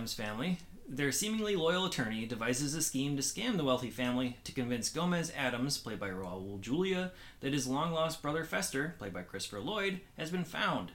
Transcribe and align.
Addams 0.00 0.14
family, 0.14 0.56
their 0.88 1.12
seemingly 1.12 1.54
loyal 1.56 1.84
attorney 1.84 2.24
devises 2.24 2.74
a 2.74 2.80
scheme 2.80 3.18
to 3.18 3.22
scam 3.22 3.58
the 3.58 3.64
wealthy 3.64 3.90
family 3.90 4.38
to 4.44 4.52
convince 4.52 4.88
Gomez 4.88 5.30
Addams, 5.36 5.76
played 5.76 6.00
by 6.00 6.08
Raul 6.08 6.58
Julia, 6.62 7.12
that 7.40 7.52
his 7.52 7.66
long 7.66 7.92
lost 7.92 8.22
brother 8.22 8.42
Fester, 8.44 8.94
played 8.98 9.12
by 9.12 9.20
Christopher 9.20 9.60
Lloyd, 9.60 10.00
has 10.16 10.30
been 10.30 10.44
found. 10.44 10.92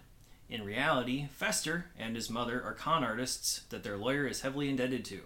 In 0.50 0.66
reality, 0.66 1.28
Fester 1.32 1.86
and 2.00 2.16
his 2.16 2.32
mother 2.32 2.64
are 2.64 2.74
con 2.74 3.04
artists 3.04 3.66
that 3.70 3.84
their 3.84 3.96
lawyer 3.96 4.26
is 4.26 4.42
heavily 4.42 4.70
indebted 4.70 5.06
to. 5.06 5.22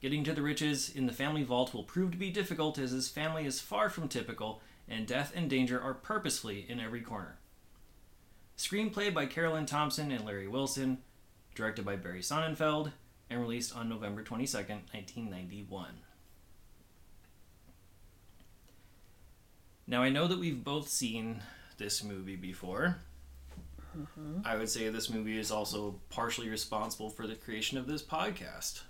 Getting 0.00 0.24
to 0.24 0.32
the 0.32 0.40
riches 0.40 0.88
in 0.88 1.04
the 1.04 1.12
family 1.12 1.42
vault 1.42 1.74
will 1.74 1.84
prove 1.84 2.10
to 2.12 2.16
be 2.16 2.30
difficult 2.30 2.78
as 2.78 2.92
his 2.92 3.10
family 3.10 3.44
is 3.44 3.60
far 3.60 3.90
from 3.90 4.08
typical, 4.08 4.62
and 4.88 5.06
death 5.06 5.30
and 5.36 5.50
danger 5.50 5.78
are 5.78 5.92
purposefully 5.92 6.64
in 6.66 6.80
every 6.80 7.02
corner. 7.02 7.36
Screenplay 8.56 9.12
by 9.12 9.26
Caroline 9.26 9.66
Thompson 9.66 10.10
and 10.10 10.24
Larry 10.24 10.48
Wilson, 10.48 11.02
directed 11.54 11.84
by 11.84 11.96
Barry 11.96 12.20
Sonnenfeld, 12.20 12.92
and 13.30 13.40
released 13.40 13.74
on 13.76 13.88
November 13.88 14.22
22nd, 14.22 14.92
1991. 14.92 15.88
Now, 19.86 20.02
I 20.02 20.08
know 20.08 20.26
that 20.26 20.38
we've 20.38 20.64
both 20.64 20.88
seen 20.88 21.42
this 21.76 22.02
movie 22.02 22.36
before. 22.36 22.96
Mm-hmm. 23.96 24.40
I 24.44 24.56
would 24.56 24.68
say 24.68 24.88
this 24.88 25.10
movie 25.10 25.38
is 25.38 25.50
also 25.50 26.00
partially 26.10 26.48
responsible 26.48 27.10
for 27.10 27.26
the 27.26 27.34
creation 27.34 27.78
of 27.78 27.86
this 27.86 28.02
podcast 28.02 28.82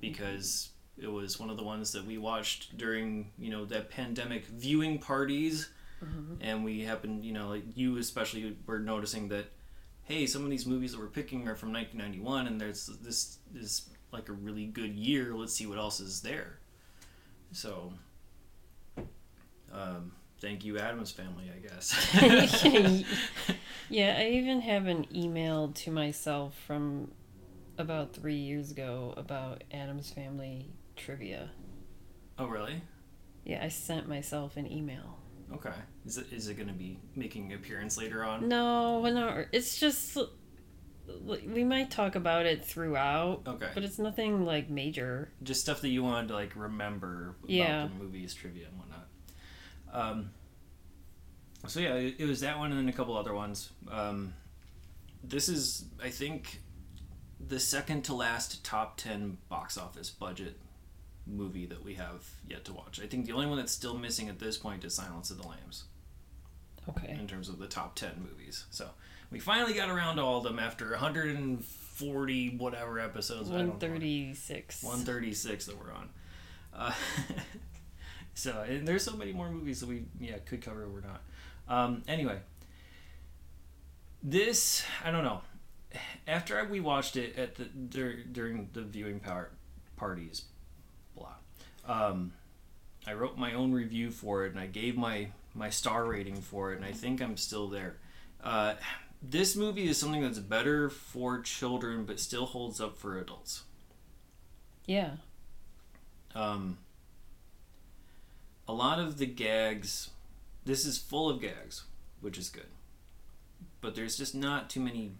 because 0.00 0.70
mm-hmm. 0.98 1.06
it 1.06 1.12
was 1.12 1.40
one 1.40 1.50
of 1.50 1.56
the 1.56 1.64
ones 1.64 1.92
that 1.92 2.04
we 2.04 2.18
watched 2.18 2.76
during, 2.76 3.32
you 3.38 3.50
know, 3.50 3.64
that 3.64 3.90
pandemic 3.90 4.46
viewing 4.46 4.98
parties 4.98 5.70
mm-hmm. 6.04 6.34
and 6.40 6.64
we 6.64 6.82
happened, 6.82 7.24
you 7.24 7.32
know, 7.32 7.48
like 7.48 7.64
you 7.74 7.96
especially 7.96 8.56
were 8.66 8.78
noticing 8.78 9.28
that, 9.28 9.46
hey, 10.06 10.26
some 10.26 10.44
of 10.44 10.50
these 10.50 10.66
movies 10.66 10.92
that 10.92 11.00
we're 11.00 11.08
picking 11.08 11.48
are 11.48 11.56
from 11.56 11.72
1991, 11.72 12.46
and 12.46 12.60
there's 12.60 12.86
this 13.02 13.38
is 13.54 13.88
like 14.12 14.28
a 14.28 14.32
really 14.32 14.66
good 14.66 14.94
year. 14.94 15.34
Let's 15.34 15.52
see 15.52 15.66
what 15.66 15.78
else 15.78 16.00
is 16.00 16.22
there. 16.22 16.58
So, 17.52 17.92
um, 19.72 20.12
thank 20.40 20.64
you, 20.64 20.78
Addams 20.78 21.10
Family, 21.10 21.50
I 21.54 21.58
guess. 21.58 22.14
yeah, 23.90 24.16
I 24.18 24.28
even 24.30 24.60
have 24.60 24.86
an 24.86 25.06
email 25.14 25.68
to 25.68 25.90
myself 25.90 26.54
from 26.66 27.10
about 27.78 28.14
three 28.14 28.36
years 28.36 28.70
ago 28.70 29.12
about 29.16 29.64
Addams 29.72 30.10
Family 30.10 30.70
trivia. 30.94 31.50
oh, 32.38 32.46
really? 32.46 32.82
Yeah, 33.44 33.62
I 33.62 33.68
sent 33.68 34.08
myself 34.08 34.56
an 34.56 34.70
email. 34.70 35.18
Okay. 35.52 35.72
Is 36.04 36.18
it 36.18 36.26
is 36.32 36.48
it 36.48 36.54
going 36.54 36.68
to 36.68 36.74
be 36.74 36.98
making 37.14 37.52
an 37.52 37.58
appearance 37.58 37.96
later 37.96 38.24
on? 38.24 38.48
No, 38.48 39.00
well, 39.00 39.12
no, 39.14 39.44
it's 39.52 39.78
just 39.78 40.16
we 41.24 41.62
might 41.62 41.90
talk 41.90 42.16
about 42.16 42.46
it 42.46 42.64
throughout, 42.64 43.42
Okay. 43.46 43.68
but 43.74 43.84
it's 43.84 43.98
nothing 43.98 44.44
like 44.44 44.68
major. 44.68 45.30
just 45.42 45.60
stuff 45.60 45.80
that 45.82 45.88
you 45.88 46.02
wanted 46.02 46.28
to 46.28 46.34
like 46.34 46.56
remember 46.56 47.36
about 47.38 47.50
Yeah. 47.50 47.86
the 47.86 47.94
movies 48.04 48.34
trivia 48.34 48.66
and 48.66 48.76
whatnot 48.78 49.06
um, 49.92 50.30
so 51.68 51.78
yeah 51.80 51.94
it, 51.94 52.16
it 52.18 52.24
was 52.26 52.40
that 52.40 52.58
one 52.58 52.72
and 52.72 52.80
then 52.80 52.88
a 52.88 52.92
couple 52.92 53.16
other 53.16 53.32
ones 53.34 53.70
um, 53.90 54.34
this 55.22 55.48
is 55.48 55.84
i 56.02 56.10
think 56.10 56.60
the 57.48 57.60
second 57.60 58.02
to 58.02 58.14
last 58.14 58.64
top 58.64 58.96
10 58.96 59.38
box 59.48 59.78
office 59.78 60.10
budget 60.10 60.56
movie 61.26 61.66
that 61.66 61.84
we 61.84 61.94
have 61.94 62.24
yet 62.48 62.64
to 62.64 62.72
watch 62.72 63.00
i 63.02 63.06
think 63.06 63.26
the 63.26 63.32
only 63.32 63.46
one 63.46 63.56
that's 63.58 63.72
still 63.72 63.96
missing 63.98 64.28
at 64.28 64.38
this 64.38 64.56
point 64.56 64.84
is 64.84 64.94
silence 64.94 65.30
of 65.30 65.38
the 65.40 65.46
lambs 65.46 65.84
Okay. 66.88 67.16
in 67.18 67.26
terms 67.26 67.48
of 67.48 67.58
the 67.58 67.66
top 67.66 67.96
10 67.96 68.10
movies 68.30 68.64
so 68.70 68.90
we 69.32 69.40
finally 69.40 69.74
got 69.74 69.88
around 69.90 70.16
to 70.16 70.22
all 70.22 70.38
of 70.38 70.44
them 70.44 70.58
after 70.60 70.90
140 70.90 72.56
whatever 72.58 73.00
episodes 73.00 73.50
I 73.50 73.54
don't 73.54 73.64
know. 73.66 73.70
One 73.72 73.80
thirty 73.80 74.34
six. 74.34 74.84
136 74.84 75.66
that 75.66 75.76
we're 75.82 75.92
on. 75.92 76.08
Uh, 76.72 76.92
so 78.34 78.64
and 78.68 78.86
there's 78.86 79.02
so 79.02 79.16
many 79.16 79.32
more 79.32 79.50
movies 79.50 79.80
that 79.80 79.88
we 79.88 80.04
yeah 80.20 80.36
could 80.44 80.60
cover 80.62 80.86
we're 80.88 81.00
not. 81.00 81.22
Um, 81.68 82.02
anyway, 82.06 82.38
this 84.22 84.84
I 85.04 85.10
don't 85.10 85.24
know. 85.24 85.40
After 86.28 86.64
we 86.66 86.80
watched 86.80 87.16
it 87.16 87.36
at 87.38 87.54
the 87.56 87.64
dur- 87.64 88.22
during 88.30 88.68
the 88.72 88.82
viewing 88.82 89.20
power 89.20 89.50
parties. 89.96 90.44
Um, 91.86 92.32
I 93.06 93.12
wrote 93.12 93.38
my 93.38 93.52
own 93.54 93.72
review 93.72 94.10
for 94.10 94.44
it 94.44 94.52
and 94.52 94.60
I 94.60 94.66
gave 94.66 94.96
my 94.96 95.28
my 95.54 95.70
star 95.70 96.04
rating 96.04 96.36
for 96.36 96.72
it 96.72 96.76
and 96.76 96.84
I 96.84 96.92
think 96.92 97.22
I'm 97.22 97.36
still 97.36 97.68
there. 97.68 97.96
Uh, 98.42 98.74
this 99.22 99.56
movie 99.56 99.88
is 99.88 99.98
something 99.98 100.22
that's 100.22 100.38
better 100.38 100.90
for 100.90 101.40
children 101.40 102.04
but 102.04 102.20
still 102.20 102.46
holds 102.46 102.80
up 102.80 102.98
for 102.98 103.18
adults. 103.18 103.62
Yeah. 104.84 105.12
Um, 106.34 106.78
a 108.68 108.72
lot 108.72 108.98
of 108.98 109.18
the 109.18 109.26
gags, 109.26 110.10
this 110.64 110.84
is 110.84 110.98
full 110.98 111.30
of 111.30 111.40
gags, 111.40 111.84
which 112.20 112.38
is 112.38 112.48
good. 112.48 112.66
But 113.80 113.94
there's 113.94 114.16
just 114.16 114.34
not 114.34 114.68
too 114.68 114.80
many, 114.80 115.12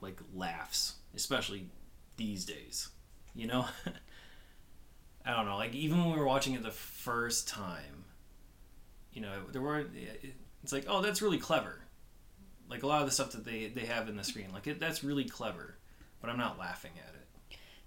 like, 0.00 0.20
laughs, 0.34 0.96
especially 1.14 1.66
these 2.16 2.44
days. 2.44 2.88
You 3.34 3.46
know? 3.46 3.66
I 5.24 5.34
don't 5.34 5.46
know. 5.46 5.56
Like, 5.56 5.74
even 5.74 5.98
when 5.98 6.12
we 6.12 6.18
were 6.18 6.26
watching 6.26 6.54
it 6.54 6.62
the 6.62 6.70
first 6.70 7.48
time, 7.48 8.04
you 9.12 9.20
know, 9.20 9.42
there 9.52 9.62
weren't. 9.62 9.90
It's 10.62 10.72
like, 10.72 10.86
oh, 10.88 11.00
that's 11.02 11.22
really 11.22 11.38
clever. 11.38 11.80
Like, 12.68 12.82
a 12.82 12.86
lot 12.86 13.00
of 13.00 13.06
the 13.06 13.12
stuff 13.12 13.32
that 13.32 13.44
they, 13.44 13.68
they 13.68 13.86
have 13.86 14.08
in 14.08 14.16
the 14.16 14.24
screen, 14.24 14.48
like, 14.52 14.66
it, 14.66 14.80
that's 14.80 15.04
really 15.04 15.24
clever. 15.24 15.76
But 16.20 16.30
I'm 16.30 16.38
not 16.38 16.58
laughing 16.58 16.92
at 16.96 17.14
it. 17.14 17.22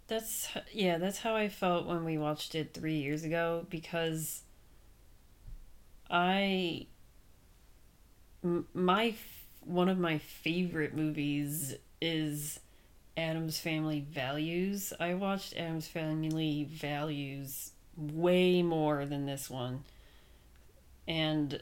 That's 0.07 0.49
yeah, 0.71 0.97
that's 0.97 1.19
how 1.19 1.35
I 1.35 1.49
felt 1.49 1.87
when 1.87 2.05
we 2.05 2.17
watched 2.17 2.53
it 2.53 2.73
3 2.73 2.93
years 2.93 3.23
ago 3.23 3.65
because 3.69 4.43
I 6.09 6.85
my 8.43 9.15
one 9.61 9.89
of 9.89 9.97
my 9.97 10.19
favorite 10.19 10.95
movies 10.95 11.73
is 12.01 12.59
Addams 13.17 13.59
Family 13.59 14.01
Values. 14.01 14.93
I 14.99 15.13
watched 15.13 15.55
Addams 15.55 15.87
Family 15.87 16.67
Values 16.69 17.71
way 17.95 18.61
more 18.61 19.05
than 19.05 19.25
this 19.25 19.49
one. 19.49 19.83
And 21.07 21.61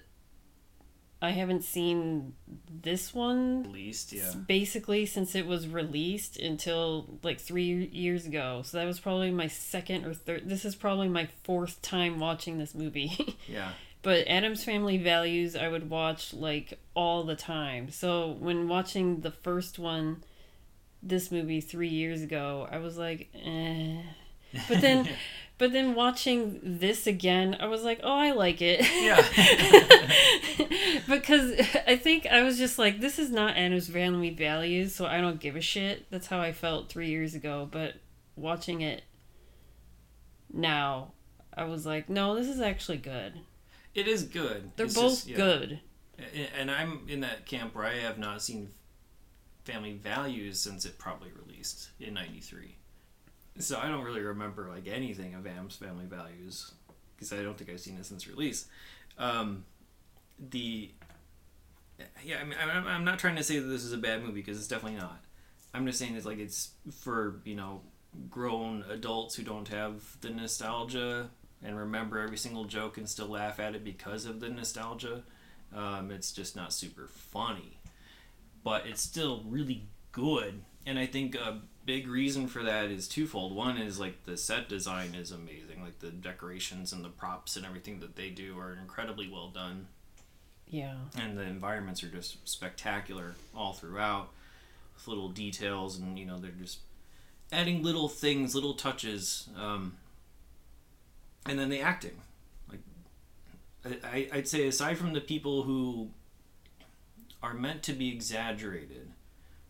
I 1.24 1.30
haven't 1.30 1.64
seen 1.64 2.34
this 2.70 3.14
one 3.14 3.72
least, 3.72 4.12
yeah. 4.12 4.34
basically 4.46 5.06
since 5.06 5.36
it 5.36 5.48
was 5.48 5.70
released 5.70 6.38
until 6.38 7.18
like 7.24 7.40
three 7.40 7.86
years 7.86 8.26
ago. 8.26 8.62
So 8.66 8.78
that 8.78 8.86
was 8.86 9.00
probably 9.00 9.32
my 9.32 9.48
second 9.48 10.06
or 10.06 10.14
third. 10.14 10.50
This 10.50 10.66
is 10.66 10.76
probably 10.76 11.08
my 11.08 11.30
fourth 11.46 11.82
time 11.82 12.20
watching 12.20 12.58
this 12.58 12.76
movie. 12.76 13.38
Yeah. 13.48 13.72
but 14.02 14.28
Addams 14.28 14.64
Family 14.64 14.98
Values, 14.98 15.56
I 15.56 15.68
would 15.68 15.90
watch 15.90 16.34
like 16.34 16.80
all 16.94 17.24
the 17.24 17.36
time. 17.36 17.92
So 17.92 18.32
when 18.40 18.68
watching 18.68 19.22
the 19.22 19.32
first 19.32 19.78
one, 19.78 20.24
this 21.06 21.32
movie 21.32 21.62
three 21.62 21.90
years 21.90 22.22
ago, 22.22 22.68
I 22.72 22.78
was 22.80 22.98
like, 22.98 23.30
eh. 23.44 23.98
But 24.70 24.82
then, 24.82 25.10
but 25.58 25.72
then 25.74 25.96
watching 25.96 26.60
this 26.64 27.06
again, 27.08 27.58
I 27.60 27.66
was 27.68 27.84
like, 27.84 28.00
oh, 28.04 28.14
I 28.18 28.32
like 28.32 28.62
it. 28.62 28.82
Yeah. 28.82 29.22
because 31.10 31.54
I 31.88 31.96
think 31.98 32.26
I 32.28 32.44
was 32.44 32.58
just 32.58 32.80
like, 32.80 33.00
this 33.02 33.20
is 33.20 33.30
not 33.32 33.58
Addams 33.58 33.90
Family 33.90 34.30
Values, 34.30 34.96
so 34.96 35.06
I 35.06 35.20
don't 35.22 35.40
give 35.40 35.56
a 35.56 35.62
shit. 35.62 36.10
That's 36.10 36.28
how 36.28 36.40
I 36.40 36.52
felt 36.54 36.90
three 36.90 37.10
years 37.10 37.36
ago. 37.36 37.68
But 37.70 37.96
watching 38.36 38.82
it 38.82 39.04
now, 40.52 41.14
I 41.56 41.66
was 41.66 41.86
like, 41.86 42.10
no, 42.10 42.36
this 42.36 42.48
is 42.48 42.62
actually 42.62 42.98
good. 42.98 43.34
It 43.96 44.08
is 44.08 44.24
good. 44.24 44.72
They're 44.76 44.86
It's 44.88 44.96
both 44.96 45.12
just- 45.12 45.28
yeah. 45.28 45.36
good. 45.38 45.80
And 46.58 46.70
I'm 46.72 47.02
in 47.10 47.22
that 47.22 47.46
camp 47.48 47.76
where 47.76 47.86
I 47.86 47.96
have 47.96 48.18
not 48.18 48.42
seen 48.42 48.70
Family 49.64 49.94
Values 49.94 50.60
since 50.60 50.86
it 50.86 50.98
probably 50.98 51.30
released 51.46 51.90
in 52.00 52.14
'93. 52.14 52.76
So 53.60 53.80
I 53.80 53.88
don't 53.88 54.04
really 54.04 54.22
remember 54.22 54.70
like 54.70 54.88
anything 54.88 55.36
of 55.36 55.46
Addams 55.46 55.76
Family 55.76 56.06
Values 56.06 56.74
because 57.16 57.32
I 57.32 57.44
don't 57.44 57.58
think 57.58 57.70
I've 57.70 57.80
seen 57.80 57.98
it 57.98 58.06
since 58.06 58.28
release. 58.28 58.68
Um, 59.18 59.66
the 60.40 60.92
yeah, 62.24 62.38
I 62.42 62.44
mean, 62.44 62.58
I'm, 62.60 62.88
I'm 62.88 63.06
not 63.06 63.20
trying 63.20 63.36
to 63.36 63.44
say 63.44 63.60
that 63.60 63.68
this 63.68 63.84
is 63.84 63.94
a 63.94 63.98
bad 63.98 64.22
movie 64.22 64.42
because 64.42 64.58
it's 64.58 64.68
definitely 64.68 65.00
not. 65.00 65.24
I'm 65.74 65.86
just 65.86 66.00
saying 66.00 66.16
it's 66.16 66.26
like 66.26 66.40
it's 66.40 66.72
for 67.02 67.42
you 67.46 67.56
know 67.56 67.82
grown 68.30 68.84
adults 68.90 69.36
who 69.36 69.44
don't 69.44 69.68
have 69.70 70.18
the 70.22 70.30
nostalgia 70.30 71.30
and 71.64 71.78
remember 71.78 72.20
every 72.20 72.38
single 72.38 72.66
joke 72.66 72.98
and 72.98 73.10
still 73.10 73.28
laugh 73.28 73.60
at 73.60 73.76
it 73.76 73.84
because 73.84 74.26
of 74.26 74.40
the 74.40 74.50
nostalgia. 74.50 75.24
Um, 75.74 76.12
it's 76.12 76.32
just 76.32 76.56
not 76.56 76.74
super 76.74 77.08
funny, 77.08 77.80
but 78.64 78.86
it's 78.86 79.02
still 79.02 79.44
really 79.48 79.84
good. 80.12 80.62
And 80.86 80.98
I 81.00 81.06
think 81.06 81.36
a 81.36 81.60
big 81.86 82.08
reason 82.08 82.48
for 82.48 82.64
that 82.64 82.86
is 82.92 83.08
twofold. 83.08 83.56
One 83.56 83.78
is 83.78 84.00
like 84.00 84.26
the 84.26 84.38
set 84.38 84.70
design 84.70 85.16
is 85.16 85.32
amazing, 85.32 85.82
like 85.82 86.00
the 86.00 86.10
decorations 86.12 86.94
and 86.94 87.04
the 87.04 87.10
props 87.10 87.56
and 87.56 87.66
everything 87.66 88.00
that 88.00 88.16
they 88.16 88.30
do 88.30 88.58
are 88.60 88.74
incredibly 88.82 89.28
well 89.30 89.50
done 89.50 89.88
Yeah. 90.68 90.96
and 91.20 91.38
the 91.38 91.44
environments 91.44 92.04
are 92.04 92.10
just 92.10 92.48
spectacular 92.48 93.36
all 93.56 93.74
throughout 93.74 94.30
with 94.96 95.08
little 95.08 95.30
details 95.30 95.98
and 95.98 96.18
you 96.20 96.26
know 96.26 96.38
they're 96.38 96.52
just 96.52 96.80
adding 97.52 97.82
little 97.84 98.08
things 98.10 98.56
little 98.56 98.74
touches 98.76 99.50
um, 99.58 99.94
and 101.46 101.58
then 101.60 101.70
the 101.70 101.80
acting 101.82 102.18
like 102.70 102.80
I, 104.04 104.28
i'd 104.34 104.48
say 104.48 104.68
aside 104.68 104.98
from 104.98 105.14
the 105.14 105.22
people 105.22 105.64
who 105.64 106.10
are 107.44 107.54
meant 107.54 107.84
to 107.84 107.94
be 107.94 108.10
exaggerated. 108.10 109.12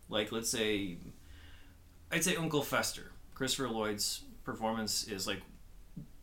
Like 0.08 0.32
let's 0.32 0.48
say 0.48 0.96
i'd 2.12 2.24
say 2.24 2.36
uncle 2.36 2.62
fester. 2.62 3.10
Christopher 3.34 3.68
lloyd's 3.68 4.22
performance 4.44 5.04
is 5.08 5.26
like 5.26 5.42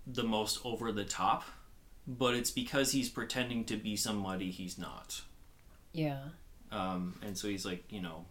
the 0.07 0.23
most 0.23 0.59
over 0.63 0.91
the 0.91 1.03
top 1.03 1.43
but 2.07 2.33
it's 2.33 2.51
because 2.51 2.91
he's 2.91 3.09
pretending 3.09 3.63
to 3.65 3.77
be 3.77 3.95
somebody 3.95 4.49
he's 4.49 4.77
not. 4.77 5.21
Yeah. 5.93 6.19
um, 6.71 7.19
and 7.21 7.37
so 7.37 7.47
he's 7.49 7.65
like 7.65 7.83
you 7.91 8.01
know 8.01 8.25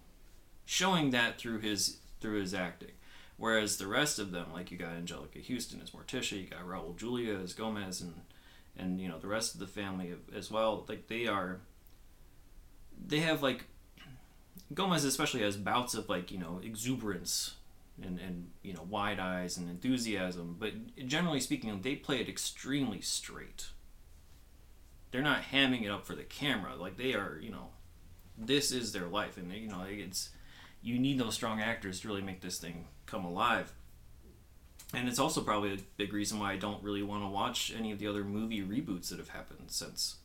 showing 0.64 1.10
that 1.10 1.38
through 1.38 1.58
his 1.60 1.98
through 2.20 2.40
his 2.40 2.54
acting. 2.54 2.92
Whereas 3.36 3.76
the 3.78 3.86
rest 3.86 4.18
of 4.18 4.32
them 4.32 4.46
like 4.52 4.70
you 4.70 4.78
got 4.78 4.92
anjelica 4.92 5.46
huston 5.46 5.80
as 5.82 5.90
morticia 5.90 6.42
you 6.42 6.46
got 6.48 6.66
raul 6.66 6.96
julia 6.96 7.38
as 7.38 7.54
gomez 7.54 8.00
and 8.00 8.14
and 8.76 9.00
you 9.00 9.08
know 9.08 9.18
the 9.18 9.28
rest 9.28 9.54
of 9.54 9.60
the 9.60 9.66
family 9.66 10.14
as 10.34 10.50
well 10.50 10.84
like 10.88 11.08
they 11.08 11.26
are 11.26 11.60
they 13.06 13.20
have 13.20 13.42
like 13.42 13.64
gomez 14.72 15.04
especially 15.04 15.40
has 15.40 15.56
bouts 15.56 15.94
of 15.94 16.08
like 16.08 16.30
you 16.30 16.38
know 16.38 16.60
exuberance 16.62 17.56
and, 18.02 18.18
and 18.18 18.50
you 18.62 18.72
know 18.72 18.86
wide 18.88 19.18
eyes 19.18 19.56
and 19.56 19.68
enthusiasm 19.68 20.56
but 20.58 20.72
generally 21.06 21.40
speaking 21.40 21.80
they 21.82 21.96
play 21.96 22.20
it 22.20 22.28
extremely 22.28 23.00
straight. 23.00 23.68
They're 25.10 25.22
not 25.22 25.42
hamming 25.52 25.82
it 25.82 25.90
up 25.90 26.06
for 26.06 26.14
the 26.14 26.22
camera 26.22 26.76
like 26.76 26.96
they 26.96 27.14
are 27.14 27.38
you 27.40 27.50
know 27.50 27.68
this 28.38 28.72
is 28.72 28.92
their 28.92 29.06
life 29.06 29.36
and 29.36 29.52
you 29.52 29.68
know 29.68 29.84
it's 29.86 30.30
you 30.82 30.98
need 30.98 31.18
those 31.18 31.34
strong 31.34 31.60
actors 31.60 32.00
to 32.00 32.08
really 32.08 32.22
make 32.22 32.40
this 32.40 32.58
thing 32.58 32.86
come 33.06 33.24
alive. 33.24 33.72
And 34.94 35.08
it's 35.08 35.18
also 35.18 35.42
probably 35.42 35.74
a 35.74 35.78
big 35.96 36.12
reason 36.12 36.38
why 36.38 36.52
i 36.52 36.56
don't 36.56 36.82
really 36.82 37.02
want 37.02 37.22
to 37.22 37.28
watch 37.28 37.72
any 37.76 37.92
of 37.92 37.98
the 37.98 38.06
other 38.06 38.24
movie 38.24 38.62
reboots 38.62 39.10
that 39.10 39.18
have 39.18 39.28
happened 39.28 39.66
since 39.68 40.16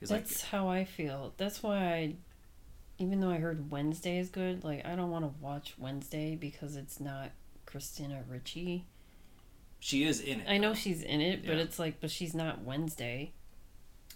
'Cause, 0.00 0.10
like, 0.10 0.26
That's 0.26 0.42
how 0.42 0.68
I 0.68 0.84
feel. 0.84 1.34
That's 1.36 1.62
why 1.62 1.76
I, 1.94 2.14
even 2.98 3.20
though 3.20 3.30
I 3.30 3.36
heard 3.38 3.70
Wednesday 3.70 4.18
is 4.18 4.30
good, 4.30 4.64
like 4.64 4.84
I 4.86 4.96
don't 4.96 5.10
want 5.10 5.24
to 5.24 5.40
watch 5.42 5.74
Wednesday 5.78 6.36
because 6.36 6.74
it's 6.76 6.98
not 7.00 7.30
Christina 7.66 8.24
Ricci. 8.28 8.86
she 9.78 10.04
is 10.04 10.20
in 10.20 10.40
it 10.40 10.48
I 10.48 10.58
know 10.58 10.70
though. 10.70 10.74
she's 10.74 11.02
in 11.02 11.20
it, 11.20 11.44
but 11.44 11.56
Yeah. 11.56 11.62
it's 11.62 11.78
like, 11.78 12.00
but 12.00 12.10
she's 12.10 12.34
not 12.34 12.62
Wednesday. 12.62 13.32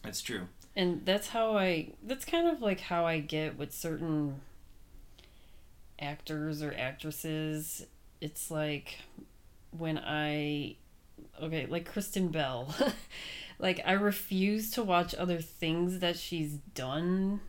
that's 0.03 0.21
true 0.23 0.49
And 0.77 1.05
that's 1.07 1.29
how 1.29 1.57
I. 1.57 1.93
That's 2.03 2.25
kind 2.25 2.49
of 2.49 2.61
like 2.61 2.81
how 2.81 3.07
I 3.07 3.21
get 3.21 3.57
with 3.57 3.73
certain 3.73 4.41
actors 5.99 6.63
or 6.63 6.75
actresses. 6.77 7.87
It's 8.21 8.51
like 8.51 8.99
when 9.71 9.99
I. 9.99 10.77
Okay, 11.43 11.67
like 11.67 11.87
Kristen 11.91 12.29
Bell. 12.29 12.75
like, 13.65 13.81
I 13.87 13.93
refuse 13.93 14.71
to 14.73 14.83
watch 14.85 15.15
other 15.15 15.41
things 15.41 16.01
that 16.01 16.19
she's 16.19 16.53
done 16.75 17.41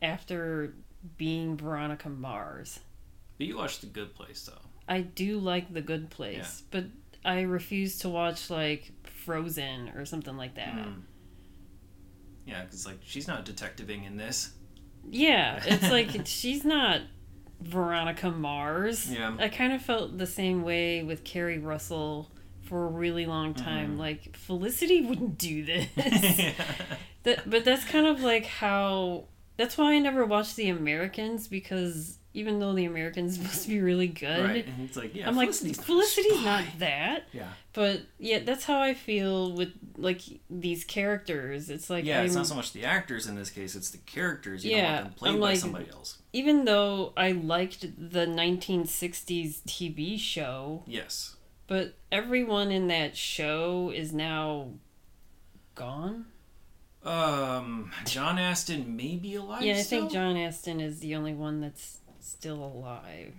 after 0.00 0.74
being 1.18 1.56
Veronica 1.56 2.08
Mars. 2.08 2.78
but 3.36 3.48
you 3.48 3.56
watched 3.56 3.80
the 3.80 3.88
good 3.88 4.14
place 4.14 4.44
though 4.44 4.62
I 4.88 5.00
do 5.00 5.40
like 5.40 5.74
The 5.74 5.80
Good 5.80 6.10
Place, 6.10 6.62
but 6.70 6.84
I 7.24 7.40
refuse 7.40 7.98
to 7.98 8.08
watch, 8.08 8.50
like, 8.50 8.92
Frozen 9.02 9.88
or 9.96 10.04
something 10.04 10.36
like 10.36 10.54
that. 10.54 10.74
Hmm. 10.74 11.00
yeah 12.46 12.62
because 12.62 12.86
like 12.86 12.98
she's 13.02 13.26
not 13.26 13.44
detectiving 13.44 14.04
in 14.04 14.16
this 14.16 14.52
Yeah, 15.10 15.60
it's 15.66 15.90
like 15.98 16.10
she's 16.26 16.64
not 16.64 17.00
Veronica 17.60 18.30
Mars. 18.30 19.10
Yeah. 19.10 19.36
I 19.40 19.48
kind 19.48 19.72
of 19.72 19.82
felt 19.82 20.16
the 20.18 20.26
same 20.26 20.62
way 20.62 21.02
with 21.02 21.24
Keri 21.24 21.58
Russell 21.58 22.30
for 22.66 22.84
a 22.84 22.88
really 22.88 23.26
long 23.26 23.54
Mm-hmm. 23.54 23.64
time. 23.64 23.98
Like 23.98 24.36
Felicity 24.36 25.02
wouldn't 25.02 25.38
do 25.38 25.64
this. 25.64 25.86
that, 27.22 27.48
but 27.48 27.64
that's 27.64 27.84
kind 27.84 28.06
of 28.06 28.20
like 28.22 28.46
how. 28.46 29.24
That's 29.56 29.78
why 29.78 29.94
I 29.94 29.98
never 30.00 30.26
watched 30.26 30.56
The 30.56 30.68
Americans 30.68 31.48
because 31.48 32.18
even 32.34 32.58
though 32.58 32.74
The 32.74 32.84
Americans 32.84 33.36
supposed 33.38 33.62
to 33.62 33.68
be 33.70 33.80
really 33.80 34.08
good, 34.08 34.44
right 34.44 34.66
and 34.66 34.86
it's 34.86 34.96
like 34.98 35.14
yeah 35.14 35.26
I'm 35.26 35.34
like 35.36 35.50
Felicity's 35.54 36.36
not 36.44 36.44
not 36.44 36.64
that. 36.80 37.22
yeah 37.32 37.48
But 37.72 38.02
yeah, 38.18 38.40
that's 38.40 38.64
how 38.64 38.78
I 38.80 38.92
feel 38.92 39.52
with 39.54 39.72
like 39.96 40.20
these 40.50 40.84
characters. 40.84 41.70
It's 41.70 41.88
like 41.88 42.04
yeah 42.04 42.20
it's 42.20 42.32
I'm- 42.34 42.40
not 42.40 42.46
so 42.48 42.54
much 42.54 42.72
the 42.74 42.84
actors 42.84 43.26
in 43.26 43.34
this 43.36 43.48
case 43.48 43.74
it's 43.74 43.88
the 43.88 43.96
characters 43.98 44.62
you 44.66 44.72
Yeah, 44.72 44.82
don't 44.82 44.92
want 44.92 45.04
them 45.04 45.12
played 45.14 45.34
I'm 45.36 45.40
by 45.40 45.46
like- 45.52 45.58
somebody 45.58 45.88
else 45.90 46.18
even 46.34 46.66
though 46.66 47.14
I 47.16 47.32
liked 47.32 47.80
the 47.80 48.26
1960s 48.26 49.62
TV 49.66 50.18
show, 50.20 50.82
yes 50.86 51.35
but 51.66 51.94
everyone 52.10 52.70
in 52.70 52.88
that 52.88 53.16
show 53.16 53.90
is 53.94 54.12
now 54.12 54.68
gone. 55.74 56.26
Um, 57.04 57.92
John 58.04 58.38
Astin 58.38 58.96
may 58.96 59.16
be 59.16 59.36
alive. 59.36 59.62
yeah, 59.62 59.74
I 59.74 59.82
still, 59.82 60.02
think 60.02 60.12
John 60.12 60.36
Astin 60.36 60.80
is 60.80 60.98
the 61.00 61.14
only 61.14 61.34
one 61.34 61.60
that's 61.60 61.98
still 62.20 62.64
alive. 62.64 63.34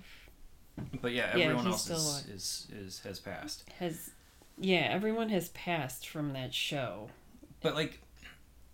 But 1.01 1.11
yeah, 1.11 1.35
Yeah, 1.35 1.45
everyone 1.45 1.65
he's 1.65 1.89
else 1.89 2.25
is, 2.27 2.29
is 2.29 2.67
is 2.71 2.99
has 2.99 3.19
passed. 3.19 3.69
Has 3.79 4.11
yeah, 4.59 4.87
everyone 4.89 5.29
has 5.29 5.49
passed 5.49 6.07
from 6.07 6.33
that 6.33 6.53
show. 6.53 7.09
But 7.61 7.75
like, 7.75 7.99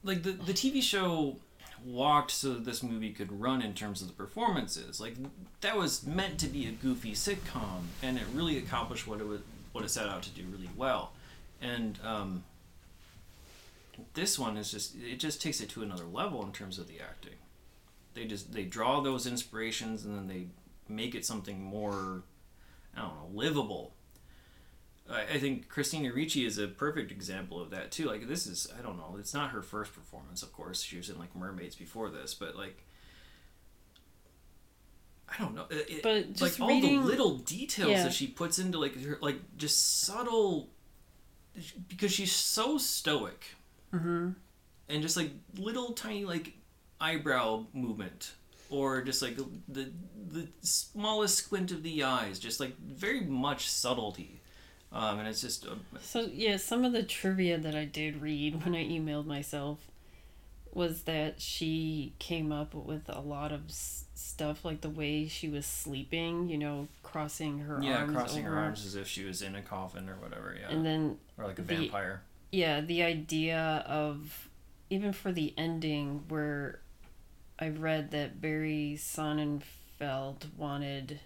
like 0.04 0.24
the 0.24 0.32
the 0.32 0.54
TV 0.54 0.82
show 0.82 1.38
walked 1.86 2.32
so 2.32 2.54
that 2.54 2.66
this 2.66 2.84
movie 2.84 3.12
could 3.12 3.42
run 3.42 3.62
in 3.62 3.74
terms 3.74 4.02
of 4.02 4.08
the 4.08 4.14
performances. 4.14 5.00
Like 5.00 5.16
that 5.62 5.78
was 5.78 6.06
meant 6.06 6.40
to 6.40 6.48
be 6.48 6.68
a 6.68 6.72
goofy 6.72 7.14
sitcom, 7.14 7.86
and 8.02 8.18
it 8.18 8.24
really 8.34 8.58
accomplished 8.58 9.08
what 9.08 9.20
it 9.20 9.28
was 9.28 9.42
what 9.72 9.84
it 9.84 9.90
set 9.90 10.08
out 10.08 10.24
to 10.24 10.30
do 10.30 10.44
really 10.52 10.70
well. 10.76 11.12
And 11.62 11.98
um, 12.04 12.44
this 14.14 14.38
one 14.38 14.58
is 14.58 14.72
just 14.72 14.96
it 14.96 15.20
just 15.20 15.42
takes 15.42 15.62
it 15.62 15.70
to 15.70 15.82
another 15.82 16.06
level 16.06 16.44
in 16.44 16.52
terms 16.52 16.80
of 16.80 16.88
the 16.88 17.00
acting. 17.00 17.38
They 18.14 18.26
just 18.26 18.54
they 18.54 18.64
draw 18.64 19.02
those 19.02 19.26
inspirations 19.26 20.06
and 20.06 20.18
then 20.18 20.28
they 20.28 20.48
make 20.88 21.16
it 21.16 21.26
something 21.26 21.62
more 21.62 22.24
I 22.96 23.02
don't 23.02 23.16
know 23.16 23.30
livable. 23.34 23.94
I, 25.14 25.34
I 25.36 25.40
think 25.40 25.70
Christina 25.70 26.12
Ricci 26.14 26.46
is 26.46 26.58
a 26.58 26.68
perfect 26.68 27.12
example 27.12 27.62
of 27.62 27.70
that 27.72 27.92
too. 27.92 28.06
Like 28.06 28.28
this 28.28 28.48
is 28.48 28.68
I 28.78 28.82
don't 28.82 28.98
know 28.98 29.16
it's 29.20 29.34
not 29.34 29.52
her 29.52 29.62
first 29.62 29.94
performance 29.94 30.44
of 30.44 30.52
course 30.52 30.82
she 30.82 30.98
was 30.98 31.10
in 31.10 31.18
like 31.20 31.36
Mermaids 31.36 31.76
before 31.76 32.10
this 32.10 32.34
but 32.34 32.56
like 32.56 32.84
I 35.28 35.42
don't 35.42 35.56
know 35.56 35.66
it, 35.70 36.04
But 36.04 36.34
just 36.34 36.60
like 36.60 36.70
reading- 36.70 36.98
all 36.98 37.04
the 37.04 37.08
little 37.10 37.38
details 37.38 37.92
Yeah. 37.92 38.04
that 38.04 38.14
she 38.14 38.28
puts 38.28 38.60
into 38.60 38.78
like 38.80 39.02
her 39.04 39.18
like 39.22 39.40
just 39.58 40.02
subtle 40.02 40.70
because 41.88 42.12
she's 42.12 42.32
so 42.32 42.78
stoic 42.78 43.46
Mm-hmm. 43.94 44.30
and 44.90 45.02
just 45.04 45.16
like 45.16 45.30
little 45.58 45.94
tiny 45.94 46.26
like 46.26 46.54
eyebrow 47.00 47.66
movement 47.74 48.34
or 48.72 49.04
just 49.04 49.22
like 49.22 49.38
the 49.68 49.92
the 50.32 50.48
smallest 50.62 51.38
squint 51.38 51.72
of 51.72 51.84
the 51.84 52.04
eyes 52.04 52.40
just 52.40 52.60
like 52.60 52.76
very 52.80 53.22
much 53.22 53.70
subtlety 53.70 54.42
um, 54.94 55.20
and 55.20 55.28
it's 55.28 55.42
just 55.42 55.66
So 56.02 56.22
yeah, 56.32 56.58
some 56.58 56.86
of 56.86 56.94
the 56.94 57.04
trivia 57.04 57.58
that 57.58 57.76
I 57.76 57.86
did 57.86 58.22
read 58.22 58.64
when 58.66 58.76
I 58.76 58.86
emailed 58.86 59.26
myself 59.26 59.80
was 60.74 61.04
that 61.04 61.40
she 61.40 62.14
came 62.18 62.52
up 62.52 62.74
with 62.74 63.04
a 63.08 63.20
lot 63.22 63.52
of 63.52 63.62
s- 63.70 64.06
stuff 64.16 64.66
like 64.66 64.82
the 64.82 64.90
way 64.90 65.28
she 65.28 65.48
was 65.48 65.66
sleeping, 65.68 66.50
you 66.50 66.58
know, 66.58 66.88
crossing 67.04 67.60
her 67.60 67.80
yeah 67.82 67.98
arms 67.98 68.14
crossing 68.16 68.44
her 68.44 68.58
arms 68.58 68.86
as 68.86 68.96
if 68.96 69.08
she 69.08 69.24
was 69.24 69.42
in 69.44 69.56
a 69.56 69.62
coffin 69.62 70.10
or 70.10 70.16
whatever 70.16 70.56
yeah. 70.60 70.70
And 70.70 70.86
then 70.86 71.18
or 71.38 71.46
like 71.46 71.60
a 71.60 71.62
the- 71.62 71.76
vampire. 71.76 72.22
Yeah, 72.52 72.82
the 72.82 73.02
idea 73.04 73.84
of 73.88 74.48
even 74.90 75.12
for 75.14 75.32
the 75.32 75.54
ending 75.58 76.24
where 76.28 76.80
I 77.60 77.70
read 77.70 78.12
that 78.12 78.40
Barry 78.42 78.96
Sonnenfeld 79.00 80.56
wanted 80.58 81.20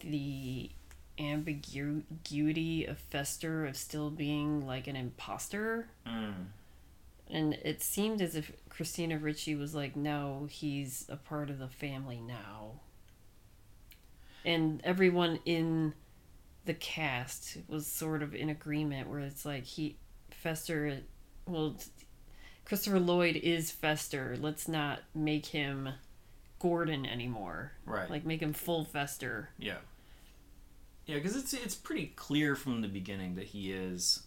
the 0.00 0.70
ambiguity 1.18 2.84
of 2.84 2.98
Fester 2.98 3.66
of 3.66 3.76
still 3.76 4.10
being 4.10 4.66
like 4.66 4.86
an 4.86 4.96
imposter. 4.96 5.88
Mm. 6.06 6.46
And 7.30 7.54
it 7.54 7.82
seemed 7.82 8.22
as 8.22 8.34
if 8.36 8.52
Christina 8.68 9.18
Ricci 9.18 9.54
was 9.54 9.74
like, 9.74 9.96
no, 9.96 10.46
he's 10.50 11.06
a 11.08 11.16
part 11.16 11.50
of 11.50 11.58
the 11.58 11.68
family 11.68 12.20
now. 12.20 12.80
And 14.44 14.80
everyone 14.84 15.40
in 15.44 15.92
the 16.64 16.74
cast 16.74 17.58
was 17.68 17.86
sort 17.86 18.22
of 18.22 18.34
in 18.34 18.48
agreement 18.48 19.08
where 19.08 19.20
it's 19.20 19.44
like 19.44 19.64
he 19.64 19.96
Fester 20.30 20.98
well 21.46 21.76
Christopher 22.64 23.00
Lloyd 23.00 23.36
is 23.36 23.70
Fester. 23.70 24.36
Let's 24.38 24.68
not 24.68 25.00
make 25.14 25.46
him 25.46 25.88
Gordon 26.58 27.06
anymore. 27.06 27.72
Right. 27.86 28.10
Like 28.10 28.26
make 28.26 28.42
him 28.42 28.52
full 28.52 28.84
Fester. 28.84 29.48
Yeah. 29.58 29.78
Yeah, 31.08 31.16
because 31.16 31.34
it's 31.34 31.52
it's 31.54 31.74
pretty 31.74 32.12
clear 32.14 32.54
from 32.54 32.80
the 32.82 32.88
beginning 32.88 33.34
that 33.34 33.46
he 33.46 33.72
is 33.72 34.22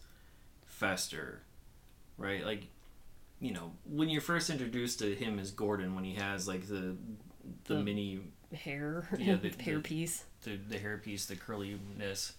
Fester, 0.66 1.42
right? 2.18 2.44
Like, 2.46 2.64
you 3.40 3.54
know, 3.54 3.72
when 3.86 4.10
you're 4.10 4.20
first 4.22 4.50
introduced 4.50 5.00
to 5.00 5.14
him 5.16 5.40
as 5.40 5.52
Gordon, 5.52 5.96
when 5.96 6.04
he 6.04 6.16
has 6.16 6.48
like 6.48 6.68
the 6.68 6.98
the, 7.66 7.76
The- 7.76 7.84
mini 7.84 8.20
Hair. 8.54 9.08
Yeah, 9.18 9.36
the- 9.36 9.50
hair 9.64 9.76
the- 9.78 9.82
piece. 9.82 10.26
the 10.42 10.58
the 10.58 10.78
hairpiece, 10.80 11.28
the 11.28 11.36
curliness. 11.38 12.34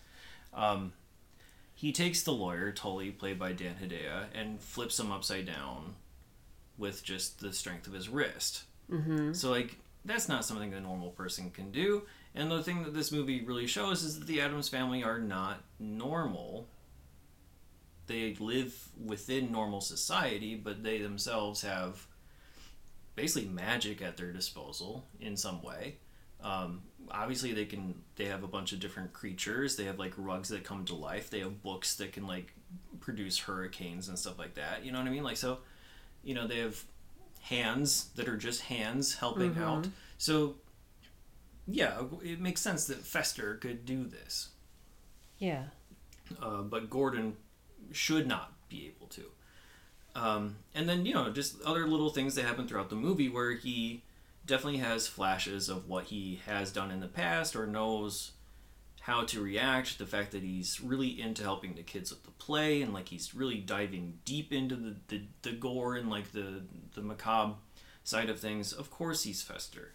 Um, 0.53 0.93
he 1.75 1.91
takes 1.93 2.23
the 2.23 2.33
lawyer 2.33 2.71
Tully, 2.73 3.11
played 3.11 3.39
by 3.39 3.53
Dan 3.53 3.77
Hedaya, 3.83 4.25
and 4.35 4.61
flips 4.61 5.01
him 5.01 5.11
upside 5.11 5.47
down 5.47 5.95
with 6.77 7.03
just 7.03 7.41
the 7.41 7.53
strength 7.53 7.87
of 7.87 7.93
his 7.95 8.09
wrist. 8.09 8.65
Mm-hmm. 8.91 9.33
So 9.33 9.51
like 9.51 9.79
that's 10.05 10.29
not 10.29 10.45
something 10.45 10.75
a 10.75 10.81
normal 10.81 11.11
person 11.11 11.51
can 11.51 11.71
do. 11.71 12.03
And 12.35 12.51
the 12.51 12.63
thing 12.63 12.83
that 12.85 12.95
this 12.95 13.13
movie 13.13 13.45
really 13.45 13.67
shows 13.67 14.03
is 14.03 14.19
that 14.19 14.27
the 14.27 14.41
Addams 14.41 14.69
family 14.69 15.05
are 15.05 15.19
not 15.19 15.63
normal. 15.79 16.67
They 18.07 18.35
live 18.41 18.89
within 19.03 19.53
normal 19.53 19.81
society, 19.81 20.55
but 20.57 20.83
they 20.83 20.99
themselves 20.99 21.63
have 21.63 22.07
basically 23.17 23.49
magic 23.49 24.01
at 24.03 24.17
their 24.17 24.33
disposal 24.33 25.05
in 25.21 25.37
some 25.37 25.63
way. 25.63 25.97
Um, 26.43 26.83
obviously, 27.11 27.53
they 27.53 27.67
can. 27.67 27.95
They 28.17 28.25
have 28.25 28.43
a 28.43 28.49
bunch 28.49 28.73
of 28.73 28.81
different 28.81 29.13
creatures. 29.13 29.77
They 29.77 29.85
have 29.85 29.99
like 29.99 30.13
rugs 30.17 30.49
that 30.49 30.65
come 30.65 30.85
to 30.87 30.95
life. 30.95 31.31
They 31.31 31.41
have 31.41 31.63
books 31.63 31.95
that 31.97 32.13
can 32.13 32.27
like 32.27 32.53
produce 33.01 33.39
hurricanes 33.39 34.09
and 34.09 34.19
stuff 34.19 34.39
like 34.39 34.55
that. 34.55 34.85
You 34.85 34.91
know 34.93 34.99
what 34.99 35.07
I 35.07 35.11
mean? 35.11 35.23
Like 35.23 35.37
so, 35.37 35.59
you 36.25 36.35
know, 36.35 36.47
they 36.49 36.59
have 36.59 36.83
hands 37.43 38.09
that 38.17 38.29
are 38.29 38.37
just 38.37 38.63
hands 38.63 39.15
helping 39.17 39.55
Mhm. 39.55 39.63
out. 39.63 39.89
So, 40.19 40.57
yeah, 41.67 42.03
it 42.23 42.41
makes 42.41 42.61
sense 42.61 42.87
that 42.87 42.99
Fester 42.99 43.55
could 43.57 43.85
do 43.87 44.05
this, 44.05 44.49
Yeah. 45.39 45.65
uh, 46.41 46.63
but 46.63 46.91
Gordon 46.91 47.37
should 47.93 48.27
not 48.27 48.53
be 48.69 48.87
able 48.87 49.07
to. 49.09 49.25
Um, 50.15 50.57
and 50.75 50.89
then 50.89 51.07
you 51.07 51.15
know, 51.15 51.31
just 51.31 51.61
other 51.63 51.87
little 51.87 52.11
things 52.11 52.35
that 52.35 52.45
happen 52.45 52.67
throughout 52.69 52.91
the 52.91 52.97
movie 52.97 53.29
where 53.29 53.53
he 53.53 54.03
definitely 54.45 54.81
has 54.81 55.07
flashes 55.07 55.69
of 55.69 55.89
what 55.89 56.05
he 56.07 56.41
has 56.47 56.73
done 56.73 56.91
in 56.91 57.01
the 57.01 57.07
past 57.09 57.55
or 57.57 57.67
knows 57.67 58.33
how 59.03 59.25
to 59.25 59.41
react. 59.43 59.99
The 59.99 60.07
fact 60.07 60.33
that 60.33 60.43
he's 60.43 60.81
really 60.81 61.19
into 61.21 61.43
helping 61.43 61.75
the 61.75 61.83
kids 61.83 62.11
with 62.11 62.25
the 62.25 62.31
play 62.33 62.83
and 62.83 62.93
like 62.93 63.09
he's 63.09 63.35
really 63.35 63.59
diving 63.59 64.19
deep 64.25 64.53
into 64.53 64.77
the, 64.77 64.97
the, 65.09 65.23
the 65.43 65.53
gore 65.53 65.97
and 65.97 66.11
like 66.11 66.33
the 66.33 66.63
the 66.95 67.01
macabre 67.03 67.55
side 68.05 68.29
of 68.29 68.39
things. 68.39 68.73
Of 68.73 68.91
course, 68.91 69.23
he's 69.23 69.43
Fester. 69.43 69.93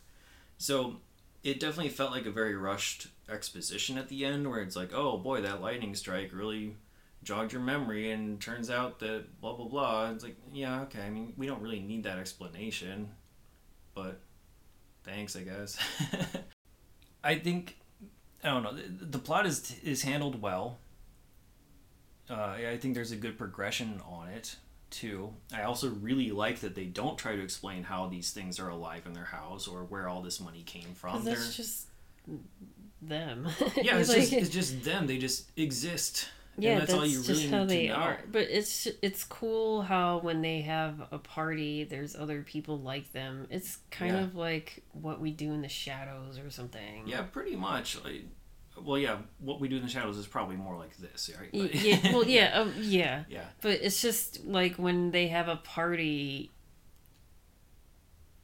So 0.58 0.98
it 1.44 1.60
definitely 1.60 1.90
felt 1.90 2.12
like 2.12 2.26
a 2.26 2.32
very 2.32 2.56
rushed 2.56 3.08
exposition 3.30 3.98
at 3.98 4.10
the 4.10 4.26
end 4.26 4.50
where 4.50 4.62
it's 4.62 4.76
like, 4.76 4.92
oh 4.94 5.18
boy, 5.18 5.42
that 5.42 5.62
lightning 5.62 5.96
strike 5.96 6.32
really 6.34 6.76
jogged 7.24 7.52
your 7.52 7.62
memory 7.62 8.12
and 8.12 8.40
turns 8.40 8.70
out 8.70 9.00
that 9.00 9.40
blah 9.42 9.54
blah 9.54 9.68
blah. 9.68 10.10
It's 10.12 10.24
like, 10.24 10.38
yeah, 10.52 10.82
okay. 10.84 11.02
I 11.02 11.10
mean, 11.10 11.34
we 11.38 11.48
don't 11.48 11.62
really 11.62 11.80
need 11.80 12.04
that 12.04 12.20
explanation, 12.20 13.10
but 13.94 14.20
thanks, 15.04 15.36
I 15.36 15.42
guess. 15.42 15.78
I 17.24 17.36
think 17.36 17.78
I 18.44 18.50
don't 18.50 18.64
know. 18.64 18.78
The, 19.02 19.20
plot 19.20 19.46
is 19.46 19.76
is 19.84 20.04
handled 20.04 20.42
well. 20.42 20.80
Uh, 22.30 22.56
I 22.72 22.78
think 22.80 22.94
there's 22.94 23.12
a 23.12 23.16
good 23.16 23.38
progression 23.38 24.02
on 24.08 24.28
it 24.30 24.58
too. 24.90 25.34
I 25.54 25.64
also 25.64 25.90
really 25.90 26.32
like 26.32 26.60
that 26.60 26.76
they 26.76 26.86
don't 26.86 27.18
try 27.18 27.36
to 27.36 27.42
explain 27.44 27.84
how 27.84 28.08
these 28.08 28.32
things 28.32 28.60
are 28.60 28.70
alive 28.70 29.04
in 29.06 29.14
their 29.14 29.26
house 29.26 29.68
or 29.68 29.84
where 29.84 30.08
all 30.08 30.22
this 30.22 30.40
money 30.40 30.64
came 30.64 30.94
from. 30.96 31.24
That's 31.24 31.56
just 31.56 31.88
them. 33.02 33.48
yeah, 33.76 33.98
it's 33.98 34.10
Like- 34.10 34.20
just 34.20 34.34
it's 34.34 34.50
just 34.50 34.84
them. 34.84 35.08
They 35.08 35.18
just 35.18 35.50
exist. 35.58 36.30
yeah, 36.58 36.72
and 36.72 36.82
that's, 36.82 36.92
that's, 36.92 37.00
all 37.00 37.06
you 37.06 37.22
really 37.22 37.34
just 37.42 37.50
how 37.50 37.60
need 37.62 37.70
they 37.70 37.88
to 37.88 37.94
know. 37.94 38.00
are. 38.00 38.20
But 38.32 38.44
it's 38.50 38.88
it's 39.02 39.24
cool 39.24 39.84
how 39.84 40.20
when 40.20 40.42
they 40.42 40.62
have 40.62 41.08
a 41.12 41.20
party, 41.20 41.84
there's 41.84 42.16
other 42.16 42.42
people 42.42 42.80
like 42.80 43.12
them. 43.12 43.48
It's 43.50 43.78
kind 43.92 44.16
Yeah. 44.16 44.24
of 44.24 44.36
like 44.36 44.84
what 44.94 45.20
we 45.20 45.32
do 45.32 45.52
in 45.54 45.62
the 45.62 45.70
shadows 45.70 46.40
or 46.40 46.50
something. 46.50 47.04
Yeah, 47.08 47.22
pretty 47.24 47.56
much. 47.56 48.04
Like, 48.04 48.24
well, 48.84 48.98
yeah, 48.98 49.18
what 49.40 49.60
we 49.60 49.68
do 49.68 49.78
in 49.78 49.84
the 49.84 49.90
shadows 49.90 50.18
is 50.18 50.28
probably 50.28 50.56
more 50.56 50.78
like 50.78 50.96
this, 50.98 51.30
right? 51.40 51.50
But- 51.52 51.76
yeah. 51.76 52.12
Well, 52.14 52.26
yeah. 52.28 52.60
Um, 52.60 52.74
yeah. 52.80 53.24
yeah, 53.30 53.46
But 53.62 53.82
it's 53.82 54.02
just 54.02 54.46
like 54.46 54.76
when 54.76 55.12
they 55.12 55.28
have 55.28 55.48
a 55.48 55.56
party, 55.58 56.52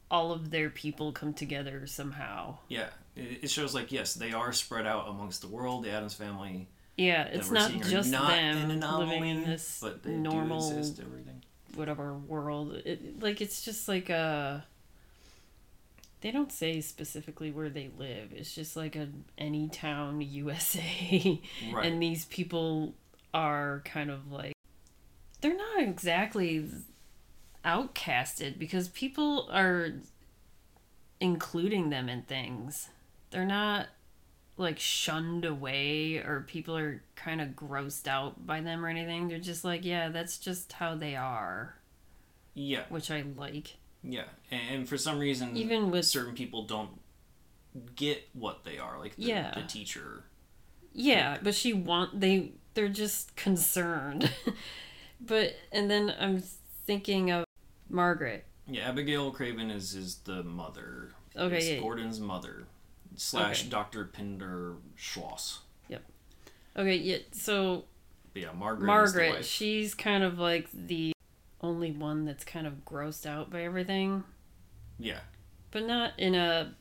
all 0.09 0.31
of 0.31 0.51
their 0.51 0.69
people 0.69 1.11
come 1.11 1.33
together 1.33 1.87
somehow. 1.87 2.57
yeah. 2.67 2.89
It, 3.15 3.47
shows 3.51 3.75
like 3.75 3.91
yes, 3.91 4.15
they 4.15 4.33
are 4.33 4.51
spread 4.51 4.87
out 4.87 5.07
amongst 5.07 5.41
the 5.41 5.47
world. 5.47 5.83
The 5.83 5.91
Addams 5.91 6.15
family 6.15 6.67
Yeah, 6.97 7.25
it's 7.25 7.51
not 7.51 7.71
just 7.71 8.09
not 8.11 8.31
them 8.31 8.71
an 8.71 8.71
anomaly, 8.71 9.05
living 9.05 9.29
in 9.29 9.43
this 9.43 9.77
but 9.79 10.01
they 10.01 10.13
normal 10.13 10.67
do 10.67 10.77
exist. 10.79 10.99
Everything. 10.99 11.43
whatever 11.75 12.15
world. 12.15 12.73
It, 12.73 13.21
like 13.21 13.39
it's 13.39 13.61
just 13.63 13.87
like 13.87 14.09
a. 14.09 14.65
They 16.23 16.31
don't 16.31 16.53
say 16.53 16.79
specifically 16.79 17.51
where 17.51 17.69
they 17.69 17.91
live. 17.97 18.29
It's 18.31 18.55
just 18.55 18.77
like 18.77 18.95
a 18.95 19.09
any 19.37 19.67
town 19.67 20.21
USA, 20.21 21.41
Right. 21.69 21.85
and 21.85 22.01
these 22.01 22.23
people 22.25 22.95
are 23.33 23.81
kind 23.83 24.09
of 24.09 24.31
like 24.31 24.53
they're 25.41 25.57
not 25.57 25.81
exactly 25.81 26.65
outcasted 27.65 28.57
because 28.57 28.87
people 28.87 29.49
are 29.51 29.89
including 31.19 31.89
them 31.89 32.07
in 32.07 32.21
things. 32.21 32.87
They're 33.31 33.43
not 33.45 33.87
like 34.55 34.79
shunned 34.79 35.43
away 35.43 36.17
or 36.19 36.45
people 36.47 36.77
are 36.77 37.01
kind 37.15 37.41
of 37.41 37.49
grossed 37.49 38.07
out 38.07 38.45
by 38.47 38.61
them 38.61 38.85
or 38.85 38.87
anything. 38.87 39.27
They're 39.27 39.39
just 39.39 39.65
like, 39.65 39.83
yeah, 39.83 40.07
that's 40.07 40.37
just 40.37 40.71
how 40.71 40.95
they 40.95 41.17
are, 41.17 41.75
yeah, 42.53 42.83
which 42.87 43.11
I 43.11 43.23
like. 43.35 43.75
Yeah, 44.03 44.23
and, 44.51 44.61
and 44.71 44.89
for 44.89 44.97
some 44.97 45.19
reason, 45.19 45.55
Even 45.57 45.91
with 45.91 46.05
certain 46.05 46.33
people 46.33 46.65
don't 46.65 46.91
get 47.95 48.27
what 48.33 48.63
they 48.63 48.77
are, 48.77 48.99
like 48.99 49.15
the, 49.15 49.23
Yeah. 49.23 49.53
the 49.55 49.63
teacher. 49.63 50.25
Yeah, 50.93 51.37
but 51.41 51.55
she 51.55 51.73
want 51.73 52.19
they 52.19 52.51
they're 52.75 52.89
just 52.89 53.35
concerned. 53.35 54.31
but 55.21 55.55
and 55.71 55.89
then 55.89 56.13
I'm 56.19 56.43
thinking 56.85 57.31
of 57.31 57.45
Margaret. 57.89 58.45
Yeah, 58.67 58.89
Abigail 58.89 59.31
Craven 59.31 59.71
is 59.71 59.95
is 59.95 60.17
the 60.17 60.43
mother. 60.43 61.13
Okay, 61.35 61.57
is 61.57 61.69
yeah. 61.69 61.79
Gordon's 61.79 62.19
mother 62.19 62.67
slash 63.15 63.61
Okay. 63.61 63.69
Dr. 63.69 64.05
Pinder 64.05 64.75
Schloss. 64.95 65.59
Yep. 65.89 66.03
Okay, 66.77 66.95
yeah, 66.97 67.17
so 67.31 67.85
But 68.33 68.41
yeah, 68.43 68.51
Margaret. 68.51 68.85
Margaret, 68.85 69.45
she's 69.45 69.95
kind 69.95 70.23
of 70.23 70.37
like 70.39 70.69
the 70.71 71.13
only 71.63 71.91
one 71.91 72.25
that's 72.25 72.43
kind 72.43 72.67
of 72.67 72.83
grossed 72.85 73.25
out 73.25 73.49
by 73.49 73.63
everything, 73.63 74.23
Yeah, 74.99 75.21
but 75.71 75.83
not 75.87 76.11
in 76.19 76.35
a 76.35 76.75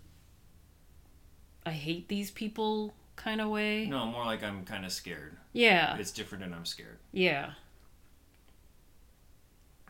I 1.64 1.70
hate 1.70 2.08
these 2.08 2.30
people 2.30 2.92
kind 3.16 3.40
of 3.40 3.48
way. 3.48 3.86
no, 3.86 4.04
more 4.06 4.24
like 4.24 4.42
I'm 4.42 4.64
kind 4.64 4.84
of 4.84 4.92
scared. 4.92 5.36
Yeah. 5.52 5.96
It's 5.96 6.10
different, 6.10 6.42
and 6.44 6.54
I'm 6.54 6.64
scared. 6.66 6.98
Yeah. 7.12 7.52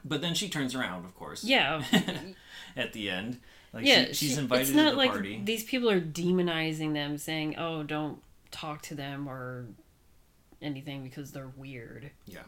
But 0.05 0.21
then 0.21 0.35
she 0.35 0.49
turns 0.49 0.75
around, 0.75 1.05
of 1.05 1.15
course. 1.15 1.45
Yeah. 1.45 1.83
At 2.77 2.93
the 2.93 3.09
end, 3.09 3.39
like 3.73 3.87
yeah, 3.87 4.07
she, 4.07 4.15
she's 4.15 4.35
she- 4.35 4.39
invited 4.41 4.63
it's 4.63 4.71
to 4.77 4.77
the 4.85 4.93
like 4.93 5.11
party. 5.11 5.41
these 5.45 5.65
people 5.65 5.89
are 5.91 6.01
demonizing 6.01 6.93
them 6.93 7.17
saying, 7.19 7.57
"Oh, 7.59 7.83
don't 7.85 8.21
talk 8.51 8.83
to 8.83 8.95
them 8.95 9.29
or 9.29 9.67
anything 10.61 11.03
because 11.05 11.31
they're 11.33 11.53
weird." 11.57 12.11
Yeah. 12.27 12.41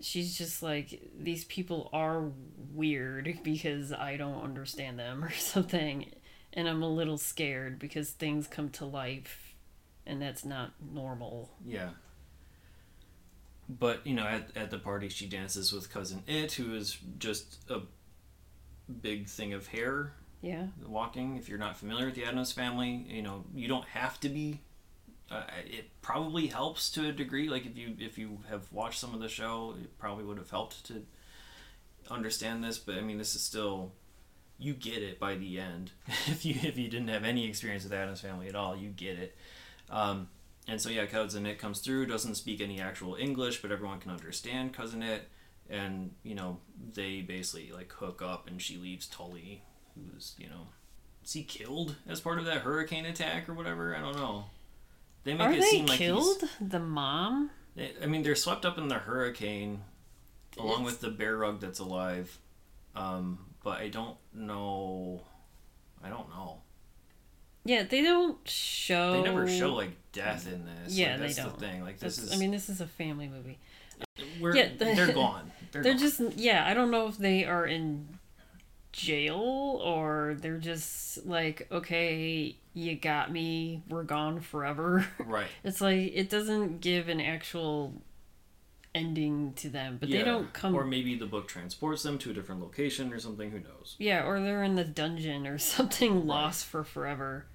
She's 0.00 0.36
just 0.38 0.62
like 0.62 1.02
these 1.18 1.44
people 1.44 1.90
are 1.92 2.30
weird 2.72 3.38
because 3.44 3.92
I 3.92 4.16
don't 4.16 4.42
understand 4.42 4.98
them 4.98 5.24
or 5.24 5.32
something 5.32 6.12
and 6.52 6.68
I'm 6.68 6.82
a 6.82 6.88
little 6.88 7.18
scared 7.18 7.78
because 7.78 8.10
things 8.10 8.46
come 8.46 8.70
to 8.70 8.84
life 8.86 9.54
and 10.06 10.20
that's 10.22 10.44
not 10.44 10.72
normal. 10.92 11.50
Yeah. 11.66 11.90
but 13.68 14.06
you 14.06 14.14
know, 14.14 14.24
at, 14.24 14.56
at 14.56 14.70
the 14.70 14.78
party, 14.78 15.08
she 15.08 15.26
dances 15.26 15.72
with 15.72 15.92
cousin 15.92 16.22
It, 16.26 16.52
who 16.52 16.74
is 16.74 16.96
just 17.18 17.58
a 17.70 17.80
big 19.02 19.26
thing 19.28 19.52
of 19.52 19.66
hair 19.66 20.12
Yeah. 20.40 20.68
walking. 20.86 21.36
If 21.36 21.48
you're 21.48 21.58
not 21.58 21.76
familiar 21.76 22.06
with 22.06 22.14
the 22.14 22.24
Addams 22.24 22.52
family, 22.52 23.04
you 23.08 23.22
know 23.22 23.44
you 23.54 23.68
don't 23.68 23.86
have 23.88 24.18
to 24.20 24.28
be. 24.28 24.60
Uh, 25.30 25.42
it 25.66 25.90
probably 26.00 26.46
helps 26.46 26.90
to 26.90 27.08
a 27.08 27.12
degree. 27.12 27.48
Like 27.48 27.66
if 27.66 27.76
you 27.76 27.94
if 27.98 28.16
you 28.18 28.38
have 28.48 28.72
watched 28.72 28.98
some 28.98 29.14
of 29.14 29.20
the 29.20 29.28
show, 29.28 29.74
it 29.80 29.98
probably 29.98 30.24
would 30.24 30.38
have 30.38 30.50
helped 30.50 30.86
to 30.86 31.02
understand 32.10 32.64
this. 32.64 32.78
But 32.78 32.96
I 32.96 33.02
mean, 33.02 33.18
this 33.18 33.34
is 33.34 33.42
still 33.42 33.92
you 34.58 34.74
get 34.74 35.02
it 35.02 35.20
by 35.20 35.36
the 35.36 35.58
end. 35.60 35.92
if 36.26 36.44
you 36.44 36.54
if 36.62 36.78
you 36.78 36.88
didn't 36.88 37.08
have 37.08 37.24
any 37.24 37.46
experience 37.46 37.84
with 37.84 37.92
Addams 37.92 38.20
family 38.20 38.48
at 38.48 38.54
all, 38.54 38.76
you 38.76 38.88
get 38.88 39.18
it. 39.18 39.36
Um, 39.90 40.28
and 40.66 40.80
so 40.80 40.90
yeah, 40.90 41.06
cousin 41.06 41.46
It 41.46 41.58
comes 41.58 41.80
through, 41.80 42.06
doesn't 42.06 42.34
speak 42.34 42.60
any 42.60 42.80
actual 42.80 43.14
English, 43.14 43.62
but 43.62 43.72
everyone 43.72 44.00
can 44.00 44.10
understand 44.10 44.72
cousin 44.74 45.02
It. 45.02 45.28
And 45.70 46.12
you 46.22 46.34
know 46.34 46.60
they 46.94 47.20
basically 47.20 47.70
like 47.70 47.92
hook 47.92 48.22
up, 48.22 48.48
and 48.48 48.60
she 48.60 48.78
leaves 48.78 49.06
Tully, 49.06 49.62
who's 49.94 50.34
you 50.38 50.48
know, 50.48 50.68
is 51.22 51.34
he 51.34 51.42
killed 51.42 51.96
as 52.08 52.20
part 52.20 52.38
of 52.38 52.46
that 52.46 52.62
hurricane 52.62 53.04
attack 53.04 53.48
or 53.48 53.52
whatever? 53.52 53.94
I 53.94 54.00
don't 54.00 54.16
know. 54.16 54.46
They 55.28 55.34
make 55.34 55.46
Are 55.46 55.52
it 55.52 55.60
they 55.60 55.66
seem 55.66 55.84
like 55.84 55.98
killed? 55.98 56.42
The 56.58 56.80
mom? 56.80 57.50
they- 57.76 57.92
I 58.02 58.06
mean, 58.06 58.22
they're 58.22 58.34
swept 58.34 58.64
up 58.64 58.78
in 58.78 58.88
the 58.88 58.94
hurricane, 58.94 59.82
along 60.56 60.80
It's- 60.80 60.84
with 60.86 61.00
the 61.02 61.10
bear 61.10 61.36
rug 61.36 61.60
that's 61.60 61.80
alive. 61.80 62.38
Um, 62.96 63.38
but 63.62 63.78
I 63.78 63.88
don't 63.88 64.16
know. 64.32 65.20
I 66.02 66.08
don't 66.08 66.30
know. 66.30 66.62
Yeah, 67.66 67.82
they 67.82 68.00
don't 68.00 68.38
show. 68.48 69.12
They 69.22 69.22
never 69.28 69.46
show 69.46 69.74
like 69.74 69.90
death 70.12 70.46
in 70.50 70.64
this. 70.64 70.94
Yeah, 70.94 71.16
like, 71.18 71.28
they 71.36 71.42
don't. 71.42 71.58
the 71.58 71.66
thing. 71.66 71.82
Like 71.84 71.98
this 71.98 72.16
That's- 72.16 72.32
is. 72.32 72.38
I 72.38 72.40
mean, 72.40 72.50
this 72.50 72.70
is 72.70 72.80
a 72.80 72.86
family 72.86 73.28
movie. 73.28 73.58
we're, 74.40 74.56
yeah, 74.56 74.70
the- 74.78 74.84
they're 74.96 75.12
gone. 75.12 75.52
They're, 75.72 75.82
They're 75.82 75.92
gone. 75.92 76.00
just 76.00 76.20
yeah. 76.38 76.66
I 76.66 76.72
don't 76.72 76.90
know 76.90 77.06
if 77.08 77.18
they 77.18 77.44
are 77.44 77.66
in 77.66 78.17
jail 78.98 79.80
or 79.82 80.36
they're 80.40 80.58
just 80.58 81.24
like 81.26 81.66
okay, 81.70 82.56
you 82.74 82.96
got 82.96 83.30
me. 83.32 83.82
We're 83.88 84.02
gone 84.02 84.40
forever. 84.40 85.06
right. 85.24 85.46
It's 85.64 85.80
like 85.80 86.12
it 86.14 86.28
doesn't 86.28 86.80
give 86.80 87.08
an 87.08 87.20
actual 87.20 88.02
ending 88.94 89.52
to 89.54 89.68
them, 89.68 89.98
but 90.00 90.08
Yeah. 90.08 90.18
they 90.18 90.24
don't 90.24 90.52
come. 90.52 90.74
Or 90.74 90.84
maybe 90.84 91.14
the 91.16 91.26
book 91.26 91.46
transports 91.46 92.02
them 92.02 92.18
to 92.18 92.30
a 92.30 92.32
different 92.34 92.60
location 92.60 93.12
or 93.12 93.18
something. 93.20 93.50
Who 93.50 93.60
knows? 93.60 93.94
yeah, 93.98 94.24
or 94.26 94.40
they're 94.40 94.64
in 94.64 94.74
the 94.74 94.84
dungeon 94.84 95.46
or 95.46 95.58
something 95.76 96.26
lost 96.26 96.66
for 96.66 96.82
forever. 96.84 97.46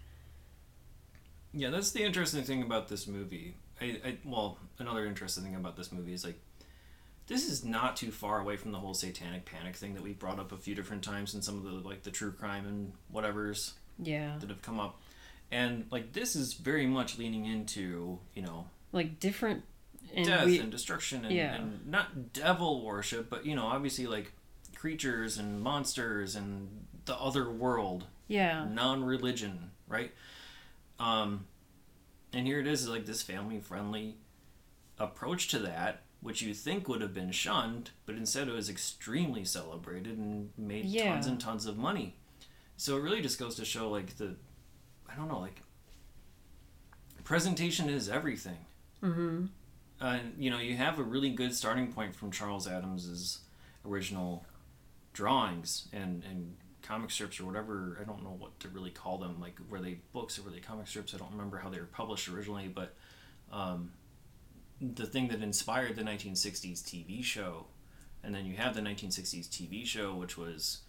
Yeah, 1.53 1.69
that's 1.69 1.91
the 1.91 2.03
interesting 2.03 2.43
thing 2.43 2.63
about 2.63 2.87
this 2.87 3.07
movie. 3.07 3.55
I, 3.81 3.85
I 4.05 4.17
well, 4.23 4.57
another 4.79 5.05
interesting 5.05 5.43
thing 5.43 5.55
about 5.55 5.75
this 5.75 5.91
movie 5.91 6.13
is 6.13 6.23
like 6.23 6.39
this 7.27 7.49
is 7.49 7.63
not 7.63 7.95
too 7.95 8.11
far 8.11 8.39
away 8.39 8.57
from 8.57 8.71
the 8.71 8.79
whole 8.79 8.93
satanic 8.93 9.45
panic 9.45 9.75
thing 9.75 9.93
that 9.93 10.03
we 10.03 10.13
brought 10.13 10.39
up 10.39 10.51
a 10.51 10.57
few 10.57 10.75
different 10.75 11.03
times 11.03 11.33
in 11.33 11.41
some 11.41 11.57
of 11.57 11.63
the 11.63 11.87
like 11.87 12.03
the 12.03 12.11
true 12.11 12.31
crime 12.31 12.67
and 12.67 12.93
whatever's 13.09 13.73
Yeah, 14.01 14.35
that 14.39 14.49
have 14.49 14.61
come 14.61 14.79
up. 14.79 14.99
And 15.51 15.85
like 15.91 16.13
this 16.13 16.35
is 16.35 16.53
very 16.53 16.85
much 16.85 17.17
leaning 17.17 17.45
into, 17.45 18.19
you 18.33 18.41
know, 18.41 18.65
like 18.91 19.19
different. 19.19 19.63
And 20.15 20.25
death 20.25 20.45
we, 20.45 20.59
and 20.59 20.71
destruction 20.71 21.25
and, 21.25 21.33
yeah. 21.33 21.55
and 21.55 21.87
not 21.87 22.33
devil 22.33 22.85
worship, 22.85 23.29
but 23.29 23.45
you 23.45 23.55
know, 23.55 23.65
obviously 23.65 24.05
like 24.05 24.33
creatures 24.75 25.37
and 25.37 25.61
monsters 25.61 26.35
and 26.35 26.85
the 27.05 27.15
other 27.15 27.49
world 27.49 28.05
yeah, 28.27 28.65
non-religion, 28.69 29.71
right? 29.87 30.11
Um, 30.99 31.45
and 32.33 32.47
here 32.47 32.59
it 32.59 32.67
is, 32.67 32.87
like 32.87 33.05
this 33.05 33.21
family-friendly 33.21 34.15
approach 34.97 35.49
to 35.49 35.59
that, 35.59 36.01
which 36.23 36.41
you 36.41 36.53
think 36.53 36.87
would 36.87 37.01
have 37.01 37.13
been 37.13 37.31
shunned, 37.31 37.91
but 38.05 38.15
instead 38.15 38.47
it 38.47 38.53
was 38.53 38.69
extremely 38.69 39.45
celebrated 39.45 40.17
and 40.17 40.51
made 40.57 40.85
Yeah. 40.85 41.13
tons 41.13 41.27
and 41.27 41.39
tons 41.39 41.65
of 41.67 41.77
money. 41.77 42.15
So 42.77 42.97
it 42.97 43.01
really 43.01 43.21
just 43.21 43.37
goes 43.37 43.55
to 43.55 43.65
show, 43.65 43.89
like 43.89 44.17
the, 44.17 44.35
I 45.07 45.15
don't 45.15 45.27
know, 45.27 45.39
like 45.39 45.61
presentation 47.23 47.89
is 47.89 48.09
everything. 48.09 48.65
mm-hmm. 49.01 49.45
Uh, 50.01 50.19
you 50.37 50.49
know, 50.49 50.59
you 50.59 50.75
have 50.75 50.99
a 50.99 51.03
really 51.03 51.29
good 51.29 51.55
starting 51.55 51.93
point 51.93 52.13
from 52.15 52.29
Charles 52.31 52.67
Addams's 52.67 53.39
original 53.85 54.45
drawings 55.13 55.87
and 55.93 56.23
and 56.29 56.55
comic 56.81 57.09
strips 57.11 57.39
or 57.39 57.45
whatever. 57.45 57.97
I 58.01 58.03
don't 58.03 58.21
know 58.23 58.35
what 58.37 58.59
to 58.61 58.67
really 58.67 58.89
call 58.89 59.17
them. 59.17 59.39
Like, 59.39 59.57
were 59.69 59.79
they 59.79 59.99
books 60.11 60.37
or 60.37 60.41
were 60.41 60.49
they 60.49 60.59
comic 60.59 60.87
strips? 60.87 61.13
I 61.13 61.17
don't 61.17 61.31
remember 61.31 61.57
how 61.57 61.69
they 61.69 61.79
were 61.79 61.85
published 61.85 62.27
originally, 62.27 62.67
but 62.67 62.95
um, 63.51 63.91
the 64.95 65.05
thing 65.05 65.27
that 65.29 65.41
inspired 65.41 65.95
the 65.95 66.03
1960s 66.03 66.81
TV 66.83 67.23
show, 67.23 67.67
and 68.23 68.33
then 68.35 68.45
you 68.45 68.55
have 68.57 68.75
the 68.75 68.81
1960s 68.81 69.47
TV 69.47 69.85
show, 69.85 70.13
which 70.15 70.37
was 70.37 70.81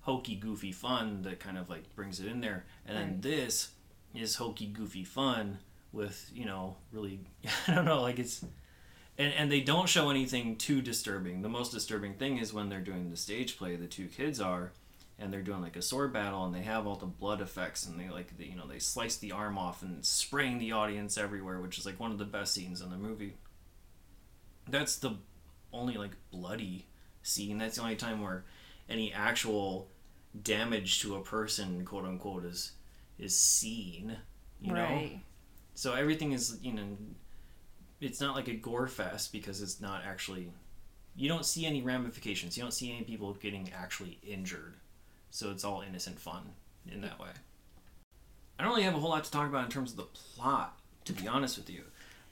hokey, 0.00 0.36
goofy 0.36 0.72
fun 0.72 1.22
that 1.22 1.40
kind 1.40 1.58
of 1.58 1.68
like 1.68 1.94
brings 1.94 2.20
it 2.20 2.26
in 2.26 2.40
there, 2.40 2.64
and 2.86 2.96
then 2.96 3.08
Right. 3.12 3.22
this 3.22 3.70
is 4.14 4.36
hokey, 4.36 4.66
goofy 4.66 5.04
fun 5.04 5.58
with 5.92 6.30
you 6.34 6.44
know 6.44 6.76
really 6.92 7.20
I 7.68 7.74
don't 7.74 7.84
know 7.84 8.02
like 8.02 8.18
it's 8.18 8.44
and 9.16 9.32
and 9.34 9.50
they 9.52 9.60
don't 9.60 9.88
show 9.88 10.10
anything 10.10 10.56
too 10.56 10.82
disturbing. 10.82 11.42
The 11.42 11.48
most 11.48 11.72
disturbing 11.72 12.14
thing 12.14 12.38
is 12.38 12.52
when 12.52 12.68
they're 12.68 12.80
doing 12.80 13.10
the 13.10 13.16
stage 13.16 13.56
play. 13.56 13.76
The 13.76 13.86
two 13.86 14.08
kids 14.08 14.40
are, 14.40 14.72
and 15.18 15.32
they're 15.32 15.42
doing 15.42 15.62
like 15.62 15.76
a 15.76 15.82
sword 15.82 16.12
battle, 16.12 16.44
and 16.44 16.54
they 16.54 16.62
have 16.62 16.86
all 16.86 16.96
the 16.96 17.06
blood 17.06 17.40
effects, 17.40 17.86
and 17.86 17.98
they 17.98 18.08
like 18.08 18.36
the, 18.36 18.46
you 18.46 18.56
know 18.56 18.66
they 18.66 18.78
slice 18.78 19.16
the 19.16 19.32
arm 19.32 19.56
off 19.56 19.82
and 19.82 20.04
spraying 20.04 20.58
the 20.58 20.72
audience 20.72 21.16
everywhere, 21.16 21.60
which 21.60 21.78
is 21.78 21.86
like 21.86 22.00
one 22.00 22.10
of 22.10 22.18
the 22.18 22.24
best 22.24 22.52
scenes 22.52 22.80
in 22.80 22.90
the 22.90 22.96
movie. 22.96 23.34
That's 24.68 24.96
the 24.96 25.16
only 25.72 25.94
like 25.94 26.16
bloody 26.30 26.86
scene. 27.22 27.58
That's 27.58 27.76
the 27.76 27.82
only 27.82 27.96
time 27.96 28.20
where 28.20 28.44
any 28.88 29.12
actual 29.12 29.88
damage 30.42 31.00
to 31.00 31.16
a 31.16 31.22
person, 31.22 31.84
quote 31.84 32.04
unquote, 32.04 32.44
is 32.44 32.72
is 33.18 33.38
seen. 33.38 34.16
You 34.60 34.72
know. 34.72 35.10
So 35.74 35.94
everything 35.94 36.32
is, 36.32 36.58
you 36.62 36.72
know, 36.72 36.96
it's 38.00 38.20
not 38.20 38.36
like 38.36 38.48
a 38.48 38.54
gore 38.54 38.86
fest 38.86 39.32
because 39.32 39.60
it's 39.60 39.80
not 39.80 40.02
actually. 40.06 40.50
You 41.16 41.28
don't 41.28 41.44
see 41.44 41.66
any 41.66 41.82
ramifications. 41.82 42.56
You 42.56 42.62
don't 42.62 42.72
see 42.72 42.92
any 42.92 43.04
people 43.04 43.32
getting 43.34 43.70
actually 43.72 44.18
injured. 44.26 44.74
So 45.34 45.50
it's 45.50 45.64
all 45.64 45.80
innocent 45.80 46.20
fun 46.20 46.52
in 46.88 47.00
that 47.00 47.18
way. 47.18 47.30
I 48.56 48.62
don't 48.62 48.70
really 48.70 48.84
have 48.84 48.94
a 48.94 49.00
whole 49.00 49.10
lot 49.10 49.24
to 49.24 49.30
talk 49.32 49.48
about 49.48 49.64
in 49.64 49.70
terms 49.70 49.90
of 49.90 49.96
the 49.96 50.04
plot, 50.04 50.78
to 51.06 51.12
be 51.12 51.26
honest 51.26 51.58
with 51.58 51.68
you. 51.68 51.82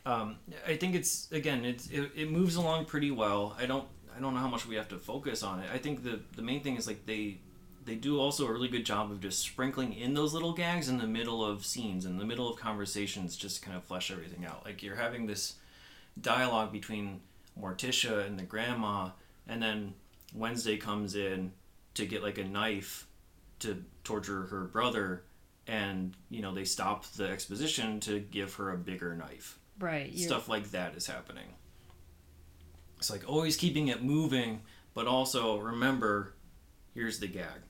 Um, 0.06 0.36
I 0.68 0.76
think 0.76 0.94
it's 0.94 1.30
again, 1.32 1.64
it's 1.64 1.88
it, 1.88 2.12
it 2.14 2.30
moves 2.30 2.54
along 2.54 2.84
pretty 2.84 3.10
well. 3.10 3.56
I 3.58 3.66
don't 3.66 3.88
I 4.16 4.20
don't 4.20 4.34
know 4.34 4.40
how 4.40 4.46
much 4.46 4.68
we 4.68 4.76
have 4.76 4.88
to 4.90 4.98
focus 4.98 5.42
on 5.42 5.58
it. 5.58 5.66
I 5.74 5.78
think 5.78 6.04
the 6.04 6.20
the 6.36 6.42
main 6.42 6.62
thing 6.62 6.76
is 6.76 6.86
like 6.86 7.04
they 7.04 7.38
they 7.84 7.96
do 7.96 8.20
also 8.20 8.46
a 8.46 8.52
really 8.52 8.68
good 8.68 8.86
job 8.86 9.10
of 9.10 9.20
just 9.20 9.40
sprinkling 9.40 9.94
in 9.94 10.14
those 10.14 10.32
little 10.32 10.52
gags 10.52 10.88
in 10.88 10.98
the 10.98 11.06
middle 11.08 11.44
of 11.44 11.66
scenes, 11.66 12.06
in 12.06 12.18
the 12.18 12.24
middle 12.24 12.48
of 12.48 12.56
conversations, 12.56 13.36
just 13.36 13.56
to 13.56 13.66
kind 13.66 13.76
of 13.76 13.82
flesh 13.82 14.12
everything 14.12 14.44
out. 14.44 14.64
Like 14.64 14.80
you're 14.80 14.94
having 14.94 15.26
this 15.26 15.56
dialogue 16.20 16.70
between 16.70 17.20
Morticia 17.60 18.24
and 18.24 18.38
the 18.38 18.44
grandma, 18.44 19.10
and 19.48 19.60
then 19.60 19.94
Wednesday 20.32 20.76
comes 20.76 21.16
in 21.16 21.50
to 21.94 22.06
get 22.06 22.22
like 22.22 22.38
a 22.38 22.44
knife 22.44 23.06
to 23.60 23.84
torture 24.04 24.42
her 24.46 24.64
brother, 24.64 25.24
and 25.66 26.14
you 26.30 26.42
know 26.42 26.54
they 26.54 26.64
stop 26.64 27.04
the 27.12 27.28
exposition 27.28 28.00
to 28.00 28.20
give 28.20 28.54
her 28.54 28.72
a 28.72 28.76
bigger 28.76 29.14
knife. 29.14 29.58
Right. 29.78 30.10
You're, 30.12 30.28
Stuff 30.28 30.48
like 30.48 30.70
that 30.70 30.94
is 30.96 31.06
happening. 31.06 31.46
It's 32.98 33.10
like 33.10 33.28
always 33.28 33.56
keeping 33.56 33.88
it 33.88 34.02
moving, 34.02 34.60
but 34.94 35.06
also 35.06 35.58
remember, 35.58 36.34
here's 36.94 37.18
the 37.18 37.26
gag. 37.26 37.60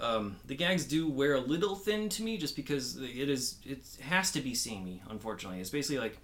Um, 0.00 0.36
the 0.46 0.54
gags 0.54 0.84
do 0.84 1.08
wear 1.08 1.34
a 1.34 1.40
little 1.40 1.74
thin 1.74 2.08
to 2.10 2.22
me, 2.22 2.36
just 2.36 2.56
because 2.56 2.96
it 2.98 3.28
is 3.28 3.56
it 3.64 3.82
has 4.02 4.30
to 4.32 4.40
be 4.40 4.54
samey. 4.54 5.02
Unfortunately, 5.08 5.60
it's 5.60 5.70
basically 5.70 5.98
like 5.98 6.18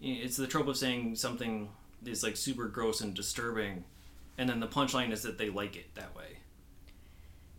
it's 0.00 0.36
the 0.36 0.46
trope 0.46 0.68
of 0.68 0.76
saying 0.76 1.16
something 1.16 1.68
is 2.04 2.22
like 2.22 2.36
super 2.36 2.68
gross 2.68 3.00
and 3.00 3.14
disturbing, 3.14 3.84
and 4.38 4.48
then 4.48 4.60
the 4.60 4.66
punchline 4.68 5.12
is 5.12 5.22
that 5.22 5.38
they 5.38 5.48
like 5.50 5.76
it 5.76 5.94
that 5.94 6.14
way. 6.16 6.38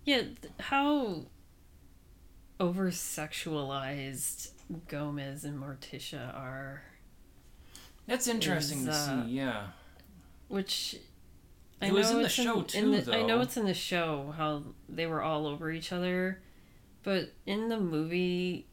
Yeah, 0.05 0.21
how 0.59 1.25
over 2.59 2.91
sexualized 2.91 4.51
Gomez 4.87 5.43
and 5.43 5.61
Morticia 5.61 6.33
are, 6.35 6.83
That's 8.07 8.27
interesting 8.27 8.79
Is, 8.79 8.85
to 8.85 8.91
uh, 8.91 9.25
see. 9.25 9.31
Yeah. 9.31 9.67
which 10.47 10.95
It 11.81 11.91
was 11.91 12.11
in 12.11 12.21
the 12.21 12.29
show, 12.29 12.59
in 12.59 12.65
too, 12.65 13.01
the- 13.01 13.15
I 13.15 13.23
know 13.23 13.41
it's 13.41 13.57
in 13.57 13.65
the 13.65 13.73
show 13.73 14.33
how 14.37 14.63
they 14.89 15.05
were 15.05 15.21
all 15.21 15.45
over 15.45 15.69
each 15.71 15.91
other, 15.91 16.41
but 17.03 17.33
in 17.45 17.69
the 17.69 17.79
movie, 17.79 18.65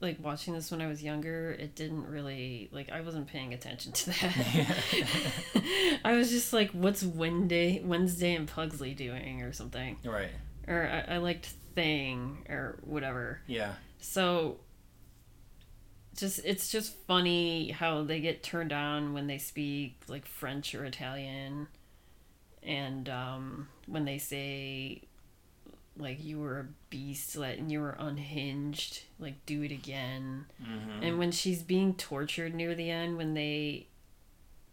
like 0.00 0.16
watching 0.22 0.54
this 0.54 0.70
when 0.70 0.80
I 0.80 0.86
was 0.86 1.02
younger, 1.02 1.52
it 1.52 1.74
didn't 1.74 2.06
really 2.08 2.68
like 2.72 2.90
I 2.90 3.00
wasn't 3.02 3.26
paying 3.26 3.52
attention 3.54 3.92
to 3.92 4.06
that. 4.10 4.76
I 6.04 6.12
was 6.16 6.30
just 6.30 6.52
like, 6.52 6.70
"What's 6.72 7.02
Wednesday, 7.02 7.82
Wednesday 7.84 8.34
and 8.34 8.48
Pugsley 8.48 8.94
doing?" 8.94 9.42
or 9.42 9.52
something, 9.52 9.98
Right. 10.04 10.30
or 10.66 10.88
I, 11.08 11.14
I 11.14 11.16
liked 11.18 11.52
Thing 11.74 12.38
or 12.48 12.78
whatever. 12.82 13.40
Yeah. 13.46 13.74
So 14.00 14.58
just 16.16 16.40
it's 16.44 16.70
just 16.72 16.96
funny 17.06 17.70
how 17.70 18.02
they 18.02 18.20
get 18.20 18.42
turned 18.42 18.72
on 18.72 19.12
when 19.12 19.26
they 19.28 19.38
speak 19.38 20.00
like 20.08 20.26
French 20.26 20.74
or 20.74 20.84
Italian, 20.84 21.68
and 22.62 23.08
um, 23.08 23.68
when 23.86 24.04
they 24.04 24.18
say 24.18 25.02
like 26.00 26.22
you 26.24 26.38
were 26.40 26.58
a 26.60 26.66
beast 26.88 27.36
and 27.36 27.70
you 27.70 27.80
were 27.80 27.96
unhinged 27.98 29.02
like 29.18 29.44
do 29.46 29.62
it 29.62 29.70
again 29.72 30.46
Mm-hmm. 30.62 31.02
and 31.02 31.18
when 31.18 31.30
she's 31.30 31.62
being 31.62 31.94
tortured 31.94 32.54
near 32.54 32.74
the 32.74 32.90
end 32.90 33.16
when 33.16 33.34
they 33.34 33.86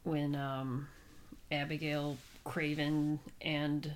when 0.03 0.35
um 0.35 0.87
abigail 1.51 2.17
craven 2.43 3.19
and 3.41 3.93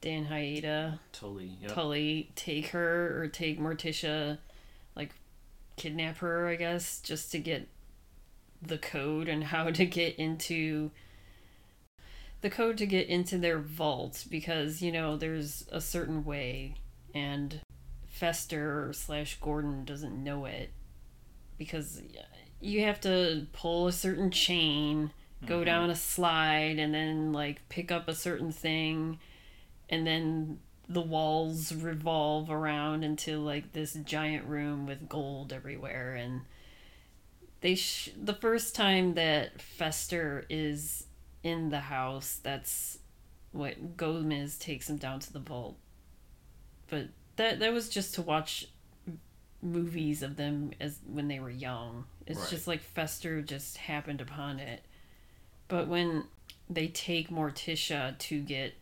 dan 0.00 0.26
Hedaya 0.26 0.98
totally. 1.12 1.50
Yep. 1.62 1.72
Tully 1.72 2.30
take 2.36 2.68
her 2.68 3.20
or 3.22 3.26
take 3.28 3.58
morticia 3.58 4.38
like 4.94 5.10
kidnap 5.76 6.18
her 6.18 6.46
i 6.48 6.54
guess 6.54 7.00
just 7.00 7.30
to 7.32 7.38
get 7.38 7.68
the 8.62 8.78
code 8.78 9.28
and 9.28 9.44
how 9.44 9.70
to 9.70 9.84
get 9.84 10.16
into 10.16 10.90
the 12.40 12.50
code 12.50 12.76
to 12.78 12.86
get 12.86 13.08
into 13.08 13.38
their 13.38 13.58
vault 13.58 14.24
because 14.30 14.82
you 14.82 14.92
know 14.92 15.16
there's 15.16 15.66
a 15.72 15.80
certain 15.80 16.24
way 16.24 16.74
and 17.14 17.60
fester 18.06 18.92
slash 18.94 19.38
gordon 19.40 19.84
doesn't 19.84 20.22
know 20.22 20.44
it 20.44 20.70
because 21.58 22.00
you 22.60 22.82
have 22.82 23.00
to 23.00 23.46
pull 23.52 23.86
a 23.86 23.92
certain 23.92 24.30
chain 24.30 25.10
go 25.44 25.60
Mhm. 25.60 25.66
down 25.66 25.90
a 25.90 25.94
slide 25.96 26.78
and 26.78 26.94
then 26.94 27.32
like 27.32 27.68
pick 27.68 27.90
up 27.92 28.08
a 28.08 28.14
certain 28.14 28.52
thing 28.52 29.18
and 29.88 30.06
then 30.06 30.60
the 30.88 31.02
walls 31.02 31.74
revolve 31.74 32.48
around 32.50 33.02
into 33.04 33.38
like 33.38 33.72
this 33.72 33.94
giant 34.04 34.46
room 34.46 34.86
with 34.86 35.08
gold 35.08 35.52
everywhere 35.52 36.14
and 36.14 36.42
they 37.60 37.74
sh- 37.74 38.10
the 38.16 38.34
first 38.34 38.74
time 38.74 39.14
that 39.14 39.60
Fester 39.60 40.44
is 40.48 41.06
in 41.46 41.68
the 41.70 41.80
house 41.80 42.38
that's 42.42 42.98
what 43.52 43.96
Gomez 43.96 44.58
takes 44.58 44.88
him 44.90 44.96
down 44.96 45.20
to 45.20 45.32
the 45.32 45.38
vault 45.38 45.76
but 46.88 47.08
that 47.36 47.58
that 47.60 47.72
was 47.72 47.88
just 47.88 48.14
to 48.14 48.22
watch 48.22 48.66
movies 49.62 50.22
of 50.22 50.36
them 50.36 50.72
as 50.80 50.98
when 51.06 51.28
they 51.28 51.40
were 51.40 51.50
young 51.50 52.04
it's 52.26 52.40
Right. 52.40 52.50
just 52.50 52.66
like 52.66 52.82
Fester 52.82 53.40
just 53.42 53.76
happened 53.78 54.20
upon 54.20 54.58
it 54.58 54.82
but 55.68 55.88
when 55.88 56.24
they 56.68 56.88
take 56.88 57.28
Morticia 57.30 58.16
to 58.18 58.40
get 58.40 58.74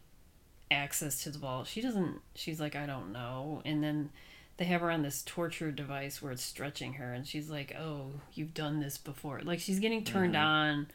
access 0.71 1.23
to 1.23 1.31
the 1.31 1.39
vault, 1.39 1.67
she 1.67 1.81
doesn't. 1.83 2.21
She's 2.35 2.59
like, 2.61 2.75
I 2.75 2.85
don't 2.87 3.13
know. 3.13 3.61
And 3.67 3.83
then 3.85 4.11
they 4.57 4.65
have 4.67 4.81
her 4.81 4.91
on 4.91 5.03
this 5.03 5.23
torture 5.23 5.71
device 5.71 6.21
where 6.23 6.33
it's 6.33 6.43
stretching 6.43 6.95
her, 6.95 7.13
and 7.13 7.27
she's 7.27 7.49
like, 7.51 7.75
Oh, 7.79 8.11
you've 8.35 8.53
done 8.55 8.81
this 8.81 8.97
before. 8.99 9.41
Like 9.43 9.61
she's 9.61 9.79
getting 9.81 10.03
turned 10.05 10.35
Mhm. 10.35 10.43
on 10.45 10.87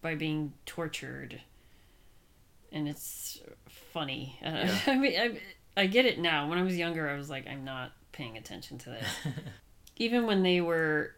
by 0.00 0.14
being 0.14 0.52
tortured, 0.66 1.40
and 2.72 2.88
it's 2.88 3.40
funny. 3.68 4.38
Uh, 4.44 4.48
Yeah. 4.66 4.78
I 4.86 4.96
mean, 4.96 5.20
I 5.20 5.40
I 5.82 5.86
get 5.86 6.06
it 6.06 6.18
now. 6.18 6.48
When 6.48 6.58
I 6.58 6.62
was 6.62 6.76
younger, 6.76 7.08
I 7.08 7.16
was 7.16 7.30
like, 7.30 7.46
I'm 7.46 7.64
not 7.64 7.92
paying 8.12 8.36
attention 8.36 8.78
to 8.78 8.90
this. 8.90 9.08
Even 9.96 10.26
when 10.26 10.42
they 10.42 10.60
were 10.60 11.12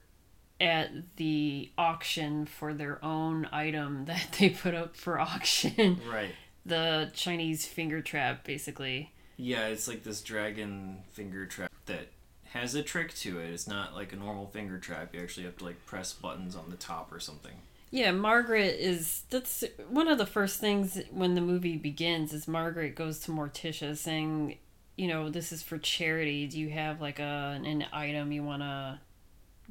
at 0.60 0.90
the 1.16 1.70
auction 1.78 2.44
for 2.44 2.74
their 2.74 3.02
own 3.02 3.48
item 3.52 4.04
that 4.06 4.36
they 4.38 4.50
put 4.50 4.74
up 4.74 4.96
for 4.96 5.18
auction 5.18 5.98
right. 6.10 6.32
the 6.66 7.10
Chinese 7.14 7.66
finger 7.66 8.02
trap, 8.02 8.44
basically. 8.44 9.12
Yeah, 9.36 9.68
it's 9.68 9.88
like 9.88 10.04
this 10.04 10.20
dragon 10.20 10.98
finger 11.12 11.46
trap 11.46 11.72
that 11.86 12.08
has 12.52 12.74
a 12.74 12.82
trick 12.82 13.14
to 13.14 13.38
it. 13.40 13.48
It's 13.50 13.66
not 13.66 13.94
like 13.94 14.12
a 14.12 14.16
normal 14.16 14.46
finger 14.48 14.78
trap. 14.78 15.14
You 15.14 15.20
actually 15.22 15.46
have 15.46 15.56
to 15.58 15.64
like 15.64 15.86
press 15.86 16.12
buttons 16.12 16.54
on 16.54 16.68
the 16.68 16.76
top 16.76 17.10
or 17.12 17.20
something. 17.20 17.54
Yeah, 17.90 18.12
Margaret 18.12 18.76
is. 18.78 19.24
That's 19.30 19.64
one 19.88 20.06
of 20.06 20.18
the 20.18 20.26
first 20.26 20.60
things 20.60 21.00
when 21.10 21.34
the 21.34 21.40
movie 21.40 21.76
begins. 21.76 22.32
Is 22.32 22.46
Margaret 22.46 22.94
goes 22.94 23.18
to 23.20 23.32
Morticia 23.32 23.96
saying, 23.96 24.58
"You 24.96 25.08
know, 25.08 25.28
this 25.28 25.50
is 25.50 25.62
for 25.62 25.76
charity. 25.76 26.46
Do 26.46 26.58
you 26.58 26.70
have 26.70 27.00
like 27.00 27.18
a 27.18 27.60
an 27.64 27.84
item 27.92 28.30
you 28.30 28.44
want 28.44 28.62
to 28.62 29.00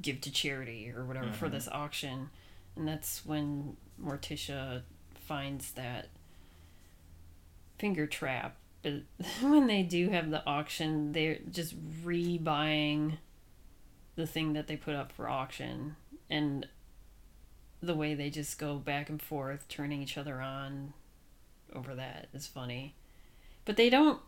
give 0.01 0.19
to 0.21 0.32
charity 0.32 0.91
or 0.93 1.05
whatever 1.05 1.32
for 1.32 1.47
Mhm. 1.47 1.51
this 1.51 1.67
auction?" 1.69 2.29
And 2.75 2.86
that's 2.88 3.25
when 3.25 3.77
Morticia 4.01 4.84
finds 5.13 5.71
that 5.73 6.10
finger 7.77 8.05
trap. 8.05 8.58
But 8.82 9.03
when 9.41 9.67
they 9.67 9.84
do 9.84 10.10
have 10.10 10.29
the 10.29 10.45
auction, 10.45 11.13
they're 11.13 11.39
just 11.49 11.73
rebuying 12.03 13.17
the 14.15 14.27
thing 14.27 14.51
that 14.53 14.67
they 14.67 14.75
put 14.75 14.95
up 14.95 15.13
for 15.13 15.29
auction 15.29 15.95
and 16.29 16.67
the 17.82 17.96
way 17.96 18.13
they 18.13 18.30
just 18.30 18.60
go 18.60 18.76
back 18.76 19.10
and 19.10 19.22
forth 19.22 19.68
turning 19.68 20.02
each 20.02 20.18
other 20.18 20.42
on 20.42 20.94
over 21.74 21.96
that 21.96 22.28
is 22.34 22.48
funny. 22.48 22.96
But 23.65 23.78
they 23.78 23.89
don't 23.89 24.20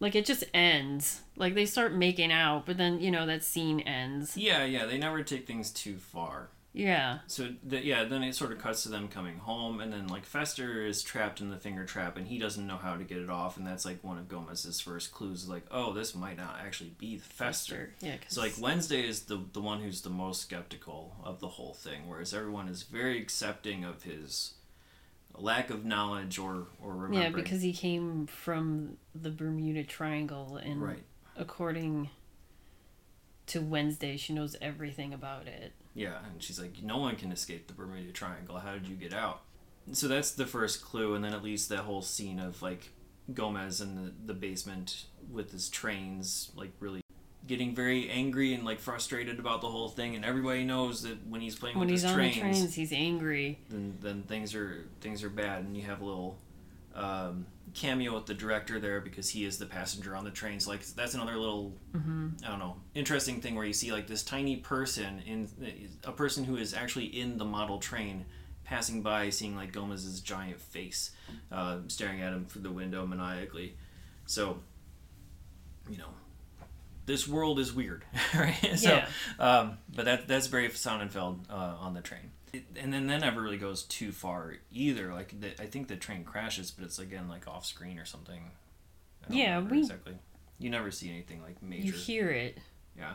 like 0.00 0.14
it 0.14 0.26
just 0.26 0.44
ends. 0.52 1.22
Like 1.36 1.54
they 1.54 1.66
start 1.66 1.94
making 1.94 2.32
out 2.32 2.66
but 2.66 2.76
then 2.76 3.00
you 3.00 3.10
know 3.10 3.26
that 3.26 3.44
scene 3.44 3.80
ends. 3.80 4.36
Yeah, 4.36 4.64
yeah, 4.64 4.86
they 4.86 4.98
never 4.98 5.22
take 5.22 5.46
things 5.46 5.70
too 5.70 5.96
far. 5.96 6.48
Yeah 6.76 7.20
So 7.28 7.54
the, 7.62 7.82
yeah, 7.84 8.02
then 8.04 8.24
it 8.24 8.34
sort 8.34 8.50
of 8.50 8.58
cuts 8.58 8.82
to 8.82 8.88
them 8.88 9.06
coming 9.08 9.38
home, 9.38 9.80
and 9.80 9.92
then 9.92 10.08
like 10.08 10.24
Fester 10.26 10.84
is 10.84 11.02
trapped 11.02 11.40
in 11.40 11.48
the 11.50 11.56
finger 11.56 11.84
trap, 11.84 12.16
and 12.16 12.26
he 12.26 12.36
doesn't 12.38 12.66
know 12.66 12.76
how 12.78 12.96
to 12.96 13.04
get 13.04 13.18
it 13.18 13.30
off, 13.30 13.56
and 13.56 13.64
that's 13.66 13.84
like 13.84 14.02
one 14.02 14.18
of 14.18 14.28
Gomez's 14.28 14.80
first 14.80 15.12
clues. 15.12 15.48
Like, 15.48 15.64
oh, 15.70 15.92
this 15.92 16.14
might 16.16 16.36
not 16.36 16.56
actually 16.60 16.90
be 16.98 17.16
Fester. 17.18 17.94
yeah 18.00 18.16
'cause- 18.16 18.34
So 18.34 18.40
like 18.40 18.54
Wednesday 18.58 19.06
is 19.06 19.22
the 19.22 19.38
the 19.52 19.60
one 19.60 19.80
who's 19.82 20.00
the 20.02 20.10
most 20.10 20.42
skeptical 20.42 21.16
of 21.22 21.38
the 21.40 21.48
whole 21.48 21.74
thing, 21.74 22.08
whereas 22.08 22.34
everyone 22.34 22.66
is 22.68 22.82
very 22.82 23.20
accepting 23.20 23.84
of 23.84 24.02
his 24.02 24.54
lack 25.36 25.70
of 25.70 25.84
knowledge 25.84 26.38
or 26.38 26.66
or 26.82 26.94
remembering. 26.94 27.22
yeah 27.22 27.30
because 27.30 27.60
he 27.62 27.72
came 27.72 28.26
from 28.26 28.96
the 29.14 29.30
bermuda 29.30 29.82
triangle 29.82 30.56
and 30.56 30.80
right, 30.82 31.02
according 31.36 32.08
to 33.46 33.60
wednesday 33.60 34.16
she 34.16 34.32
knows 34.32 34.54
everything 34.62 35.12
about 35.12 35.48
it 35.48 35.72
yeah, 35.94 36.18
and 36.30 36.42
she's 36.42 36.60
like, 36.60 36.82
no 36.82 36.98
one 36.98 37.16
can 37.16 37.32
escape 37.32 37.66
the 37.66 37.72
Bermuda 37.72 38.12
Triangle. 38.12 38.58
How 38.58 38.72
did 38.72 38.88
you 38.88 38.96
get 38.96 39.14
out? 39.14 39.42
So 39.92 40.08
that's 40.08 40.32
the 40.32 40.46
first 40.46 40.82
clue, 40.82 41.14
and 41.14 41.24
then 41.24 41.32
at 41.34 41.42
least 41.42 41.68
that 41.68 41.80
whole 41.80 42.02
scene 42.02 42.38
of 42.40 42.62
like 42.62 42.90
Gomez 43.32 43.80
in 43.80 43.94
the 43.94 44.12
the 44.26 44.34
basement 44.34 45.04
with 45.30 45.52
his 45.52 45.68
trains, 45.68 46.50
like 46.56 46.72
really 46.80 47.02
getting 47.46 47.74
very 47.74 48.08
angry 48.08 48.54
and 48.54 48.64
like 48.64 48.80
frustrated 48.80 49.38
about 49.38 49.60
the 49.60 49.68
whole 49.68 49.88
thing, 49.88 50.16
and 50.16 50.24
everybody 50.24 50.64
knows 50.64 51.02
that 51.02 51.26
when 51.26 51.40
he's 51.42 51.54
playing 51.54 51.78
when 51.78 51.86
with 51.86 51.92
he's 51.92 52.02
his 52.02 52.10
on 52.10 52.16
trains, 52.16 52.34
the 52.34 52.40
trains 52.40 52.74
he's 52.74 52.92
angry 52.92 53.58
then 53.68 53.98
then 54.00 54.22
things 54.22 54.54
are 54.54 54.86
things 55.00 55.22
are 55.22 55.30
bad, 55.30 55.64
and 55.64 55.76
you 55.76 55.82
have 55.82 56.00
a 56.00 56.04
little 56.04 56.38
um, 56.94 57.46
cameo 57.74 58.14
with 58.14 58.26
the 58.26 58.34
director 58.34 58.78
there 58.78 59.00
because 59.00 59.28
he 59.28 59.44
is 59.44 59.58
the 59.58 59.66
passenger 59.66 60.14
on 60.16 60.24
the 60.24 60.30
train. 60.30 60.60
So 60.60 60.70
like 60.70 60.86
that's 60.86 61.14
another 61.14 61.36
little 61.36 61.76
mm-hmm. 61.92 62.28
I 62.44 62.48
don't 62.48 62.58
know 62.58 62.76
interesting 62.94 63.40
thing 63.40 63.54
where 63.54 63.66
you 63.66 63.72
see 63.72 63.92
like 63.92 64.06
this 64.06 64.22
tiny 64.22 64.56
person 64.56 65.20
in 65.26 65.48
a 66.04 66.12
person 66.12 66.44
who 66.44 66.56
is 66.56 66.72
actually 66.72 67.06
in 67.06 67.36
the 67.36 67.44
model 67.44 67.78
train 67.78 68.24
passing 68.64 69.02
by, 69.02 69.28
seeing 69.28 69.56
like 69.56 69.72
Gomez's 69.72 70.20
giant 70.20 70.60
face 70.60 71.10
uh, 71.52 71.78
staring 71.88 72.22
at 72.22 72.32
him 72.32 72.46
through 72.46 72.62
the 72.62 72.72
window 72.72 73.06
maniacally. 73.06 73.76
So 74.26 74.60
you 75.90 75.98
know. 75.98 76.08
This 77.06 77.28
world 77.28 77.58
is 77.58 77.70
weird, 77.70 78.02
right? 78.34 78.56
so, 78.76 79.02
um, 79.38 79.76
but 79.94 80.06
that 80.06 80.26
that's 80.26 80.48
Barry 80.48 80.70
Sonnenfeld 80.70 81.50
uh, 81.50 81.76
on 81.78 81.92
the 81.92 82.00
train 82.00 82.30
and 82.76 82.92
then 82.92 83.06
that 83.08 83.20
never 83.20 83.40
really 83.42 83.58
goes 83.58 83.82
too 83.82 84.12
far 84.12 84.54
either. 84.72 85.12
Like 85.12 85.38
the, 85.40 85.60
I 85.62 85.66
think 85.66 85.88
the 85.88 85.96
train 85.96 86.24
crashes, 86.24 86.70
but 86.70 86.84
it's 86.84 86.98
again 86.98 87.28
like 87.28 87.46
off 87.48 87.64
screen 87.66 87.98
or 87.98 88.04
something. 88.04 88.50
Yeah, 89.28 89.60
we- 89.60 89.78
exactly. 89.80 90.14
You 90.58 90.70
never 90.70 90.90
see 90.90 91.10
anything 91.10 91.42
like 91.42 91.62
major, 91.62 91.86
you 91.86 91.92
hear 91.92 92.30
it 92.30 92.58
yeah. 92.96 93.14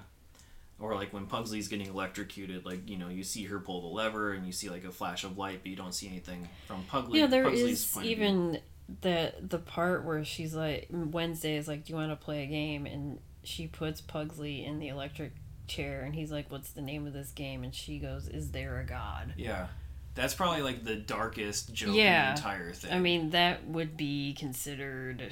Or 0.79 0.95
like 0.95 1.13
when 1.13 1.25
Pugsley's 1.25 1.67
getting 1.67 1.87
electrocuted, 1.87 2.65
like 2.65 2.89
you 2.89 2.97
know 2.97 3.09
you 3.09 3.23
see 3.23 3.45
her 3.45 3.59
pull 3.59 3.81
the 3.81 3.87
lever 3.87 4.33
and 4.33 4.45
you 4.45 4.51
see 4.51 4.69
like 4.69 4.83
a 4.83 4.91
flash 4.91 5.23
of 5.23 5.37
light, 5.37 5.59
but 5.61 5.69
you 5.69 5.75
don't 5.75 5.93
see 5.93 6.07
anything 6.07 6.47
from 6.67 6.83
Pugsley. 6.83 7.19
yeah 7.19 7.27
there 7.27 7.43
Pugsley's 7.45 7.81
is 7.85 7.91
point 7.91 8.05
of 8.05 8.13
view. 8.13 8.25
even 8.25 8.59
the 9.01 9.33
the 9.41 9.59
part 9.59 10.03
where 10.03 10.25
she's 10.25 10.55
like 10.55 10.87
wednesday 10.89 11.55
is 11.57 11.67
like 11.67 11.85
do 11.85 11.93
you 11.93 11.95
want 11.95 12.09
to 12.11 12.15
play 12.15 12.41
a 12.43 12.47
game 12.47 12.87
and 12.87 13.19
she 13.43 13.67
puts 13.67 14.01
pugsley 14.01 14.65
in 14.65 14.79
the 14.79 14.87
electric 14.87 15.31
chair 15.69 16.01
and 16.01 16.13
he's 16.15 16.31
like 16.31 16.51
what's 16.51 16.71
the 16.71 16.81
name 16.81 17.07
of 17.07 17.13
this 17.13 17.31
game 17.31 17.63
and 17.63 17.73
she 17.73 17.97
goes 17.99 18.27
is 18.27 18.51
there 18.51 18.79
a 18.79 18.83
god 18.85 19.33
yeah. 19.37 19.67
That's 20.15 20.33
probably 20.33 20.61
like 20.63 20.83
the 20.83 20.95
darkest 20.97 21.71
joke 21.73 21.95
Yeah. 21.95 22.29
in 22.31 22.35
the 22.35 22.41
entire 22.41 22.73
thing. 22.73 22.91
i 22.91 22.99
mean 22.99 23.29
that 23.29 23.65
would 23.67 23.95
be 23.95 24.33
considered 24.37 25.31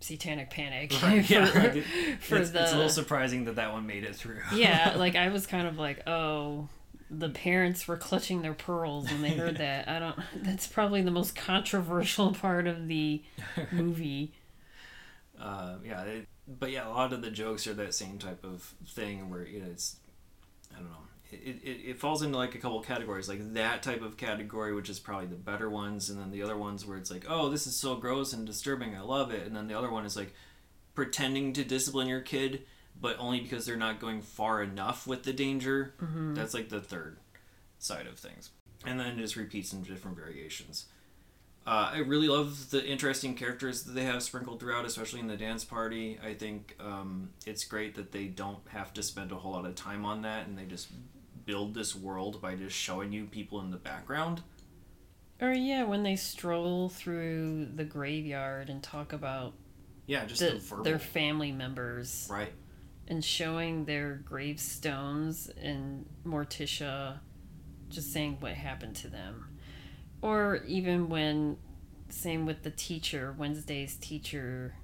satanic 0.00 0.48
panic 0.50 0.92
Right, 1.02 1.24
for, 1.26 1.32
yeah, 1.32 1.62
it- 1.64 1.84
for 2.20 2.36
it's, 2.36 2.50
the 2.50 2.62
it's 2.62 2.72
a 2.72 2.76
little 2.76 2.88
surprising 2.90 3.44
that 3.46 3.56
that 3.56 3.72
one 3.72 3.86
made 3.86 4.04
it 4.04 4.14
through. 4.16 4.40
yeah 4.54 4.94
like 4.98 5.16
i 5.16 5.28
was 5.28 5.46
kind 5.46 5.66
of 5.66 5.76
like 5.78 6.06
oh 6.06 6.68
the 7.10 7.28
parents 7.28 7.86
were 7.86 7.96
clutching 7.96 8.42
their 8.42 8.54
pearls 8.54 9.10
when 9.10 9.22
they 9.22 9.30
heard 9.30 9.58
that 9.58 9.88
i 9.88 9.98
don't 9.98 10.18
that's 10.42 10.66
probably 10.66 11.02
the 11.02 11.10
most 11.10 11.34
controversial 11.36 12.32
part 12.32 12.66
of 12.66 12.88
the 12.88 13.22
movie 13.72 14.32
uh, 15.40 15.76
yeah, 15.84 16.02
it, 16.04 16.26
but 16.46 16.70
yeah, 16.70 16.86
a 16.86 16.90
lot 16.90 17.12
of 17.12 17.22
the 17.22 17.30
jokes 17.30 17.66
are 17.66 17.74
that 17.74 17.94
same 17.94 18.18
type 18.18 18.44
of 18.44 18.74
thing 18.86 19.30
where 19.30 19.46
you 19.46 19.60
know 19.60 19.68
it's 19.70 19.96
I 20.74 20.78
don't 20.78 20.90
know. 20.90 20.96
It, 21.32 21.60
it, 21.64 21.90
it 21.90 21.98
falls 21.98 22.22
into 22.22 22.38
like 22.38 22.54
a 22.54 22.58
couple 22.58 22.80
categories, 22.82 23.28
like 23.28 23.54
that 23.54 23.82
type 23.82 24.00
of 24.02 24.16
category, 24.16 24.72
which 24.72 24.88
is 24.88 25.00
probably 25.00 25.26
the 25.26 25.34
better 25.34 25.68
ones, 25.68 26.08
and 26.08 26.20
then 26.20 26.30
the 26.30 26.42
other 26.42 26.56
ones 26.56 26.86
where 26.86 26.96
it's 26.96 27.10
like, 27.10 27.26
oh, 27.28 27.48
this 27.48 27.66
is 27.66 27.74
so 27.74 27.96
gross 27.96 28.32
and 28.32 28.46
disturbing, 28.46 28.94
I 28.94 29.00
love 29.00 29.32
it, 29.32 29.44
and 29.44 29.56
then 29.56 29.66
the 29.66 29.76
other 29.76 29.90
one 29.90 30.06
is 30.06 30.16
like 30.16 30.32
pretending 30.94 31.52
to 31.54 31.64
discipline 31.64 32.06
your 32.06 32.20
kid, 32.20 32.62
but 33.00 33.16
only 33.18 33.40
because 33.40 33.66
they're 33.66 33.76
not 33.76 34.00
going 34.00 34.22
far 34.22 34.62
enough 34.62 35.06
with 35.06 35.24
the 35.24 35.32
danger. 35.32 35.94
Mm-hmm. 36.00 36.34
That's 36.34 36.54
like 36.54 36.68
the 36.68 36.80
third 36.80 37.18
side 37.80 38.06
of 38.06 38.18
things, 38.18 38.50
and 38.84 39.00
then 39.00 39.06
it 39.06 39.16
just 39.16 39.34
repeats 39.34 39.72
in 39.72 39.82
different 39.82 40.16
variations. 40.16 40.86
Uh, 41.66 41.90
I 41.94 41.98
really 41.98 42.28
love 42.28 42.70
the 42.70 42.84
interesting 42.86 43.34
characters 43.34 43.82
that 43.84 43.92
they 43.92 44.04
have 44.04 44.22
sprinkled 44.22 44.60
throughout, 44.60 44.84
especially 44.84 45.18
in 45.18 45.26
the 45.26 45.36
dance 45.36 45.64
party. 45.64 46.16
I 46.24 46.34
think 46.34 46.76
um, 46.78 47.30
it's 47.44 47.64
great 47.64 47.96
that 47.96 48.12
they 48.12 48.26
don't 48.26 48.60
have 48.68 48.94
to 48.94 49.02
spend 49.02 49.32
a 49.32 49.34
whole 49.34 49.52
lot 49.52 49.66
of 49.66 49.74
time 49.74 50.04
on 50.04 50.22
that, 50.22 50.46
and 50.46 50.56
they 50.56 50.64
just 50.64 50.88
build 51.44 51.74
this 51.74 51.96
world 51.96 52.40
by 52.40 52.54
just 52.54 52.76
showing 52.76 53.12
you 53.12 53.24
people 53.24 53.60
in 53.60 53.70
the 53.72 53.76
background. 53.76 54.42
Or 55.40 55.52
yeah, 55.52 55.82
when 55.84 56.04
they 56.04 56.14
stroll 56.16 56.88
through 56.88 57.66
the 57.74 57.84
graveyard 57.84 58.70
and 58.70 58.80
talk 58.82 59.12
about 59.12 59.54
Yeah, 60.06 60.24
just 60.24 60.40
the, 60.40 60.76
the, 60.76 60.82
their 60.82 60.98
family 61.00 61.50
members 61.52 62.28
right. 62.30 62.52
and 63.08 63.24
showing 63.24 63.84
their 63.84 64.14
gravestones 64.24 65.50
and 65.60 66.06
Morticia 66.24 67.18
just 67.88 68.12
saying 68.12 68.36
what 68.40 68.52
happened 68.52 68.96
to 68.96 69.08
them. 69.08 69.55
Or 70.22 70.56
even 70.66 71.08
when 71.08 71.58
same 72.08 72.46
with 72.46 72.62
the 72.62 72.70
teacher, 72.70 73.34
Wednesday's 73.36 73.96
teacher 73.96 74.74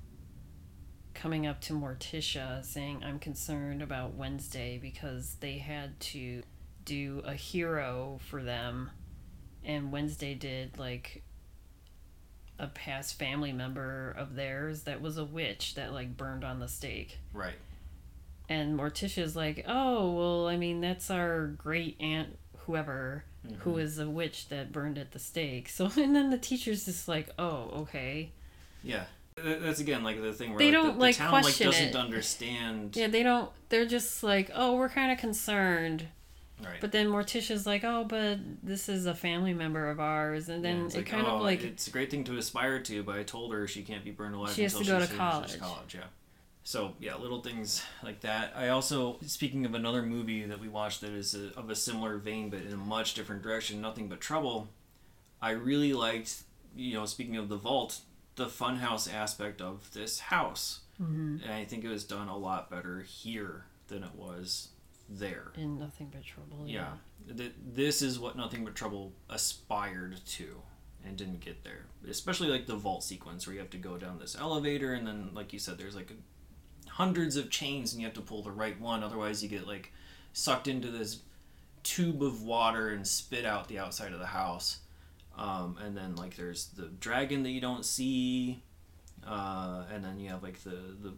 coming 1.15 1.47
up 1.47 1.61
to 1.63 1.73
Morticia 1.73 2.65
saying, 2.65 3.03
I'm 3.05 3.19
concerned 3.19 3.83
about 3.83 4.15
Wednesday 4.15 4.79
because 4.79 5.37
they 5.41 5.59
had 5.59 5.99
to 6.01 6.43
do 6.85 7.23
a 7.25 7.35
hero 7.35 8.19
for 8.29 8.43
them 8.43 8.91
and 9.65 9.93
Wednesday 9.93 10.35
did 10.35 10.79
like 10.79 11.23
a 12.59 12.67
past 12.67 13.19
family 13.19 13.53
member 13.53 14.15
of 14.17 14.35
theirs 14.35 14.83
that 14.83 15.01
was 15.01 15.19
a 15.19 15.25
witch 15.25 15.75
that 15.75 15.93
like 15.93 16.17
burned 16.17 16.45
on 16.45 16.61
the 16.61 16.69
stake. 16.69 17.19
Right. 17.33 17.55
And 18.49 18.79
Morticia's 18.79 19.35
like, 19.37 19.65
oh, 19.67 20.11
well, 20.13 20.49
I 20.49 20.57
mean, 20.57 20.81
that's 20.81 21.11
our 21.11 21.47
great 21.47 21.97
aunt, 22.01 22.39
whoever, 22.67 23.25
who 23.61 23.75
Mhm. 23.75 23.81
is 23.83 23.99
a 23.99 24.09
witch 24.09 24.49
that 24.49 24.71
burned 24.73 24.99
at 24.99 25.13
the 25.13 25.19
stake. 25.19 25.69
So, 25.69 25.87
and 25.97 26.15
then 26.15 26.31
the 26.31 26.39
teacher's 26.39 26.85
just 26.85 27.09
like, 27.09 27.31
oh, 27.39 27.71
okay. 27.83 28.31
Yeah. 28.83 29.05
That's 29.37 29.81
again 29.81 30.05
like 30.05 30.21
the 30.21 30.33
thing 30.33 30.51
where 30.51 30.59
They 30.59 30.67
like, 30.67 30.75
don't, 30.75 30.87
the, 30.89 30.93
the 30.93 30.99
like, 30.99 31.17
town 31.17 31.33
like 31.33 31.57
doesn't 31.57 31.73
it. 31.89 31.97
understand. 31.97 32.95
Yeah, 32.97 33.07
they 33.09 33.23
don't, 33.23 33.51
they're 33.71 33.87
just 33.87 34.23
like, 34.23 34.51
oh, 34.55 34.77
we're 34.77 34.91
kind 34.91 35.11
of 35.11 35.19
concerned. 35.19 36.07
Right. 36.63 36.81
But 36.81 36.93
then 36.93 37.09
Morticia's 37.09 37.67
like, 37.67 37.83
oh, 37.83 38.05
but 38.05 38.39
this 38.63 38.89
is 38.89 39.07
a 39.07 39.15
family 39.15 39.53
member 39.55 39.89
of 39.91 39.99
ours. 39.99 40.49
And 40.49 40.65
then 40.65 40.85
it's 40.87 40.95
it 40.95 40.99
like, 40.99 41.07
kind 41.07 41.27
oh, 41.27 41.37
of 41.37 41.43
like, 41.43 41.65
it's 41.65 41.89
a 41.89 41.91
great 41.91 42.11
thing 42.11 42.23
to 42.25 42.37
aspire 42.37 42.79
to, 42.83 43.03
but 43.03 43.19
I 43.19 43.23
told 43.25 43.53
her 43.53 43.67
she 43.67 43.83
can't 43.83 44.05
be 44.05 44.11
burned 44.13 44.35
alive 44.37 44.53
She 44.55 44.63
has 44.63 44.75
until 44.77 45.01
to 45.01 45.07
go 45.07 45.07
to 45.13 45.17
college. 45.17 45.59
college. 45.59 45.95
Yeah. 45.95 46.05
So 46.65 46.95
yeah, 47.01 47.17
little 47.17 47.41
things 47.43 47.83
like 48.03 48.21
that. 48.21 48.53
I 48.57 48.69
also 48.69 49.19
speaking 49.27 49.65
of 49.67 49.75
another 49.75 50.03
movie 50.03 50.45
that 50.45 50.61
we 50.61 50.69
watched 50.69 51.01
that 51.01 51.11
is 51.13 51.35
a, 51.35 51.53
of 51.59 51.71
a 51.71 51.75
similar 51.75 52.19
vein, 52.19 52.51
but 52.51 52.61
in 52.63 52.73
a 52.73 52.77
much 52.77 53.15
different 53.15 53.43
direction. 53.43 53.81
Nothing 53.81 54.09
but 54.09 54.21
trouble. 54.21 54.69
I 55.41 55.51
really 55.51 55.93
liked, 55.93 56.43
you 56.77 56.95
know, 56.95 57.05
speaking 57.07 57.37
of 57.37 57.49
the 57.49 57.57
vault, 57.57 58.01
the 58.37 58.47
funhouse 58.47 59.13
aspect 59.13 59.61
of 59.61 59.93
this 59.93 60.21
house, 60.21 60.81
Mhm. 61.01 61.43
and 61.43 61.53
I 61.53 61.65
think 61.65 61.85
it 61.85 61.89
was 61.89 62.05
done 62.05 62.29
a 62.29 62.37
lot 62.37 62.71
better 62.71 63.03
here 63.03 63.65
than 63.89 64.05
it 64.05 64.15
was 64.15 64.69
there. 65.09 65.53
in 65.57 65.79
nothing 65.79 66.09
but 66.11 66.23
trouble. 66.25 66.65
Yeah. 66.67 66.95
Th- 67.37 67.53
This 67.75 68.01
is 68.03 68.19
what 68.19 68.37
Nothing 68.37 68.65
But 68.65 68.75
Trouble 68.75 69.13
aspired 69.29 70.25
to 70.27 70.63
and 71.05 71.17
didn't 71.19 71.41
get 71.41 71.65
there. 71.65 71.87
Especially 72.09 72.49
like 72.49 72.67
the 72.67 72.77
vault 72.77 73.03
sequence 73.05 73.47
where 73.47 73.53
you 73.55 73.61
have 73.61 73.71
to 73.71 73.79
go 73.79 73.99
down 73.99 74.19
this 74.19 74.35
elevator 74.37 74.95
and 74.95 75.07
then, 75.07 75.31
like 75.35 75.53
you 75.53 75.59
said, 75.59 75.77
there's 75.77 75.95
like 75.97 76.13
hundreds 76.97 77.37
of 77.37 77.51
chains 77.51 77.93
and 77.93 78.01
you 78.01 78.07
have 78.07 78.15
to 78.15 78.21
pull 78.21 78.43
the 78.43 78.51
right 78.51 78.79
one. 78.81 79.03
Otherwise, 79.03 79.43
you 79.43 79.49
get 79.49 79.67
like 79.67 79.93
sucked 80.33 80.69
into 80.69 80.91
this 80.91 81.21
tube 81.83 82.23
of 82.23 82.43
water 82.43 82.89
and 82.91 83.07
spit 83.07 83.45
out 83.45 83.69
the 83.69 83.79
outside 83.79 84.13
of 84.13 84.19
the 84.19 84.27
house. 84.27 84.79
Um, 85.37 85.79
and 85.83 85.97
then 85.97 86.17
like 86.17 86.37
there's 86.37 86.67
the 86.77 86.87
dragon 87.01 87.43
that 87.45 87.51
you 87.51 87.61
don't 87.61 87.85
see. 87.85 88.63
Uh, 89.27 89.85
and 89.93 90.05
then 90.05 90.19
you 90.21 90.29
have 90.31 90.43
like 90.43 90.63
the, 90.63 90.71
the, 91.03 91.13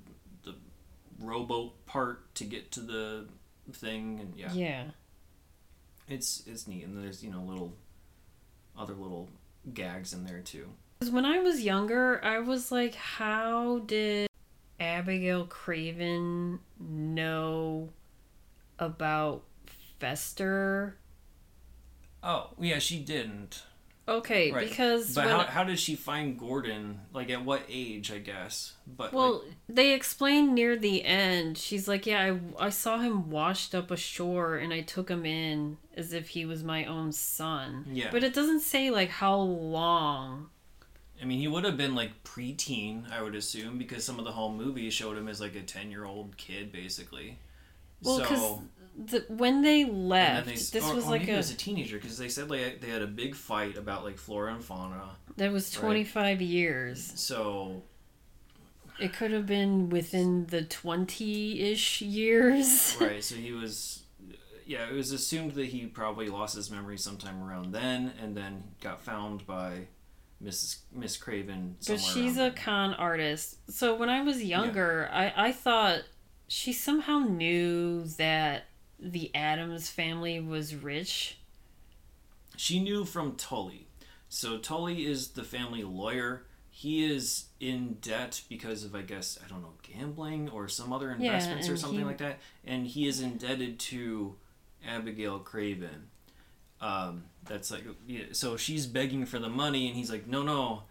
the 0.44 0.54
rowboat 1.20 1.84
part 1.86 2.34
to 2.36 2.44
get 2.44 2.70
to 2.72 2.80
the 2.80 3.26
thing. 3.72 4.20
And 4.20 4.34
yeah 4.36 4.52
Yeah. 4.52 4.84
it's 6.08 6.42
it's 6.46 6.68
neat 6.68 6.84
and 6.84 7.02
there's 7.02 7.24
you 7.24 7.30
know 7.30 7.40
little 7.40 7.72
other 8.78 8.92
little 8.94 9.28
gags 9.72 10.12
in 10.12 10.24
there 10.26 10.40
too 10.40 10.66
because 11.00 11.12
when 11.12 11.24
I 11.24 11.38
was 11.40 11.62
younger, 11.62 12.22
I 12.24 12.38
was 12.40 12.70
like, 12.70 12.94
how 12.94 13.78
did 13.80 14.26
Abigail 14.80 15.46
Craven 15.46 16.58
know 16.78 17.90
about 18.78 19.42
Fester? 19.98 20.96
oh 22.22 22.50
yeah 22.58 22.78
she 22.78 22.98
didn't 22.98 23.62
Okay, 24.06 24.52
Right. 24.52 24.68
because 24.68 25.14
but 25.14 25.26
how, 25.26 25.38
how 25.44 25.64
did 25.64 25.78
she 25.78 25.94
find 25.94 26.38
gordon 26.38 27.00
like 27.14 27.30
at 27.30 27.42
what 27.42 27.62
age 27.70 28.12
i 28.12 28.18
guess 28.18 28.74
but 28.86 29.14
well, 29.14 29.38
like, 29.38 29.54
they 29.66 29.94
explain 29.94 30.52
near 30.54 30.76
the 30.76 31.04
end. 31.04 31.56
She's 31.56 31.88
like, 31.88 32.04
"Yeah, 32.06 32.34
I, 32.58 32.66
I 32.66 32.68
saw 32.68 32.98
him 32.98 33.30
washed 33.30 33.74
up 33.74 33.90
ashore, 33.90 34.56
and 34.56 34.74
I 34.74 34.82
took 34.82 35.08
him 35.08 35.24
in 35.24 35.78
as 35.96 36.12
if 36.12 36.28
he 36.28 36.44
was 36.44 36.62
my 36.62 36.84
own 36.84 37.12
son." 37.12 37.86
Yeah. 37.90 38.08
But 38.12 38.24
it 38.24 38.34
doesn't 38.34 38.60
say 38.60 38.90
like 38.90 39.08
how 39.08 39.36
long. 39.38 40.50
I 41.20 41.24
mean 41.24 41.38
he 41.38 41.48
would 41.48 41.64
have 41.64 41.76
been 41.76 41.94
like 41.94 42.24
preteen 42.24 43.10
i 43.10 43.22
would 43.22 43.34
assume 43.34 43.78
because 43.78 44.04
some 44.04 44.18
of 44.18 44.24
the 44.24 44.32
home 44.32 44.56
movies 44.56 44.92
showed 44.92 45.16
him 45.16 45.28
as 45.28 45.40
like 45.40 45.54
a 45.54 45.62
10 45.62 45.90
year 45.90 46.04
old 46.04 46.36
kid 46.36 46.72
basically 46.72 47.38
Well, 48.02 48.18
because 48.18 48.38
so 48.40 48.62
the, 48.96 49.24
when 49.28 49.62
they 49.62 49.84
left, 49.84 50.46
they, 50.46 50.52
this 50.52 50.74
or, 50.88 50.94
was 50.94 51.06
or 51.06 51.10
like 51.10 51.28
a 51.28 51.36
was 51.36 51.50
a 51.50 51.56
teenager 51.56 51.96
because 51.96 52.16
they 52.16 52.28
said 52.28 52.48
like 52.48 52.80
they 52.80 52.88
had 52.88 53.02
a 53.02 53.06
big 53.08 53.34
fight 53.34 53.76
about 53.76 54.04
like 54.04 54.18
flora 54.18 54.54
and 54.54 54.62
fauna 54.64 55.16
that 55.36 55.50
was 55.52 55.74
right. 55.76 55.80
twenty 55.80 56.04
five 56.04 56.40
years. 56.40 57.12
so 57.16 57.82
It 59.00 59.12
could 59.12 59.32
have 59.32 59.46
been 59.46 59.88
within 59.88 60.46
the 60.46 60.62
20 60.62 61.60
ish 61.60 62.02
years. 62.02 62.96
right 63.00 63.24
so 63.24 63.34
he 63.34 63.52
was 63.52 64.04
yeah 64.66 64.88
it 64.88 64.94
was 64.94 65.10
assumed 65.10 65.52
that 65.52 65.66
he 65.66 65.86
probably 65.86 66.28
lost 66.28 66.54
his 66.54 66.70
memory 66.70 66.96
sometime 66.96 67.42
around 67.42 67.72
then 67.72 68.12
and 68.22 68.36
then 68.36 68.62
got 68.80 69.02
found 69.02 69.44
by 69.46 69.88
mrs 70.44 70.78
miss 70.92 71.16
craven 71.16 71.76
but 71.88 72.00
she's 72.00 72.36
a 72.38 72.50
con 72.50 72.94
artist. 72.94 73.56
So 73.70 73.94
when 73.94 74.08
I 74.10 74.22
was 74.22 74.42
younger, 74.44 75.08
I, 75.12 75.32
I 75.48 75.52
thought 75.52 76.02
she 76.48 76.72
somehow 76.72 77.18
knew 77.20 78.04
that 78.18 78.64
the 78.98 79.34
Addams 79.34 79.88
family 79.90 80.38
was 80.40 80.74
rich. 80.74 81.38
she 82.56 82.80
knew 82.80 83.04
from 83.04 83.34
tully. 83.36 83.86
So 84.28 84.58
tully 84.58 85.06
is 85.06 85.28
the 85.28 85.44
family 85.44 85.82
lawyer. 85.84 86.44
He 86.70 87.04
is 87.04 87.46
in 87.60 87.98
debt 88.00 88.42
because 88.48 88.82
of 88.84 88.94
i 88.96 89.00
guess 89.02 89.38
i 89.44 89.48
don't 89.48 89.62
know 89.62 89.72
gambling 89.82 90.50
or 90.50 90.66
some 90.68 90.92
other 90.92 91.06
Yeah, 91.18 91.26
investments 91.32 91.68
or 91.68 91.76
something 91.76 92.00
he- 92.00 92.04
like 92.04 92.18
that. 92.18 92.40
And 92.64 92.86
he 92.86 93.06
is 93.06 93.20
indebted 93.20 93.78
to 93.90 94.34
abigail 94.86 95.38
craven 95.38 96.10
um, 96.84 97.24
that's 97.44 97.70
like 97.70 97.84
so 98.32 98.56
she's 98.56 98.86
begging 98.86 99.24
for 99.26 99.38
the 99.38 99.48
money 99.48 99.86
and 99.88 99.96
he's 99.96 100.10
like 100.10 100.26
no 100.26 100.42
no 100.42 100.82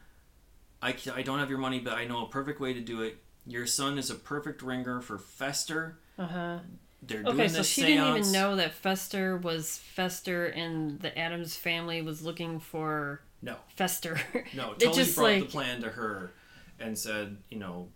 I 0.82 0.96
I 1.16 1.22
don't 1.22 1.40
have 1.40 1.50
your 1.50 1.60
money 1.60 1.80
but 1.80 1.94
i 1.94 2.06
know 2.06 2.26
a 2.26 2.30
perfect 2.30 2.60
way 2.60 2.74
to 2.74 2.82
do 2.82 3.02
it 3.02 3.18
your 3.46 3.66
son 3.68 3.98
is 3.98 4.10
a 4.10 4.16
perfect 4.16 4.62
ringer 4.62 5.02
for 5.02 5.18
fester 5.18 5.98
Uh 6.18 6.28
huh. 6.28 6.60
they're 7.02 7.24
doing 7.24 7.36
Okay, 7.36 7.48
so 7.48 7.58
this 7.58 7.68
she 7.68 7.82
seance. 7.82 7.98
didn't 7.98 8.18
even 8.20 8.32
know 8.32 8.56
that 8.56 8.74
Fester 8.74 9.38
was 9.38 9.78
Fester 9.78 10.46
and 10.48 11.00
the 11.02 11.12
Addams 11.18 11.56
family 11.56 12.02
was 12.02 12.22
looking 12.24 12.60
for 12.60 13.22
no 13.42 13.56
Fester. 13.76 14.18
No, 14.56 14.74
It 14.80 14.94
just, 14.94 15.16
brought 15.16 15.40
the 15.40 15.46
plan 15.46 15.82
to 15.82 15.90
her 15.90 16.32
and 16.80 16.98
said, 16.98 17.38
you 17.52 17.60
know, 17.60 17.90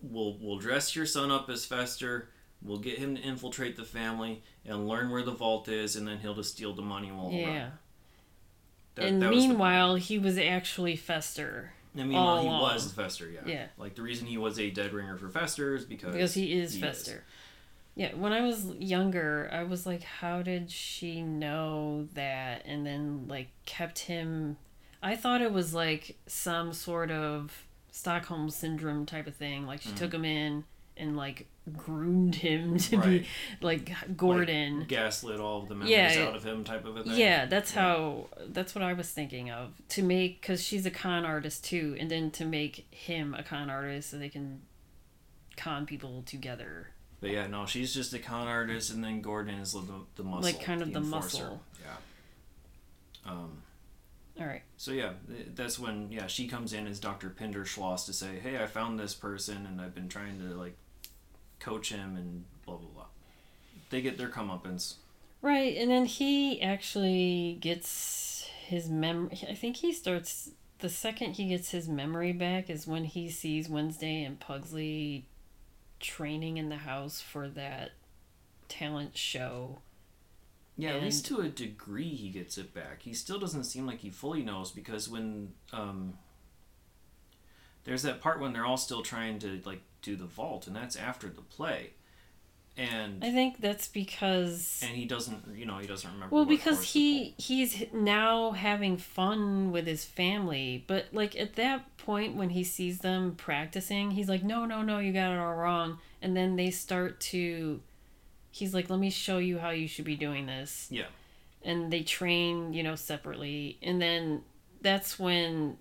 we'll 0.00 0.36
we'll 0.40 0.58
dress 0.58 0.94
your 0.94 1.06
son 1.06 1.30
up 1.32 1.50
as 1.50 1.64
Fester. 1.64 2.28
We'll 2.64 2.78
get 2.78 2.98
him 2.98 3.16
to 3.16 3.22
infiltrate 3.22 3.76
the 3.76 3.84
family 3.84 4.42
and 4.64 4.86
learn 4.86 5.10
where 5.10 5.22
the 5.22 5.32
vault 5.32 5.68
is, 5.68 5.96
and 5.96 6.06
then 6.06 6.18
he'll 6.18 6.34
just 6.34 6.52
steal 6.52 6.72
the 6.74 6.82
money 6.82 7.10
we'll 7.10 7.30
yeah. 7.32 7.46
run. 7.62 7.72
That- 8.94 9.04
and 9.06 9.22
that 9.22 9.30
was 9.30 9.42
the 9.42 9.48
meanwhile, 9.48 9.94
he 9.96 10.18
was 10.18 10.38
actually 10.38 10.96
Fester. 10.96 11.72
and 11.96 12.08
meanwhile, 12.08 12.40
he 12.42 12.46
along. 12.46 12.62
was 12.62 12.92
Fester. 12.92 13.28
Yeah. 13.30 13.40
Yeah. 13.46 13.66
Like 13.78 13.94
the 13.94 14.02
reason 14.02 14.26
he 14.26 14.38
was 14.38 14.58
a 14.58 14.70
dead 14.70 14.92
ringer 14.92 15.16
for 15.16 15.28
Fester 15.28 15.74
is 15.74 15.84
because 15.84 16.12
because 16.12 16.34
he 16.34 16.52
is 16.52 16.76
Fester. 16.76 17.24
Yeah, 17.94 18.14
when 18.14 18.32
I 18.32 18.40
was 18.40 18.64
younger, 18.78 19.50
I 19.52 19.64
was 19.64 19.84
like, 19.84 20.02
how 20.02 20.40
did 20.40 20.70
she 20.70 21.20
know 21.20 22.08
that? 22.14 22.62
And 22.64 22.86
then, 22.86 23.26
like, 23.28 23.48
kept 23.66 23.98
him. 24.00 24.56
I 25.02 25.14
thought 25.14 25.42
it 25.42 25.52
was 25.52 25.74
like 25.74 26.16
some 26.26 26.72
sort 26.72 27.10
of 27.10 27.66
Stockholm 27.90 28.48
syndrome 28.48 29.04
type 29.04 29.26
of 29.26 29.34
thing. 29.36 29.66
Like, 29.66 29.82
she 29.82 29.90
Mhm. 29.90 29.96
took 29.96 30.14
him 30.14 30.24
in 30.24 30.64
and 30.96 31.16
like 31.16 31.46
groomed 31.76 32.34
him 32.34 32.76
to 32.78 32.96
Right. 32.98 33.06
be 33.22 33.26
like 33.60 33.90
Gordon. 34.16 34.80
Like, 34.80 34.88
gaslit 34.88 35.38
all 35.40 35.62
of 35.62 35.68
the 35.68 35.74
memories 35.74 35.90
Yeah. 36.16 36.26
out 36.28 36.36
of 36.36 36.44
him, 36.44 36.64
type 36.64 36.84
of 36.84 36.96
a 36.96 37.04
thing. 37.04 37.14
Yeah, 37.16 37.46
that's 37.46 37.72
how. 37.72 38.26
That's 38.48 38.74
what 38.74 38.82
I 38.82 38.92
was 38.92 39.10
thinking 39.10 39.50
of 39.50 39.70
to 39.90 40.02
make 40.02 40.40
because 40.40 40.62
she's 40.62 40.84
a 40.86 40.90
con 40.90 41.24
artist 41.24 41.64
too, 41.64 41.96
and 42.00 42.10
then 42.10 42.30
to 42.32 42.44
make 42.44 42.86
him 42.92 43.34
a 43.34 43.42
con 43.42 43.70
artist 43.70 44.10
so 44.10 44.18
they 44.18 44.28
can 44.28 44.62
con 45.56 45.86
people 45.86 46.22
together. 46.26 46.88
But 47.20 47.30
yeah, 47.30 47.46
no, 47.46 47.66
she's 47.66 47.94
just 47.94 48.12
a 48.14 48.18
con 48.18 48.48
artist, 48.48 48.90
and 48.92 49.04
then 49.04 49.20
Gordon 49.20 49.54
is 49.60 49.72
the, 49.74 49.82
the 50.16 50.24
muscle, 50.24 50.42
Like, 50.42 50.60
kind 50.62 50.82
of 50.82 50.92
the 50.92 50.98
enforcer. 50.98 51.42
muscle. 51.44 51.62
Yeah. 51.80 53.30
Um. 53.32 53.62
All 54.40 54.46
right. 54.46 54.62
So 54.76 54.92
yeah, 54.92 55.12
that's 55.54 55.78
when 55.78 56.10
yeah 56.10 56.26
she 56.26 56.48
comes 56.48 56.72
in 56.72 56.86
as 56.86 56.98
Dr. 56.98 57.30
Pinderschloss 57.30 58.06
to 58.06 58.12
say, 58.12 58.38
hey, 58.38 58.62
I 58.62 58.66
found 58.66 58.98
this 58.98 59.14
person, 59.14 59.66
and 59.66 59.80
I've 59.80 59.94
been 59.94 60.08
trying 60.08 60.38
to 60.40 60.54
like 60.54 60.76
coach 61.60 61.90
him 61.90 62.16
and 62.16 62.44
blah 62.64 62.76
blah 62.76 62.88
blah. 62.94 63.06
They 63.90 64.00
get 64.00 64.18
their 64.18 64.28
comeuppance. 64.28 64.94
Right, 65.42 65.76
and 65.76 65.90
then 65.90 66.06
he 66.06 66.62
actually 66.62 67.58
gets 67.60 68.48
his 68.66 68.88
memory. 68.88 69.38
I 69.48 69.54
think 69.54 69.76
he 69.76 69.92
starts 69.92 70.50
the 70.82 70.88
second 70.88 71.34
he 71.34 71.48
gets 71.48 71.70
his 71.70 71.88
memory 71.88 72.32
back 72.32 72.68
is 72.68 72.86
when 72.86 73.04
he 73.04 73.30
sees 73.30 73.68
Wednesday 73.68 74.24
and 74.24 74.38
Pugsley 74.38 75.24
training 76.00 76.56
in 76.56 76.68
the 76.68 76.76
house 76.76 77.20
for 77.20 77.48
that 77.48 77.92
talent 78.68 79.16
show. 79.16 79.78
Yeah, 80.76 80.94
at 80.94 81.02
least 81.02 81.26
to 81.26 81.40
a 81.40 81.48
degree 81.48 82.14
he 82.14 82.30
gets 82.30 82.56
it 82.56 82.72
back. 82.72 83.02
He 83.02 83.12
still 83.12 83.38
doesn't 83.38 83.64
seem 83.64 83.86
like 83.86 84.00
he 84.00 84.10
fully 84.10 84.42
knows 84.42 84.70
because 84.70 85.08
when 85.08 85.52
um 85.72 86.14
there's 87.84 88.02
that 88.02 88.20
part 88.20 88.40
when 88.40 88.52
they're 88.52 88.64
all 88.64 88.76
still 88.76 89.02
trying 89.02 89.38
to 89.40 89.60
like 89.64 89.82
do 90.00 90.16
the 90.16 90.24
vault 90.24 90.66
and 90.66 90.74
that's 90.74 90.96
after 90.96 91.28
the 91.28 91.42
play. 91.42 91.90
And 92.74 93.22
I 93.22 93.30
think 93.30 93.60
that's 93.60 93.86
because 93.86 94.80
and 94.82 94.96
he 94.96 95.04
doesn't 95.04 95.54
you 95.54 95.66
know, 95.66 95.76
he 95.76 95.86
doesn't 95.86 96.10
remember 96.10 96.34
well 96.34 96.46
because 96.46 96.82
he 96.82 97.34
he's 97.36 97.84
now 97.92 98.52
having 98.52 98.96
fun 98.96 99.72
with 99.72 99.86
his 99.86 100.06
family, 100.06 100.84
but 100.86 101.06
like 101.12 101.36
at 101.36 101.56
that 101.56 101.98
point 101.98 102.34
when 102.34 102.50
he 102.50 102.64
sees 102.64 103.00
them 103.00 103.34
practicing, 103.34 104.12
he's 104.12 104.28
like 104.28 104.42
no 104.42 104.64
no 104.64 104.80
no 104.80 105.00
you 105.00 105.12
got 105.12 105.32
it 105.32 105.38
all 105.38 105.54
wrong, 105.54 105.98
and 106.22 106.34
then 106.34 106.56
they 106.56 106.70
start 106.70 107.20
to 107.20 107.80
he's 108.52 108.72
like 108.72 108.88
let 108.88 109.00
me 109.00 109.10
show 109.10 109.38
you 109.38 109.58
how 109.58 109.70
you 109.70 109.88
should 109.88 110.04
be 110.04 110.14
doing 110.16 110.46
this. 110.46 110.86
Yeah. 110.90 111.06
and 111.64 111.92
they 111.92 112.02
train, 112.02 112.72
you 112.72 112.82
know, 112.84 112.94
separately. 112.94 113.78
And 113.82 114.00
then 114.00 114.42
that's 114.80 115.18
when 115.18 115.78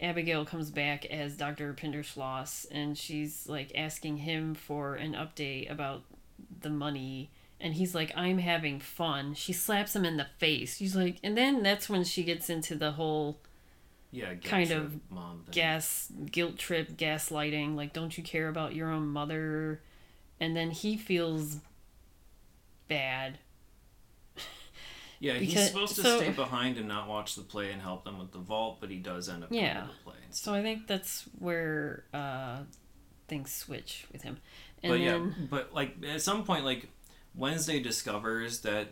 Abigail 0.00 0.44
comes 0.44 0.70
back 0.70 1.04
as 1.06 1.36
Dr. 1.36 1.74
Pinderschloss 1.74 2.66
and 2.70 2.96
she's 2.98 3.46
like 3.48 3.72
asking 3.74 4.16
him 4.18 4.54
for 4.54 4.94
an 4.94 5.12
update 5.14 5.70
about 5.70 6.02
the 6.60 6.70
money. 6.70 7.30
And 7.60 7.74
he's 7.74 7.94
like, 7.94 8.12
I'm 8.16 8.38
having 8.38 8.80
fun. 8.80 9.34
She 9.34 9.52
slaps 9.52 9.94
him 9.94 10.04
in 10.04 10.16
the 10.16 10.26
face. 10.38 10.76
She's 10.78 10.96
like, 10.96 11.18
and 11.22 11.36
then 11.36 11.62
that's 11.62 11.88
when 11.88 12.02
she 12.04 12.24
gets 12.24 12.50
into 12.50 12.74
the 12.74 12.90
whole 12.92 13.38
Yeah, 14.10 14.34
kind 14.34 14.70
of 14.72 15.00
gas, 15.52 16.10
guilt 16.30 16.58
trip, 16.58 16.96
gaslighting. 16.96 17.76
Like, 17.76 17.92
don't 17.92 18.18
you 18.18 18.24
care 18.24 18.48
about 18.48 18.74
your 18.74 18.90
own 18.90 19.06
mother? 19.06 19.80
And 20.40 20.56
then 20.56 20.72
he 20.72 20.96
feels 20.96 21.58
bad 22.94 23.38
Yeah, 25.20 25.34
he's 25.34 25.68
supposed 25.68 25.94
to 25.96 26.02
so- 26.02 26.18
stay 26.18 26.30
behind 26.30 26.78
and 26.78 26.88
not 26.88 27.06
watch 27.08 27.36
the 27.36 27.42
play 27.42 27.70
and 27.70 27.80
help 27.80 28.04
them 28.04 28.18
with 28.18 28.32
the 28.32 28.38
vault, 28.40 28.78
but 28.80 28.90
he 28.90 28.96
does 28.98 29.28
end 29.28 29.44
up 29.44 29.50
Yeah. 29.52 29.86
the 29.86 29.92
play. 30.10 30.16
and 30.24 30.34
So 30.34 30.52
I 30.52 30.62
think 30.62 30.86
that's 30.88 31.22
where 31.38 32.04
uh, 32.12 32.62
things 33.28 33.52
switch 33.52 34.06
with 34.12 34.22
him. 34.22 34.38
And 34.82 34.90
but 34.92 34.98
then, 34.98 35.34
yeah, 35.38 35.46
but 35.48 35.72
like 35.72 35.96
at 36.04 36.22
some 36.22 36.44
point, 36.44 36.64
like 36.64 36.88
Wednesday 37.36 37.78
discovers 37.80 38.60
that 38.62 38.88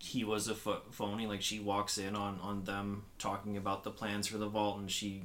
he 0.00 0.24
was 0.24 0.48
a 0.48 0.56
pho- 0.56 0.82
phony. 0.90 1.28
Like 1.28 1.40
she 1.42 1.60
walks 1.60 1.98
in 1.98 2.16
on 2.16 2.40
on 2.40 2.64
them 2.64 3.04
talking 3.18 3.56
about 3.56 3.84
the 3.84 3.92
plans 3.92 4.26
for 4.26 4.38
the 4.38 4.48
vault, 4.48 4.78
and 4.80 4.90
she 4.90 5.22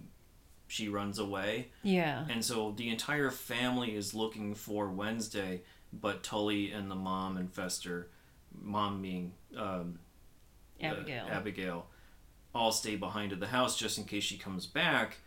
she 0.68 0.90
runs 0.90 1.18
away. 1.18 1.70
yeah, 1.82 2.28
And 2.30 2.44
so 2.46 2.72
the 2.72 2.90
entire 2.90 3.32
family 3.32 3.96
is 3.96 4.14
looking 4.14 4.54
for 4.54 4.92
Wednesday, 4.92 5.64
but 6.00 6.24
Tully 6.24 6.72
and 6.72 6.90
the 6.90 6.96
mom 6.96 7.38
and 7.38 7.52
Fester, 7.52 8.10
mom 8.62 9.02
being 9.02 9.34
um, 9.58 10.00
uh, 10.82 10.86
Abigail. 10.88 11.28
Abigail, 11.30 11.86
all 12.54 12.72
stay 12.72 12.96
behind 12.96 13.32
at 13.34 13.40
the 13.40 13.48
house 13.48 13.78
just 13.78 13.98
in 13.98 14.04
case 14.06 14.24
she 14.24 14.38
comes 14.38 14.66
back. 14.66 15.18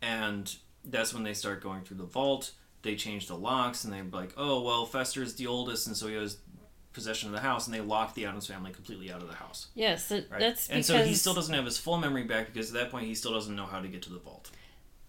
And 0.00 0.54
that's 0.84 1.14
when 1.14 1.22
they 1.22 1.34
start 1.34 1.62
going 1.62 1.82
through 1.82 1.98
the 1.98 2.04
vault. 2.04 2.52
They 2.82 2.96
change 2.96 3.28
the 3.28 3.36
locks 3.36 3.84
and 3.84 3.92
they're 3.92 4.04
like, 4.10 4.32
oh, 4.36 4.62
well, 4.62 4.84
Fester's 4.86 5.34
the 5.34 5.46
oldest, 5.46 5.86
and 5.86 5.96
so 5.96 6.08
he 6.08 6.14
has 6.14 6.38
possession 6.92 7.28
of 7.28 7.34
the 7.34 7.40
house, 7.40 7.66
and 7.66 7.74
they 7.74 7.80
lock 7.80 8.14
the 8.14 8.26
Addams 8.26 8.46
family 8.48 8.72
completely 8.72 9.10
out 9.10 9.22
of 9.22 9.28
the 9.28 9.34
house. 9.34 9.68
yes, 9.74 10.10
Right? 10.10 10.28
that's 10.40 10.68
and 10.68 10.78
because 10.78 10.86
so 10.86 11.02
he 11.04 11.14
still 11.14 11.32
doesn't 11.32 11.54
have 11.54 11.64
his 11.64 11.78
full 11.78 11.96
memory 11.96 12.24
back 12.24 12.52
because 12.52 12.68
at 12.68 12.74
that 12.74 12.90
point 12.90 13.06
he 13.06 13.14
still 13.14 13.32
doesn't 13.32 13.54
know 13.54 13.66
how 13.66 13.80
to 13.80 13.88
get 13.88 14.02
to 14.02 14.10
the 14.10 14.18
vault. 14.18 14.50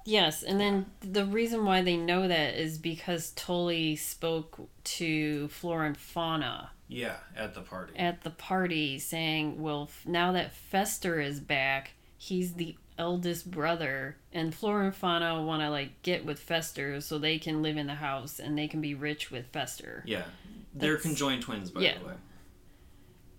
Yes, 0.05 0.43
and 0.43 0.59
then 0.59 0.85
the 1.01 1.25
reason 1.25 1.65
why 1.65 1.81
they 1.81 1.97
know 1.97 2.27
that 2.27 2.55
is 2.55 2.77
because 2.77 3.31
Tully 3.31 3.95
spoke 3.95 4.69
to 4.83 5.47
Flora 5.49 5.87
and 5.87 5.97
Fauna 5.97 6.71
Yeah, 6.87 7.17
at 7.35 7.53
the 7.53 7.61
party. 7.61 7.97
at 7.97 8.21
the 8.21 8.29
party, 8.29 8.99
saying, 8.99 9.61
"Well, 9.61 9.83
f- 9.89 10.05
now 10.05 10.31
that 10.33 10.53
Fester 10.53 11.19
is 11.21 11.39
back, 11.39 11.91
he's 12.17 12.53
the 12.53 12.75
eldest 12.97 13.49
brother, 13.49 14.17
and 14.31 14.53
Flora 14.53 14.85
and 14.85 14.95
Fauna 14.95 15.41
want 15.43 15.61
to 15.63 15.69
like 15.69 16.01
get 16.03 16.25
with 16.25 16.39
Fester 16.39 17.01
so 17.01 17.17
they 17.17 17.39
can 17.39 17.61
live 17.63 17.75
in 17.77 17.87
the 17.87 17.95
house 17.95 18.39
and 18.39 18.57
they 18.57 18.67
can 18.67 18.81
be 18.81 18.93
rich 18.93 19.31
with 19.31 19.47
Fester." 19.47 20.03
Yeah, 20.05 20.25
they're 20.73 20.91
That's- 20.97 21.01
conjoined 21.03 21.41
twins, 21.43 21.71
by 21.71 21.81
yeah. 21.81 21.97
the 21.99 22.05
way. 22.05 22.13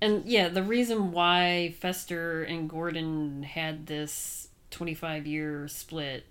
And 0.01 0.25
yeah, 0.27 0.49
the 0.49 0.63
reason 0.63 1.13
why 1.13 1.75
Fester 1.81 2.43
and 2.43 2.69
Gordon 2.69 3.43
had 3.43 3.87
this 3.87 4.49
25 4.71 5.27
year 5.27 5.67
split 5.69 6.27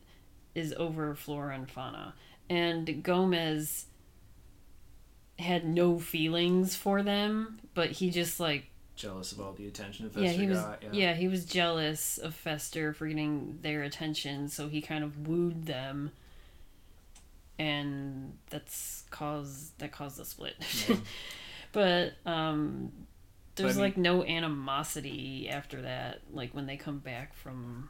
is 0.56 0.74
over 0.78 1.16
Flora 1.16 1.56
and 1.56 1.70
Fauna. 1.70 2.14
And 2.50 3.04
Gomez 3.04 3.86
had 5.40 5.66
no 5.66 6.00
feelings 6.00 6.76
for 6.76 7.02
them, 7.02 7.60
but 7.74 7.92
he 7.92 8.10
just 8.10 8.40
like 8.40 8.66
Jealous 8.96 9.32
of 9.32 9.42
all 9.42 9.54
the 9.54 9.66
attention 9.66 10.08
Fester 10.08 10.22
yeah, 10.22 10.32
he 10.32 10.46
was 10.46 10.60
got. 10.60 10.94
yeah. 10.94 11.14
he 11.16 11.28
was 11.28 11.46
jealous 11.46 12.20
of 12.20 12.36
Fester 12.36 12.94
for 12.94 13.08
getting 13.08 13.58
their 13.62 13.82
attention, 13.82 14.50
so 14.50 14.68
he 14.70 14.82
kind 14.82 15.04
of 15.04 15.28
wooed 15.28 15.66
them. 15.66 16.12
And 17.58 18.38
that's 18.52 19.04
caused 19.10 19.78
that 19.80 19.92
caused 19.92 20.18
the 20.18 20.26
split. 20.26 20.56
Yeah. 20.88 20.98
but 21.72 22.14
um 22.26 22.92
there's 23.56 23.72
I 23.72 23.74
mean- 23.74 23.82
like 23.82 23.98
no 23.98 24.24
animosity 24.24 25.50
after 25.50 25.82
that 25.82 26.22
like 26.32 26.54
when 26.54 26.68
they 26.68 26.78
come 26.78 27.00
back 27.00 27.34
from 27.34 27.90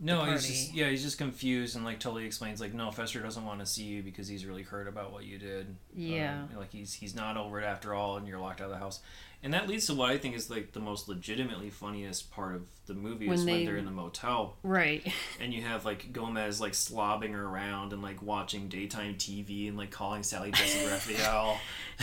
No, 0.00 0.24
he's 0.24 0.46
just 0.46 0.74
yeah, 0.74 0.88
he's 0.90 1.02
just 1.02 1.18
confused 1.18 1.76
and 1.76 1.84
like 1.84 2.00
totally 2.00 2.26
explains 2.26 2.60
like 2.60 2.74
no, 2.74 2.90
Fester 2.90 3.20
doesn't 3.20 3.44
want 3.44 3.60
to 3.60 3.66
see 3.66 3.84
you 3.84 4.02
because 4.02 4.26
he's 4.28 4.44
really 4.44 4.62
hurt 4.62 4.88
about 4.88 5.12
what 5.12 5.24
you 5.24 5.38
did. 5.38 5.76
Yeah. 5.94 6.42
Um, 6.52 6.58
like 6.58 6.72
he's 6.72 6.92
he's 6.92 7.14
not 7.14 7.36
over 7.36 7.60
it 7.60 7.64
after 7.64 7.94
all, 7.94 8.16
and 8.16 8.26
you're 8.26 8.40
locked 8.40 8.60
out 8.60 8.66
of 8.66 8.72
the 8.72 8.78
house. 8.78 9.00
And 9.42 9.52
that 9.52 9.68
leads 9.68 9.86
to 9.88 9.94
what 9.94 10.10
I 10.10 10.16
think 10.16 10.34
is 10.36 10.48
like 10.48 10.72
the 10.72 10.80
most 10.80 11.06
legitimately 11.06 11.68
funniest 11.68 12.30
part 12.32 12.54
of 12.54 12.62
the 12.86 12.94
movie 12.94 13.28
When 13.28 13.38
is 13.38 13.44
when 13.44 13.54
they- 13.54 13.64
they're 13.66 13.76
in 13.76 13.84
the 13.84 13.90
motel 13.90 14.56
right 14.62 15.06
and 15.40 15.52
you 15.52 15.60
have 15.62 15.84
like 15.84 16.12
Gomez 16.14 16.60
like 16.62 16.72
slobbing 16.72 17.34
around 17.34 17.92
and 17.92 18.02
like 18.02 18.22
watching 18.22 18.68
daytime 18.68 19.16
TV 19.16 19.68
and 19.68 19.76
like 19.76 19.90
calling 19.90 20.22
Sally 20.22 20.50
Jessy 20.50 20.86
Raphael. 20.90 21.58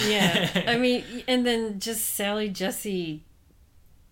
yeah 0.08 0.66
i 0.68 0.78
mean 0.80 1.04
and 1.28 1.44
then 1.46 1.80
just 1.80 2.06
sally 2.16 2.48
jessy 2.50 3.24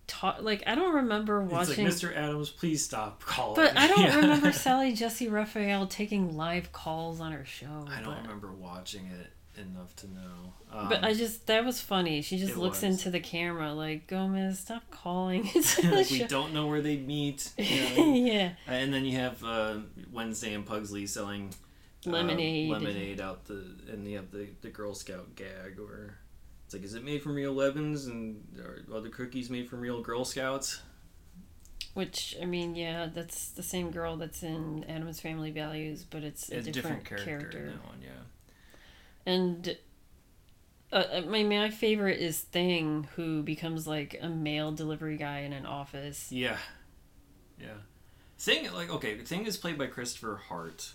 talk 0.09 0.41
like 0.41 0.63
i 0.67 0.75
don't 0.75 0.95
remember 0.95 1.41
watching. 1.41 1.85
It's 1.85 2.03
like 2.03 2.11
Mr. 2.11 2.17
Addams, 2.17 2.49
please 2.49 2.83
stop 2.83 3.23
calling. 3.23 3.55
but 3.55 3.77
i 3.77 3.87
don't 3.87 3.99
Yeah. 4.09 4.15
remember 4.17 4.51
sally 4.51 4.91
jessy 4.93 5.27
raphael 5.29 5.87
taking 5.87 6.35
live 6.35 6.71
calls 6.73 7.21
on 7.21 7.31
her 7.31 7.45
show 7.45 7.85
I 7.89 8.01
don't 8.01 8.15
but, 8.15 8.21
remember 8.23 8.51
watching 8.51 9.05
it 9.07 9.31
enough 9.59 9.93
to 9.97 10.07
know. 10.07 10.53
Um, 10.71 10.87
but 10.89 11.03
i 11.03 11.13
just 11.13 11.45
that 11.47 11.65
was 11.65 11.79
funny 11.81 12.21
she 12.21 12.37
just 12.37 12.55
looks 12.57 12.81
was. 12.81 12.91
into 12.97 13.10
the 13.12 13.19
camera 13.19 13.73
like 13.73 14.07
gomez 14.07 14.60
stop 14.60 14.83
calling 14.89 15.49
it's 15.55 15.83
like 15.83 16.10
we 16.10 16.23
don't 16.25 16.53
know 16.53 16.67
where 16.67 16.81
they 16.81 16.97
meet. 16.97 17.51
you 17.57 17.97
know? 17.97 18.13
yeah 18.15 18.51
and 18.67 18.93
then 18.93 19.05
you 19.05 19.17
have 19.17 19.43
uh, 19.43 19.77
Wednesday 20.12 20.53
and 20.53 20.65
Pugsley 20.65 21.05
selling 21.07 21.53
uh, 22.07 22.12
Lemonade. 22.12 22.69
lemonade 22.69 23.19
out 23.19 23.45
the, 23.45 23.62
and 23.91 24.07
you 24.07 24.15
have 24.15 24.31
the, 24.31 24.47
the 24.62 24.69
Girl 24.69 24.93
Scout 24.93 25.35
gag 25.35 25.77
where 25.77 26.17
it's 26.69 26.75
like, 26.75 26.83
is 26.83 26.93
it 26.93 27.03
made 27.03 27.23
from 27.23 27.33
real 27.33 27.51
lemons 27.51 28.05
and 28.05 28.43
are 28.59 28.85
other 28.95 29.09
cookies 29.09 29.49
made 29.49 29.67
from 29.67 29.81
real 29.81 30.03
Girl 30.03 30.23
Scouts? 30.23 30.83
Which 31.95 32.37
I 32.39 32.45
mean, 32.45 32.75
yeah, 32.75 33.07
that's 33.11 33.49
the 33.49 33.63
same 33.63 33.89
girl 33.89 34.17
that's 34.17 34.43
in 34.43 34.85
Addams 34.87 35.19
Family 35.19 35.49
Values, 35.49 36.05
but 36.07 36.23
it's 36.23 36.51
a 36.51 36.57
It's 36.57 36.67
different, 36.67 37.05
different 37.05 37.25
character, 37.25 37.49
character. 37.49 37.71
that 37.71 37.87
one, 37.87 38.03
yeah. 38.03 38.21
And 39.25 39.77
uh, 40.93 40.95
uh, 41.11 41.21
my 41.21 41.41
my 41.41 41.71
favorite 41.71 42.19
is 42.19 42.39
Thing, 42.39 43.07
who 43.15 43.41
becomes 43.41 43.87
like 43.87 44.19
a 44.21 44.29
mail 44.29 44.71
delivery 44.71 45.17
guy 45.17 45.39
in 45.39 45.53
an 45.53 45.65
office. 45.65 46.31
Yeah, 46.31 46.57
yeah. 47.59 47.79
Thing 48.37 48.71
like 48.73 48.91
okay, 48.91 49.17
Thing 49.17 49.47
is 49.47 49.57
played 49.57 49.79
by 49.79 49.87
Christopher 49.87 50.39
Hart, 50.49 50.91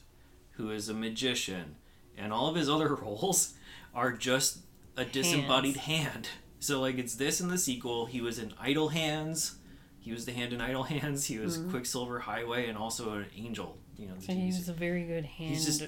who 0.52 0.70
is 0.70 0.88
a 0.88 0.94
magician, 0.94 1.74
and 2.16 2.32
all 2.32 2.48
of 2.48 2.54
his 2.54 2.68
other 2.70 2.94
roles 2.94 3.54
are 3.92 4.12
just 4.12 4.58
a 4.96 5.04
disembodied 5.04 5.76
hand. 5.76 6.28
So 6.60 6.80
like 6.80 6.98
it's 6.98 7.14
this 7.14 7.40
in 7.40 7.48
the 7.48 7.58
sequel. 7.58 8.06
He 8.06 8.20
was 8.20 8.38
in 8.38 8.52
Idle 8.60 8.88
Hands. 8.88 9.56
He 10.00 10.12
was 10.12 10.24
the 10.26 10.32
hand 10.32 10.52
in 10.52 10.60
Idle 10.60 10.82
Hands. 10.84 11.24
He 11.24 11.38
was 11.38 11.58
Quicksilver 11.70 12.20
Highway 12.20 12.68
and 12.68 12.76
also 12.78 13.12
an 13.14 13.26
Angel. 13.36 13.78
You 13.96 14.08
know, 14.08 14.14
So 14.18 14.32
TV 14.32 14.40
he 14.40 14.46
was 14.46 14.68
a 14.68 14.72
very 14.72 15.04
good 15.04 15.24
hand. 15.24 15.50
He's 15.50 15.64
just 15.64 15.82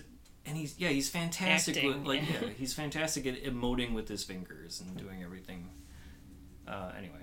and 0.45 0.57
he's 0.57 0.79
yeah 0.79 0.89
he's 0.91 1.09
fantastic 1.09 1.77
Acting, 1.77 1.99
with 1.99 2.07
like 2.07 2.23
yeah. 2.23 2.37
yeah 2.43 2.49
he's 2.59 2.73
fantastic 2.73 3.27
at 3.27 3.43
emoting 3.45 3.95
with 3.95 4.09
his 4.09 4.23
fingers 4.23 4.81
and 4.81 4.97
doing 4.97 5.23
everything 5.23 5.69
uh, 6.69 6.93
anyway 6.97 7.19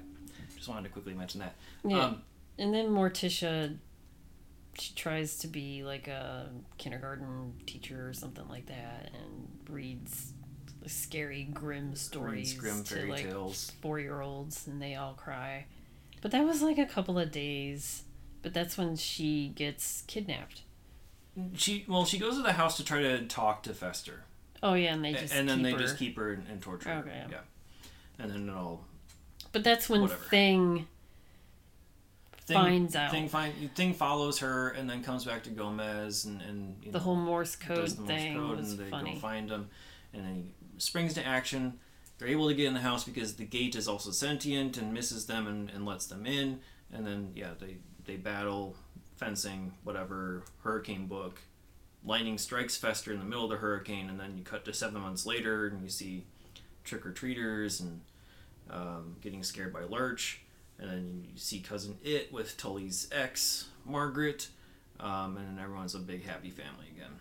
just 0.58 0.68
wanted 0.68 0.84
to 0.84 0.90
quickly 0.90 1.14
mention 1.14 1.40
that 1.40 1.56
Yeah. 1.86 2.04
um, 2.06 2.22
and 2.58 2.74
then 2.74 2.88
Morticia, 2.90 3.78
she 4.78 4.94
tries 4.94 5.38
to 5.40 5.48
be 5.48 5.84
like 5.84 6.08
a 6.08 6.50
kindergarten 6.78 7.54
teacher 7.66 8.08
or 8.10 8.14
something 8.14 8.48
like 8.50 8.66
that, 8.68 9.10
and 9.14 9.48
reads 9.70 10.33
scary, 10.90 11.44
grim 11.44 11.96
stories 11.96 12.54
grim 12.54 12.84
to 12.86 13.06
like 13.08 13.28
four 13.82 14.00
year 14.00 14.22
olds, 14.22 14.68
and 14.68 14.82
they 14.82 14.96
all 14.96 15.14
cry. 15.14 15.66
But 16.22 16.32
that 16.32 16.46
was 16.46 16.62
like 16.62 16.78
a 16.78 16.86
couple 16.86 17.18
of 17.20 17.32
days. 17.32 18.04
But 18.42 18.54
that's 18.54 18.78
when 18.78 18.96
she 18.98 19.54
gets 19.56 20.04
kidnapped. 20.08 20.62
she 21.56 21.86
well 21.88 22.06
she 22.06 22.18
goes 22.18 22.36
to 22.38 22.44
the 22.44 22.54
house 22.54 22.78
to 22.78 22.84
try 22.86 23.02
to 23.02 23.26
talk 23.26 23.64
to 23.64 23.74
Fester 23.74 24.24
Oh 24.62 24.74
yeah, 24.76 24.94
and 24.94 25.04
they 25.04 25.14
just 25.14 25.34
and 25.34 25.48
then 25.50 25.58
keep 25.60 25.66
they 25.66 25.72
her. 25.74 25.78
just 25.78 25.98
keep 25.98 26.18
her 26.18 26.34
and, 26.34 26.46
and 26.50 26.62
torture 26.62 26.90
her 26.90 27.00
Okay. 27.00 27.24
yeah 27.30 27.38
and 28.20 28.32
then 28.32 28.50
it 28.50 28.52
all 28.54 28.86
But 29.54 29.64
that's 29.64 29.90
when 29.90 30.02
Whatever. 30.02 30.24
Thing 30.26 30.88
thing, 32.46 32.58
finds 32.58 32.96
out 32.96 33.12
thing 33.12 33.30
find 33.30 33.54
thing 33.76 33.94
follows 33.94 34.40
her 34.40 34.70
and 34.72 34.90
then 34.90 35.02
comes 35.02 35.24
back 35.26 35.44
to 35.44 35.50
Gomez 35.50 36.26
and 36.26 36.42
and 36.42 36.76
the 36.84 36.92
know, 36.92 37.00
whole 37.00 37.16
Morse 37.16 37.56
code 37.56 37.88
the 37.88 38.02
Morse 38.02 38.08
thing 38.08 38.36
code 38.36 38.58
was 38.58 38.72
and 38.72 38.80
they 38.80 38.90
funny. 38.90 39.14
go 39.14 39.20
find 39.20 39.50
him 39.50 39.70
and 40.14 40.26
then 40.26 40.36
he 40.36 40.44
springs 40.78 41.14
to 41.14 41.26
action 41.26 41.80
they're 42.18 42.32
able 42.32 42.48
to 42.48 42.54
get 42.54 42.68
in 42.68 42.74
the 42.74 42.80
house 42.80 43.04
because 43.04 43.36
the 43.36 43.46
gate 43.46 43.76
is 43.76 43.88
also 43.88 44.12
sentient 44.12 44.78
and 44.78 44.94
misses 44.94 45.26
them 45.26 45.48
and, 45.48 45.70
and 45.70 45.86
lets 45.86 46.06
them 46.06 46.26
in. 46.26 46.60
And 46.92 47.06
then 47.06 47.32
yeah 47.36 47.52
they 47.60 47.78
they 48.06 48.16
battle 48.16 48.76
fencing 49.18 49.74
whatever 49.84 50.44
hurricane 50.64 51.08
book. 51.08 51.42
Lightning 52.06 52.38
strikes 52.38 52.78
fester 52.78 53.12
in 53.12 53.20
the 53.20 53.26
middle 53.26 53.46
of 53.46 53.50
the 53.50 53.58
hurricane 53.58 54.10
and 54.10 54.20
then 54.20 54.38
you 54.38 54.44
cut 54.44 54.66
to 54.66 54.74
seven 54.74 55.02
months 55.02 55.26
later 55.26 55.68
and 55.68 55.84
you 55.84 55.90
see 55.90 56.26
trick-or-treaters 56.84 57.80
and 57.80 58.02
um, 58.70 59.16
getting 59.22 59.42
scared 59.42 59.74
by 59.74 59.84
lurch. 59.84 60.42
And 60.80 60.90
then 60.90 61.26
you 61.32 61.38
see 61.38 61.60
cousin 61.60 61.98
it 62.04 62.32
with 62.32 62.58
tully's 62.58 63.08
ex 63.12 63.68
margaret 63.86 64.48
um, 65.00 65.38
and 65.38 65.48
then 65.58 65.64
everyone's 65.64 65.96
a 65.96 66.00
big 66.00 66.26
happy 66.26 66.50
family 66.50 66.88
again 66.96 67.20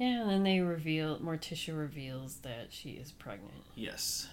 Yeah, 0.00 0.22
and 0.22 0.30
then 0.30 0.42
they 0.44 0.60
reveal 0.60 1.18
Morticia 1.18 1.78
reveals 1.78 2.36
that 2.36 2.68
she 2.70 2.92
is 2.92 3.12
pregnant. 3.12 3.64
Yes. 3.74 4.28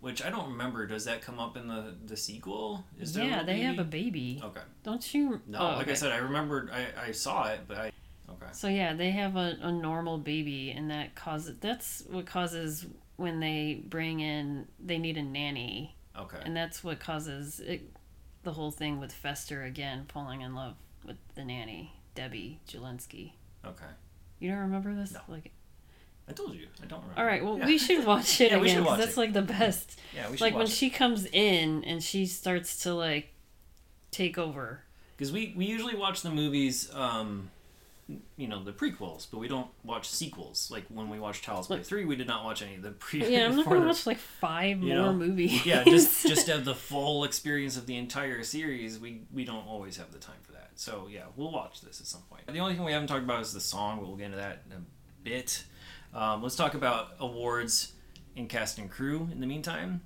Which 0.00 0.24
I 0.24 0.30
don't 0.30 0.52
remember. 0.52 0.86
Does 0.86 1.04
that 1.04 1.20
come 1.20 1.38
up 1.38 1.58
in 1.58 1.68
the 1.68 1.94
the 2.06 2.16
sequel? 2.16 2.86
Is 2.98 3.12
there 3.12 3.26
yeah, 3.26 3.42
they 3.42 3.60
have 3.60 3.78
a 3.78 3.84
baby? 3.84 4.40
Okay. 4.42 4.62
Don't 4.82 5.12
you? 5.12 5.42
No, 5.46 5.58
oh, 5.58 5.76
like 5.76 5.88
I 5.88 5.94
said, 5.94 6.10
I 6.10 6.16
remembered. 6.16 6.70
I, 6.70 7.08
I 7.08 7.12
saw 7.12 7.48
it, 7.48 7.60
but 7.68 7.76
I. 7.76 7.92
Okay. 8.30 8.46
So 8.52 8.68
yeah, 8.68 8.94
they 8.94 9.10
have 9.10 9.36
a, 9.36 9.58
a 9.60 9.70
normal 9.70 10.16
baby, 10.16 10.70
and 10.70 10.90
that 10.90 11.14
causes 11.14 11.56
that's 11.60 12.02
what 12.08 12.24
causes 12.24 12.86
when 13.16 13.40
they 13.40 13.82
bring 13.86 14.20
in 14.20 14.68
they 14.82 14.96
need 14.96 15.18
a 15.18 15.22
nanny, 15.22 15.94
Okay. 16.18 16.38
and 16.42 16.56
that's 16.56 16.82
what 16.82 16.98
causes 16.98 17.60
it, 17.60 17.82
the 18.42 18.52
whole 18.52 18.70
thing 18.70 18.98
with 18.98 19.12
Fester 19.12 19.64
again 19.64 20.06
falling 20.10 20.40
in 20.40 20.54
love 20.54 20.76
with 21.04 21.18
the 21.34 21.44
nanny 21.44 21.92
Debbie 22.14 22.60
Jellinsky. 22.66 23.32
Okay. 23.66 23.84
You 24.40 24.50
don't 24.50 24.58
remember 24.60 24.94
this? 24.94 25.12
No. 25.12 25.20
Like, 25.28 25.52
I 26.28 26.32
told 26.32 26.54
you. 26.54 26.66
I 26.82 26.86
don't 26.86 27.00
remember. 27.02 27.20
all 27.20 27.26
right, 27.26 27.44
well, 27.44 27.58
Yeah. 27.58 27.66
we 27.66 27.78
should 27.78 28.04
watch 28.04 28.40
it 28.40 28.50
Yeah, 28.52 28.58
we 28.58 28.70
again 28.70 28.84
watch 28.84 28.98
that's 28.98 29.12
it. 29.12 29.20
like 29.20 29.32
the 29.32 29.42
best. 29.42 29.98
Yeah, 30.14 30.28
we 30.30 30.36
should 30.36 30.42
Like 30.44 30.54
when 30.54 30.64
watch 30.64 30.70
she 30.72 30.90
comes 30.90 31.26
in 31.26 31.84
and 31.84 32.02
she 32.02 32.26
starts 32.26 32.82
to 32.84 32.94
like 32.94 33.32
take 34.10 34.38
over. 34.38 34.82
because 35.16 35.30
we 35.32 35.54
we 35.56 35.66
usually 35.66 35.94
watch 35.94 36.22
the 36.22 36.30
movies. 36.30 36.92
Um, 36.94 37.50
you 38.36 38.48
know 38.48 38.62
the 38.62 38.72
prequels, 38.72 39.26
but 39.30 39.38
we 39.38 39.48
don't 39.48 39.68
watch 39.84 40.08
sequels. 40.08 40.70
Like 40.70 40.84
when 40.88 41.08
we 41.08 41.18
watched 41.18 41.44
Child's 41.44 41.66
Play 41.66 41.82
three, 41.82 42.04
we 42.04 42.16
did 42.16 42.26
not 42.26 42.44
watch 42.44 42.62
any 42.62 42.76
of 42.76 42.82
the 42.82 42.90
pre. 42.90 43.26
Yeah, 43.26 43.46
I'm 43.46 43.56
not 43.56 43.64
gonna 43.64 43.86
watch 43.86 44.06
like 44.06 44.18
five 44.18 44.78
more 44.78 44.94
know, 44.94 45.12
movies. 45.12 45.64
yeah, 45.64 45.84
just 45.84 46.26
just 46.26 46.46
to 46.46 46.52
have 46.52 46.64
the 46.64 46.74
full 46.74 47.24
experience 47.24 47.76
of 47.76 47.86
the 47.86 47.96
entire 47.96 48.42
series. 48.42 48.98
We 48.98 49.22
we 49.32 49.44
don't 49.44 49.66
always 49.66 49.96
have 49.96 50.12
the 50.12 50.18
time 50.18 50.38
for 50.42 50.52
that. 50.52 50.70
So 50.74 51.08
yeah, 51.10 51.24
we'll 51.36 51.52
watch 51.52 51.80
this 51.80 52.00
at 52.00 52.06
some 52.06 52.22
point. 52.30 52.46
The 52.46 52.58
only 52.58 52.74
thing 52.74 52.84
we 52.84 52.92
haven't 52.92 53.08
talked 53.08 53.24
about 53.24 53.42
is 53.42 53.52
the 53.52 53.60
song, 53.60 53.98
but 53.98 54.08
we'll 54.08 54.16
get 54.16 54.26
into 54.26 54.38
that 54.38 54.62
in 54.70 54.76
a 54.76 54.82
bit. 55.22 55.64
Um, 56.14 56.42
let's 56.42 56.56
talk 56.56 56.74
about 56.74 57.10
awards 57.20 57.92
and 58.36 58.48
cast 58.48 58.78
and 58.78 58.90
crew. 58.90 59.28
In 59.30 59.40
the 59.40 59.46
meantime, 59.46 60.02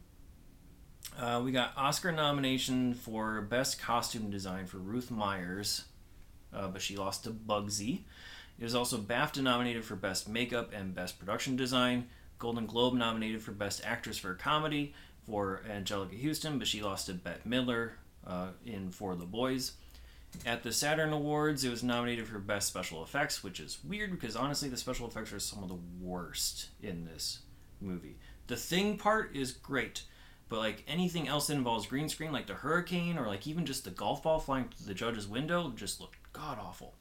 uh, 1.19 1.41
we 1.45 1.53
got 1.53 1.73
Oscar 1.77 2.13
nomination 2.13 2.95
for 2.95 3.41
best 3.43 3.81
costume 3.81 4.31
design 4.31 4.67
for 4.67 4.79
Ruth 4.79 5.11
Myers, 5.11 5.85
uh, 6.55 6.69
but 6.69 6.83
she 6.83 6.97
lost 6.97 7.25
to 7.25 7.31
Bugsy. 7.31 8.01
It 8.59 8.65
was 8.65 8.75
also 8.75 8.99
BAFTA 8.99 9.43
nominated 9.43 9.85
for 9.85 9.97
Best 9.97 10.29
Makeup 10.29 10.73
and 10.73 10.95
Best 10.95 11.19
Production 11.19 11.57
Design. 11.57 12.07
Golden 12.39 12.67
Globe 12.67 12.95
nominated 12.95 13.43
for 13.43 13.53
Best 13.53 13.83
Actress 13.85 14.19
for 14.19 14.33
a 14.33 14.37
Comedy 14.37 14.95
for 15.27 15.63
Anjelica 15.69 16.21
Huston, 16.23 16.59
but 16.59 16.69
she 16.69 16.83
lost 16.83 17.07
to 17.07 17.15
Bette 17.15 17.49
Midler 17.49 17.93
uh, 18.27 18.49
in 18.65 18.91
For 18.91 19.17
the 19.17 19.25
Boys. 19.25 19.73
At 20.45 20.63
the 20.63 20.73
Saturn 20.73 21.13
Awards, 21.13 21.65
it 21.65 21.71
was 21.71 21.83
nominated 21.83 22.27
for 22.27 22.39
Best 22.39 22.69
Special 22.69 23.03
Effects, 23.03 23.43
which 23.43 23.61
is 23.61 23.79
weird 23.85 24.11
because 24.11 24.37
honestly, 24.37 24.69
the 24.69 24.77
special 24.77 25.07
effects 25.07 25.33
are 25.33 25.39
some 25.39 25.63
of 25.63 25.69
the 25.69 25.79
worst 26.01 26.69
in 26.83 27.05
this 27.05 27.41
movie. 27.81 28.17
The 28.49 28.57
thing 28.57 28.99
part 28.99 29.35
is 29.35 29.53
great, 29.53 30.03
but 30.49 30.59
like 30.59 30.85
anything 30.89 31.29
else 31.29 31.47
that 31.47 31.55
involves 31.55 31.87
green 31.87 32.09
screen, 32.09 32.33
like 32.33 32.47
the 32.47 32.55
hurricane 32.55 33.17
or 33.17 33.27
like 33.27 33.47
even 33.47 33.65
just 33.65 33.85
the 33.85 33.91
golf 33.91 34.25
ball 34.25 34.41
flying 34.41 34.65
through 34.65 34.87
the 34.87 34.95
judge's 34.95 35.29
window, 35.29 35.73
just 35.77 36.01
looked 36.01 36.19
god 36.35 36.59
awful. 36.61 36.95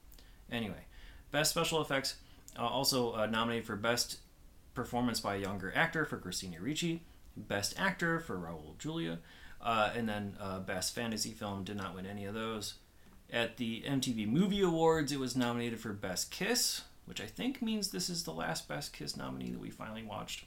Anyway, 0.50 0.86
Best 1.32 1.52
Special 1.52 1.82
Effects 1.82 2.16
uh, 2.58 2.66
also 2.66 3.14
uh, 3.14 3.26
nominated 3.26 3.66
for 3.66 3.76
Best 3.76 4.20
Performance 4.74 5.20
by 5.20 5.36
a 5.36 5.40
Younger 5.40 5.72
Actor 5.76 6.06
for 6.06 6.18
Christina 6.18 6.58
Ricci, 6.62 7.04
Best 7.36 7.78
Actor 7.78 8.20
for 8.22 8.38
Raul 8.38 8.78
Julia, 8.80 9.20
uh, 9.62 9.92
and 9.96 10.08
then 10.08 10.36
uh, 10.40 10.60
Best 10.60 10.96
Fantasy 10.96 11.32
Film 11.32 11.64
did 11.64 11.76
not 11.78 11.94
win 11.94 12.06
any 12.06 12.26
of 12.26 12.34
those. 12.34 12.76
At 13.32 13.58
the 13.58 13.82
MTV 13.82 14.28
Movie 14.28 14.62
Awards, 14.62 15.12
it 15.12 15.20
was 15.20 15.36
nominated 15.36 15.80
for 15.80 15.94
Best 15.94 16.32
Kiss, 16.32 16.82
which 17.06 17.20
I 17.22 17.26
think 17.26 17.62
means 17.62 17.90
this 17.90 18.10
is 18.10 18.24
the 18.24 18.32
last 18.34 18.68
Best 18.68 18.94
Kiss 18.94 19.18
nominee 19.18 19.52
that 19.52 19.60
we 19.60 19.70
finally 19.70 20.04
watched. 20.04 20.46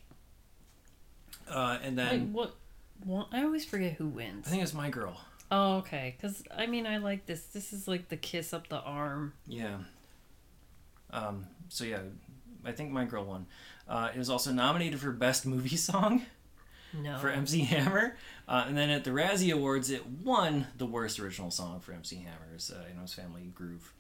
Uh, 1.49 1.78
and 1.82 1.97
Wait, 1.97 2.05
then 2.05 2.32
what? 2.32 2.57
what? 3.05 3.28
I 3.32 3.43
always 3.43 3.64
forget 3.64 3.95
who 3.95 4.07
wins. 4.07 4.47
I 4.47 4.51
think 4.51 4.62
it's 4.62 4.74
My 4.74 4.91
Girl. 4.91 5.20
Oh, 5.51 5.76
okay. 5.76 6.14
Because 6.16 6.42
I 6.57 6.66
mean, 6.66 6.86
I 6.86 6.97
like 6.99 7.26
this. 7.26 7.42
This 7.42 7.72
is 7.72 7.86
like 7.86 8.09
the 8.09 8.16
kiss 8.16 8.53
up 8.53 8.68
the 8.68 8.80
arm. 8.80 9.32
Yeah. 9.47 9.78
Um, 11.11 11.47
so 11.68 11.84
yeah, 11.84 12.01
I 12.64 12.72
think 12.72 12.90
My 12.90 13.05
Girl 13.05 13.24
won. 13.24 13.47
Uh, 13.88 14.11
it 14.14 14.18
was 14.18 14.28
also 14.28 14.51
nominated 14.53 14.99
for 15.01 15.12
Best 15.12 15.47
Movie 15.47 15.76
Song 15.76 16.26
No. 16.92 17.18
for 17.18 17.28
MC 17.30 17.61
Hammer, 17.61 18.16
uh, 18.49 18.64
and 18.66 18.76
then 18.76 18.90
at 18.90 19.05
the 19.05 19.11
Razzie 19.11 19.53
Awards, 19.55 19.90
it 19.90 20.05
won 20.07 20.66
the 20.76 20.86
worst 20.86 21.20
original 21.20 21.51
song 21.53 21.78
for 21.80 21.92
MC 21.92 22.16
Hammer's 22.16 22.70
uh, 22.72 22.82
"You 22.88 22.94
Know 22.97 23.03
His 23.03 23.14
Family 23.14 23.53
Groove." 23.55 23.92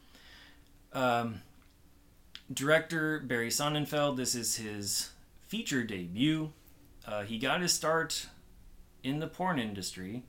Um, 0.92 1.42
director 2.52 3.20
Barry 3.20 3.50
Sonnenfeld. 3.50 4.16
This 4.16 4.34
is 4.34 4.56
his 4.56 5.10
feature 5.46 5.84
debut. 5.84 6.52
Uh, 7.06 7.22
he 7.22 7.38
got 7.38 7.60
his 7.60 7.72
start 7.72 8.26
in 9.04 9.20
the 9.20 9.26
porn 9.28 9.58
industry, 9.60 10.24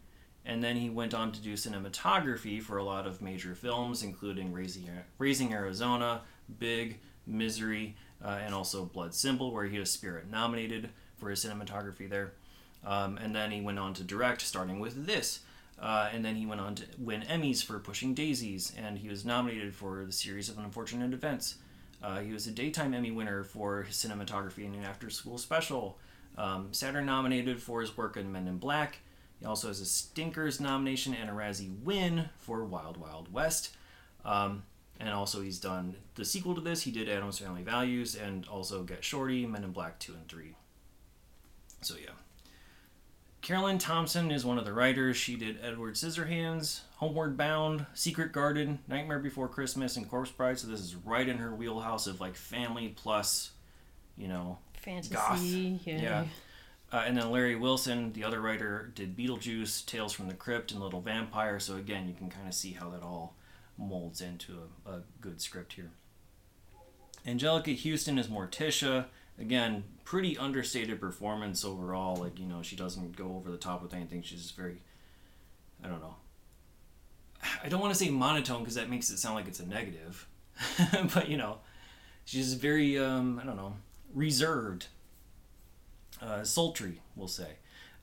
and 0.47 0.63
then 0.63 0.77
he 0.77 0.89
went 0.89 1.13
on 1.13 1.33
to 1.33 1.41
do 1.41 1.53
cinematography 1.53 2.61
for 2.63 2.77
a 2.77 2.83
lot 2.83 3.05
of 3.05 3.21
major 3.21 3.53
films, 3.53 4.01
including 4.01 4.53
Raising, 4.53 4.89
Raising 5.19 5.53
Arizona, 5.53 6.21
Big, 6.57 6.99
Misery, 7.27 7.97
uh, 8.23 8.39
and 8.43 8.55
also 8.55 8.85
Blood 8.85 9.13
Simple, 9.13 9.51
where 9.51 9.65
he 9.65 9.77
was 9.77 9.91
Spirit 9.91 10.31
nominated 10.31 10.89
for 11.17 11.29
his 11.29 11.43
cinematography 11.43 12.09
there. 12.09 12.31
Um, 12.85 13.17
and 13.17 13.35
then 13.35 13.51
he 13.51 13.59
went 13.59 13.77
on 13.77 13.93
to 13.95 14.03
direct, 14.03 14.41
starting 14.41 14.79
with 14.79 15.05
this. 15.05 15.41
Uh, 15.79 16.09
and 16.13 16.23
then 16.23 16.35
he 16.35 16.45
went 16.45 16.61
on 16.61 16.75
to 16.75 16.83
win 16.97 17.23
Emmys 17.23 17.61
for 17.61 17.77
Pushing 17.77 18.13
Daisies, 18.13 18.73
and 18.77 18.97
he 18.97 19.09
was 19.09 19.25
nominated 19.25 19.75
for 19.75 20.05
the 20.05 20.13
series 20.13 20.47
of 20.47 20.57
Unfortunate 20.57 21.13
Events. 21.13 21.55
Uh, 22.01 22.19
he 22.19 22.31
was 22.31 22.47
a 22.47 22.51
daytime 22.51 22.93
Emmy 22.93 23.11
winner 23.11 23.43
for 23.43 23.83
his 23.83 23.97
cinematography 23.97 24.65
in 24.65 24.73
an 24.75 24.85
after 24.85 25.09
school 25.09 25.37
special. 25.37 25.97
Um, 26.37 26.69
Saturn 26.71 27.05
nominated 27.05 27.61
for 27.61 27.81
his 27.81 27.97
work 27.97 28.15
in 28.15 28.31
Men 28.31 28.47
in 28.47 28.57
Black. 28.57 28.99
He 29.39 29.45
also 29.45 29.67
has 29.67 29.79
a 29.79 29.85
Stinkers 29.85 30.59
nomination 30.59 31.13
and 31.13 31.29
a 31.29 31.33
Razzie 31.33 31.79
win 31.83 32.29
for 32.37 32.63
Wild 32.65 32.97
Wild 32.97 33.31
West. 33.31 33.75
Um, 34.25 34.63
and 34.99 35.09
also, 35.09 35.41
he's 35.41 35.59
done 35.59 35.95
the 36.15 36.25
sequel 36.25 36.55
to 36.55 36.61
this. 36.61 36.81
He 36.81 36.91
did 36.91 37.07
Addams 37.07 37.37
Family 37.37 37.61
Values 37.61 38.15
and 38.15 38.47
also 38.47 38.83
Get 38.83 39.03
Shorty, 39.03 39.45
Men 39.45 39.63
in 39.63 39.71
Black 39.71 39.99
2 39.99 40.13
and 40.13 40.27
3. 40.27 40.55
So, 41.81 41.95
yeah. 42.01 42.09
Caroline 43.41 43.77
Thompson 43.77 44.31
is 44.31 44.43
one 44.43 44.57
of 44.57 44.65
the 44.65 44.73
writers. 44.73 45.15
She 45.15 45.35
did 45.35 45.59
Edward 45.63 45.93
Scissorhands, 45.93 46.81
Homeward 46.95 47.37
Bound, 47.37 47.85
Secret 47.93 48.33
Garden, 48.33 48.79
Nightmare 48.87 49.19
Before 49.19 49.47
Christmas, 49.47 49.95
and 49.95 50.09
Corpse 50.09 50.31
Bride. 50.31 50.59
So 50.59 50.67
this 50.67 50.81
is 50.81 50.95
right 50.95 51.29
in 51.29 51.37
her 51.37 51.55
wheelhouse 51.55 52.07
of 52.07 52.19
like 52.19 52.35
family 52.35 52.93
plus, 52.95 53.51
you 54.17 54.27
know, 54.27 54.57
Fantasy. 54.81 55.13
Goth. 55.13 55.41
Yeah. 55.41 56.01
Yeah. 56.01 56.25
Uh, 56.91 57.03
and 57.05 57.17
then 57.17 57.29
Larry 57.31 57.55
Wilson, 57.55 58.13
the 58.13 58.23
other 58.23 58.39
writer, 58.39 58.91
did 58.95 59.17
Beetlejuice, 59.17 59.85
Tales 59.85 60.13
from 60.13 60.27
the 60.29 60.33
Crypt, 60.33 60.71
and 60.71 60.81
Little 60.81 61.01
Vampire. 61.01 61.59
So 61.59 61.75
again, 61.75 62.07
you 62.07 62.13
can 62.13 62.29
kind 62.29 62.47
of 62.47 62.53
see 62.53 62.71
how 62.71 62.89
that 62.91 63.03
all 63.03 63.35
molds 63.77 64.21
into 64.21 64.53
a, 64.85 64.91
a 64.91 65.01
good 65.19 65.41
script 65.41 65.73
here. 65.73 65.91
Anjelica 67.25 67.77
Huston 67.77 68.17
is 68.17 68.27
Morticia. 68.27 69.05
Again, 69.39 69.83
pretty 70.05 70.37
understated 70.37 71.01
performance 71.01 71.65
overall. 71.65 72.15
Like, 72.15 72.39
you 72.39 72.45
know, 72.45 72.61
she 72.61 72.77
doesn't 72.77 73.17
go 73.17 73.35
over 73.35 73.51
the 73.51 73.57
top 73.57 73.83
with 73.83 73.93
anything. 73.93 74.23
She's 74.23 74.41
just 74.41 74.55
very, 74.55 74.77
I 75.83 75.87
don't 75.87 76.01
know. 76.01 76.15
I 77.63 77.69
don't 77.69 77.81
want 77.81 77.93
to 77.93 77.99
say 77.99 78.09
monotone 78.09 78.59
because 78.59 78.75
that 78.75 78.89
makes 78.89 79.09
it 79.09 79.17
sound 79.17 79.35
like 79.35 79.47
it's 79.47 79.59
a 79.59 79.67
negative. 79.67 80.27
but, 81.13 81.27
you 81.27 81.37
know, 81.37 81.57
she's 82.23 82.53
very, 82.53 82.97
um, 82.97 83.39
I 83.41 83.45
don't 83.45 83.57
know, 83.57 83.75
reserved. 84.13 84.87
Uh, 86.21 86.43
sultry, 86.43 87.01
we'll 87.15 87.27
say. 87.27 87.57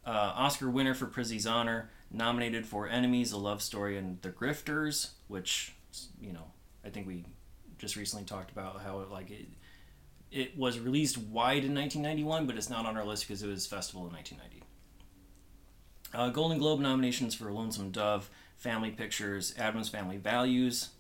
Uh, 0.07 0.33
Oscar 0.35 0.71
winner 0.71 0.95
for 0.95 1.07
Prizzi's 1.07 1.47
Honor, 1.47 1.91
nominated 2.11 2.67
for 2.67 2.89
Enemies, 2.89 3.33
a 3.33 3.39
Love 3.39 3.63
Story, 3.63 3.97
and 3.97 4.21
The 4.23 4.31
Grifters, 4.31 5.11
which, 5.29 5.75
you 6.21 6.33
know, 6.33 6.47
I 6.85 6.91
think 6.91 7.07
we 7.07 7.25
just 7.79 7.97
recently 7.97 8.25
talked 8.25 8.51
about 8.51 8.83
how 8.83 9.01
it, 9.01 9.11
like 9.11 9.31
it, 9.31 9.49
it 10.31 10.57
was 10.59 10.79
released 10.79 11.17
wide 11.17 11.65
in 11.65 11.75
1991, 11.75 12.47
but 12.47 12.57
it's 12.57 12.71
not 12.71 12.87
on 12.87 12.97
our 12.97 13.05
list 13.05 13.27
because 13.27 13.43
it 13.43 13.49
was 13.49 13.67
festival 13.67 14.07
in 14.07 14.13
1990. 14.13 14.65
Uh, 16.13 16.29
Golden 16.31 16.59
Globe 16.59 16.81
nominations 16.81 17.35
for 17.35 17.51
Lonesome 17.51 17.91
Dove, 17.91 18.31
Family 18.57 18.91
Pictures, 18.91 19.55
Addams 19.59 19.89
Family 19.89 20.17
Values, 20.17 20.91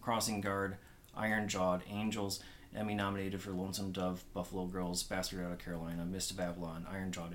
Crossing 0.00 0.40
Guard, 0.40 0.76
Iron 1.14 1.48
Jawed 1.48 1.82
Angels. 1.90 2.40
Emmy 2.74 2.94
nominated 2.94 3.40
for 3.42 3.50
Lonesome 3.50 3.92
Dove, 3.92 4.24
Buffalo 4.32 4.66
Girls, 4.66 5.02
Bastard 5.02 5.44
Out 5.44 5.52
of 5.52 5.58
Carolina, 5.58 6.04
Mist 6.04 6.30
of 6.30 6.40
Avalon, 6.40 6.86
Iron 6.90 7.12
Jawed 7.12 7.34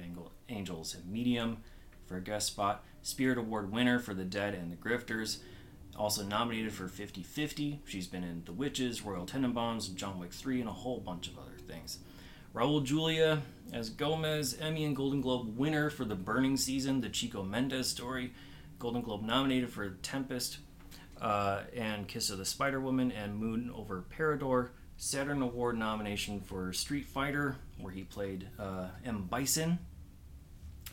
Angels, 0.49 0.95
and 0.95 1.11
Medium 1.11 1.57
for 2.05 2.17
a 2.17 2.21
guest 2.21 2.47
spot. 2.47 2.83
Spirit 3.03 3.37
Award 3.37 3.71
winner 3.71 3.99
for 3.99 4.13
The 4.13 4.25
Dead 4.25 4.53
and 4.53 4.71
the 4.71 4.75
Grifters. 4.75 5.37
Also 5.95 6.23
nominated 6.23 6.73
for 6.73 6.87
50 6.87 7.23
50. 7.23 7.81
She's 7.85 8.07
been 8.07 8.23
in 8.23 8.43
The 8.45 8.51
Witches, 8.51 9.03
Royal 9.03 9.25
Tenenbaums, 9.25 9.93
John 9.95 10.19
Wick 10.19 10.33
3, 10.33 10.61
and 10.61 10.69
a 10.69 10.73
whole 10.73 10.99
bunch 10.99 11.27
of 11.27 11.37
other 11.37 11.57
things. 11.67 11.99
Raul 12.53 12.83
Julia 12.83 13.41
as 13.73 13.89
Gomez, 13.89 14.57
Emmy 14.59 14.85
and 14.85 14.95
Golden 14.95 15.21
Globe 15.21 15.57
winner 15.57 15.89
for 15.89 16.05
The 16.05 16.15
Burning 16.15 16.57
Season, 16.57 17.01
the 17.01 17.09
Chico 17.09 17.43
Mendes 17.43 17.87
story. 17.87 18.33
Golden 18.79 19.01
Globe 19.01 19.23
nominated 19.23 19.69
for 19.71 19.89
Tempest 20.01 20.59
uh, 21.21 21.61
and 21.75 22.07
Kiss 22.07 22.29
of 22.29 22.37
the 22.37 22.45
Spider 22.45 22.79
Woman 22.79 23.11
and 23.11 23.37
Moon 23.37 23.71
over 23.75 24.03
Parador. 24.09 24.69
Saturn 24.97 25.43
Award 25.43 25.77
nomination 25.77 26.41
for 26.41 26.73
Street 26.73 27.07
Fighter, 27.07 27.55
where 27.79 27.93
he 27.93 28.03
played 28.03 28.49
uh, 28.59 28.87
M. 29.05 29.27
Bison. 29.29 29.79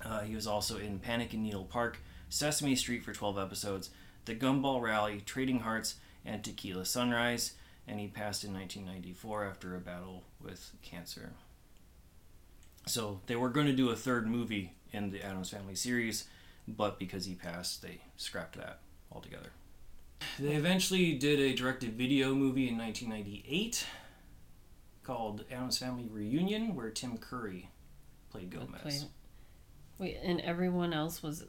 Uh, 0.05 0.21
he 0.21 0.35
was 0.35 0.47
also 0.47 0.77
in 0.77 0.99
Panic 0.99 1.33
in 1.33 1.43
Needle 1.43 1.65
Park, 1.65 1.99
Sesame 2.29 2.77
Street 2.77 3.03
for 3.03 3.15
12 3.15 3.39
episodes, 3.39 3.91
The 4.27 4.35
Gumball 4.35 4.83
Rally, 4.83 5.23
Trading 5.25 5.61
Hearts, 5.61 5.95
and 6.25 6.45
Tequila 6.45 6.85
Sunrise, 6.85 7.55
and 7.89 7.99
he 7.99 8.07
passed 8.07 8.45
in 8.45 8.53
1994 8.53 9.45
after 9.47 9.75
a 9.75 9.81
battle 9.81 10.25
with 10.43 10.73
cancer. 10.83 11.33
So 12.87 13.21
they 13.27 13.37
were 13.37 13.49
going 13.49 13.67
to 13.67 13.73
do 13.73 13.89
a 13.89 13.97
third 13.97 14.27
movie 14.27 14.73
in 14.93 15.11
the 15.11 15.23
Addams 15.23 15.51
Family 15.51 15.75
series, 15.75 16.25
but 16.69 16.99
because 16.99 17.25
he 17.25 17.35
passed, 17.35 17.81
they 17.81 18.03
scrapped 18.17 18.57
that 18.57 18.81
altogether. 19.11 19.51
They 20.39 20.55
eventually 20.55 21.15
did 21.15 21.39
a 21.41 21.55
directed 21.55 21.95
video 21.95 22.35
movie 22.35 22.69
in 22.69 22.77
1998 22.79 23.87
called 25.03 25.45
Addams 25.51 25.79
Family 25.79 26.07
Reunion, 26.11 26.75
where 26.75 26.91
Tim 26.91 27.19
Curry 27.19 27.71
played 28.31 28.51
Gomez. 28.51 28.81
Played- 28.83 29.03
Wait, 29.99 30.19
and 30.25 30.41
everyone 30.41 30.93
else 30.93 31.23
was 31.23 31.45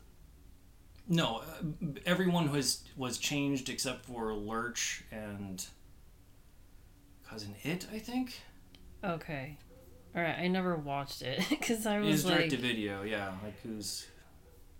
No, 1.08 1.38
uh, 1.38 1.88
everyone 2.06 2.52
was 2.52 2.84
was 2.96 3.18
changed 3.18 3.70
except 3.70 4.06
for 4.06 4.34
Lurch 4.34 5.04
and 5.12 5.66
cousin 7.28 7.56
It. 7.64 7.88
I 7.92 8.00
think 8.00 8.40
okay. 9.04 9.58
All 10.16 10.22
right, 10.22 10.38
I 10.38 10.48
never 10.48 10.76
watched 10.76 11.22
it 11.24 11.44
because 11.50 11.86
I 11.86 11.98
it 11.98 12.02
was 12.06 12.24
like, 12.26 12.36
directed 12.38 12.60
video. 12.62 13.02
Yeah, 13.04 13.34
like 13.44 13.60
who's 13.64 14.06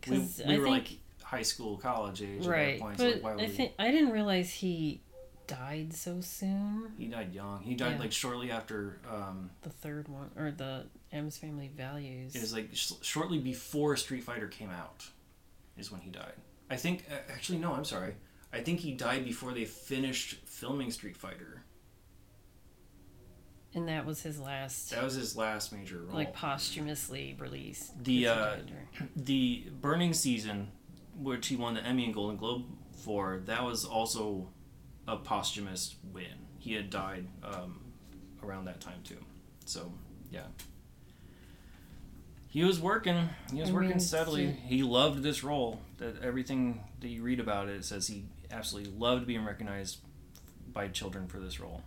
we, 0.08 0.18
'cause 0.18 0.42
we 0.46 0.54
I 0.54 0.58
were 0.60 0.66
think 0.66 0.88
like 0.90 0.98
high 1.26 1.42
school, 1.42 1.78
college 1.78 2.22
age 2.22 2.44
at 2.46 2.48
right, 2.48 2.74
that 2.78 2.80
point. 2.82 2.98
so 3.00 3.04
but 3.14 3.24
like, 3.24 3.38
why 3.38 3.44
I 3.44 3.48
think 3.48 3.72
I 3.80 3.90
didn't 3.92 4.12
realize 4.12 4.52
he 4.52 5.02
died 5.48 5.94
so 5.94 6.22
soon. 6.22 6.92
He 6.98 7.08
died 7.08 7.34
young. 7.34 7.62
He 7.64 7.74
died 7.76 7.94
Yeah. 7.94 8.00
like 8.00 8.12
shortly 8.12 8.52
after. 8.52 9.00
Um, 9.12 9.50
The 9.64 9.70
third 9.70 10.08
one 10.08 10.30
or 10.38 10.52
the 10.52 10.86
M's 11.12 11.38
Family 11.38 11.70
Values. 11.76 12.36
it 12.36 12.42
was 12.42 12.54
like 12.54 12.70
sh- 12.74 12.94
shortly 13.02 13.40
before 13.40 13.96
Street 13.98 14.24
Fighter 14.24 14.48
came 14.48 14.70
out, 14.70 15.08
is 15.78 15.92
when 15.92 16.02
he 16.02 16.10
died. 16.10 16.34
I 16.70 16.76
think 16.78 17.06
uh, 17.12 17.16
actually 17.32 17.58
no, 17.60 17.74
I'm 17.74 17.86
sorry. 17.86 18.16
I 18.54 18.62
think 18.62 18.80
he 18.80 18.94
died 18.94 19.26
before 19.26 19.52
they 19.54 19.66
finished 19.66 20.38
filming 20.46 20.90
Street 20.92 21.18
Fighter. 21.18 21.64
and 23.74 23.88
that 23.90 24.06
was 24.06 24.22
his 24.22 24.40
last, 24.40 24.92
That 24.92 25.04
was 25.04 25.16
his 25.16 25.36
last 25.36 25.74
major 25.74 26.00
role. 26.00 26.16
like 26.16 26.34
posthumously 26.34 27.36
released. 27.38 28.02
The, 28.04 28.28
uh, 28.30 28.56
the 29.18 29.68
Burning 29.82 30.14
season, 30.14 30.72
which 31.18 31.48
he 31.48 31.56
won 31.56 31.74
the 31.74 31.84
Emmy 31.84 32.06
and 32.06 32.14
Golden 32.14 32.38
Globe 32.38 32.66
for, 33.04 33.42
that 33.46 33.64
was 33.64 33.86
also 33.86 34.50
a 35.08 35.18
posthumous 35.18 35.96
win. 36.12 36.48
He 36.58 36.74
had 36.74 36.90
died 36.90 37.28
um, 37.44 37.82
around 38.44 38.66
that 38.66 38.82
time 38.82 39.02
too. 39.04 39.18
So 39.66 39.92
yeah, 40.32 40.46
he 42.48 42.64
was 42.64 42.80
working. 42.80 43.30
He 43.52 43.60
was 43.60 43.70
I 43.70 43.74
working 43.74 43.90
mean, 43.90 44.00
steadily. 44.00 44.52
He 44.52 44.82
loved 44.82 45.24
this 45.24 45.44
role. 45.44 45.82
That 45.98 46.22
everything 46.22 46.84
that 47.02 47.10
you 47.10 47.22
read 47.22 47.40
about 47.40 47.70
it 47.70 47.86
says 47.86 48.08
he 48.08 48.26
absolutely 48.52 48.94
loved 48.98 49.28
being 49.28 49.46
recognized 49.46 50.00
by 50.72 50.88
children 50.88 51.28
for 51.28 51.40
this 51.40 51.60
role. 51.60 51.82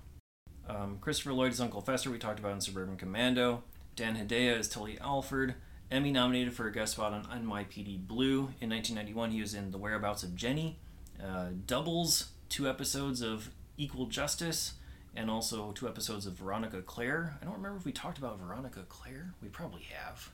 Um, 0.68 0.98
Christopher 1.00 1.32
Lloyd 1.32 1.52
is 1.52 1.60
Uncle 1.60 1.80
Fester. 1.80 2.10
We 2.10 2.18
talked 2.18 2.38
about 2.38 2.52
in 2.52 2.60
Suburban 2.60 2.96
Commando. 2.96 3.62
Dan 3.96 4.16
Hedaya 4.16 4.58
is 4.58 4.68
Tully 4.68 4.98
Alford. 5.00 5.54
Emmy 5.90 6.12
nominated 6.12 6.52
for 6.52 6.66
a 6.66 6.72
guest 6.72 6.92
spot 6.92 7.12
on 7.12 7.24
NYPD 7.24 8.06
Blue. 8.06 8.50
In 8.60 8.70
1991, 8.70 9.30
he 9.30 9.40
was 9.40 9.54
in 9.54 9.70
The 9.70 9.78
Whereabouts 9.78 10.22
of 10.22 10.36
Jenny, 10.36 10.78
uh, 11.22 11.48
Doubles, 11.66 12.30
two 12.50 12.68
episodes 12.68 13.22
of 13.22 13.50
Equal 13.78 14.06
Justice, 14.06 14.74
and 15.16 15.30
also 15.30 15.72
two 15.72 15.88
episodes 15.88 16.26
of 16.26 16.34
Veronica 16.34 16.82
Clare. 16.82 17.38
I 17.40 17.44
don't 17.44 17.54
remember 17.54 17.78
if 17.78 17.86
we 17.86 17.92
talked 17.92 18.18
about 18.18 18.38
Veronica 18.38 18.84
Clare. 18.88 19.32
We 19.42 19.48
probably 19.48 19.86
have. 19.94 20.30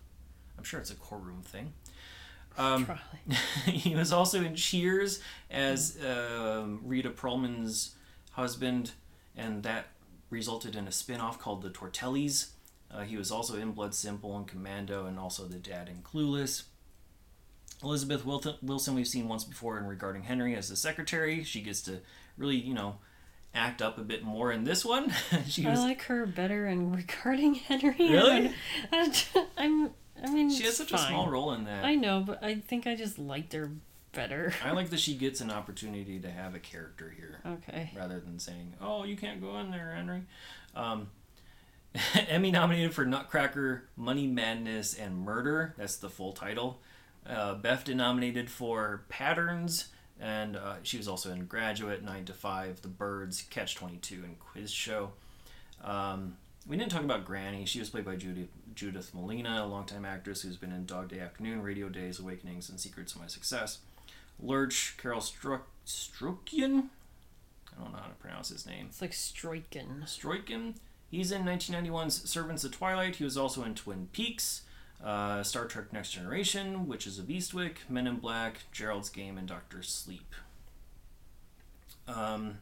I'm 0.58 0.64
sure 0.64 0.80
it's 0.80 0.90
a 0.90 0.96
courtroom 0.96 1.42
thing. 1.42 1.72
Um, 2.58 2.86
Probably. 2.86 3.36
he 3.72 3.94
was 3.94 4.12
also 4.12 4.42
in 4.42 4.56
Cheers 4.56 5.20
as 5.50 5.98
um, 6.04 6.80
Rita 6.84 7.10
Perlman's 7.10 7.94
husband, 8.32 8.92
and 9.36 9.62
that 9.62 9.86
resulted 10.30 10.74
in 10.74 10.88
a 10.88 10.92
spin 10.92 11.20
off 11.20 11.38
called 11.38 11.62
The 11.62 11.70
Tortellis. 11.70 12.50
Uh, 12.94 13.02
he 13.02 13.16
was 13.16 13.30
also 13.30 13.56
in 13.56 13.72
Blood 13.72 13.94
Simple 13.94 14.36
and 14.36 14.46
Commando, 14.46 15.06
and 15.06 15.18
also 15.18 15.44
the 15.44 15.58
dad 15.58 15.88
in 15.88 16.02
Clueless. 16.02 16.64
Elizabeth 17.82 18.24
Wilson, 18.24 18.94
we've 18.94 19.06
seen 19.06 19.28
once 19.28 19.44
before 19.44 19.78
in 19.78 19.86
Regarding 19.86 20.22
Henry 20.22 20.54
as 20.54 20.68
the 20.68 20.76
secretary. 20.76 21.42
She 21.42 21.60
gets 21.60 21.82
to 21.82 22.00
really, 22.38 22.56
you 22.56 22.72
know, 22.72 22.96
act 23.54 23.82
up 23.82 23.98
a 23.98 24.02
bit 24.02 24.22
more 24.22 24.52
in 24.52 24.64
this 24.64 24.84
one. 24.84 25.12
she 25.46 25.66
I 25.66 25.70
was 25.70 25.80
like 25.80 26.02
her 26.02 26.24
better 26.24 26.66
in 26.66 26.92
regarding 26.92 27.54
Henry. 27.54 27.94
Really? 27.98 28.54
I, 28.92 29.12
am 29.58 29.90
I 30.22 30.30
mean, 30.30 30.50
she 30.50 30.64
has 30.64 30.76
such 30.76 30.92
a 30.92 30.98
small 30.98 31.28
role 31.28 31.52
in 31.52 31.64
that. 31.64 31.84
I 31.84 31.96
know, 31.96 32.22
but 32.24 32.42
I 32.42 32.56
think 32.56 32.86
I 32.86 32.94
just 32.94 33.18
liked 33.18 33.52
her 33.52 33.70
better. 34.12 34.54
I 34.64 34.70
like 34.70 34.90
that 34.90 35.00
she 35.00 35.14
gets 35.16 35.40
an 35.40 35.50
opportunity 35.50 36.20
to 36.20 36.30
have 36.30 36.54
a 36.54 36.60
character 36.60 37.12
here. 37.14 37.40
Okay. 37.44 37.90
rather 37.96 38.20
than 38.20 38.38
saying, 38.38 38.74
"Oh, 38.80 39.04
you 39.04 39.16
can't 39.16 39.40
go 39.40 39.58
in 39.58 39.70
there, 39.70 39.92
Henry." 39.94 40.22
Um, 40.74 41.08
Emmy 42.28 42.50
nominated 42.50 42.94
for 42.94 43.04
Nutcracker, 43.04 43.84
Money 43.96 44.26
Madness, 44.26 44.94
and 44.94 45.18
Murder. 45.18 45.74
That's 45.76 45.96
the 45.96 46.10
full 46.10 46.32
title. 46.32 46.80
Uh, 47.26 47.54
BAFTA 47.54 47.94
nominated 47.94 48.50
for 48.50 49.04
Patterns, 49.08 49.88
and 50.20 50.56
uh, 50.56 50.74
she 50.82 50.96
was 50.96 51.08
also 51.08 51.30
in 51.32 51.46
Graduate, 51.46 52.02
Nine 52.02 52.24
to 52.26 52.32
Five, 52.32 52.82
The 52.82 52.88
Birds, 52.88 53.42
Catch 53.42 53.76
Twenty 53.76 53.96
Two, 53.96 54.22
and 54.24 54.38
Quiz 54.38 54.70
Show. 54.70 55.12
Um, 55.82 56.36
we 56.66 56.76
didn't 56.76 56.90
talk 56.90 57.04
about 57.04 57.24
Granny. 57.24 57.64
She 57.66 57.78
was 57.78 57.90
played 57.90 58.04
by 58.04 58.16
Judy, 58.16 58.48
Judith 58.74 59.12
Malina, 59.14 59.62
a 59.62 59.64
longtime 59.64 60.04
actress 60.04 60.42
who's 60.42 60.56
been 60.56 60.72
in 60.72 60.86
Dog 60.86 61.08
Day 61.08 61.20
Afternoon, 61.20 61.62
Radio 61.62 61.88
Days, 61.88 62.18
Awakenings, 62.18 62.68
and 62.68 62.80
Secrets 62.80 63.14
of 63.14 63.20
My 63.20 63.26
Success. 63.26 63.78
Lurch, 64.40 64.96
Carol 64.96 65.20
Struck, 65.20 65.68
Strukian, 65.86 66.88
I 67.76 67.82
don't 67.82 67.92
know 67.92 67.98
how 67.98 68.08
to 68.08 68.14
pronounce 68.14 68.48
his 68.48 68.66
name. 68.66 68.86
It's 68.88 69.00
like 69.00 69.12
Stroiken. 69.12 70.04
Stroiken. 70.04 70.74
He's 71.14 71.30
in 71.30 71.44
1991's 71.44 72.28
Servants 72.28 72.64
of 72.64 72.72
Twilight. 72.72 73.16
He 73.16 73.24
was 73.24 73.36
also 73.36 73.62
in 73.62 73.76
Twin 73.76 74.08
Peaks, 74.10 74.62
uh, 75.02 75.44
Star 75.44 75.66
Trek 75.66 75.92
Next 75.92 76.10
Generation, 76.10 76.88
Witches 76.88 77.20
of 77.20 77.26
Eastwick, 77.26 77.88
Men 77.88 78.08
in 78.08 78.16
Black, 78.16 78.62
Gerald's 78.72 79.10
Game, 79.10 79.38
and 79.38 79.46
Doctor 79.46 79.80
Sleep. 79.80 80.34
Um, 82.08 82.58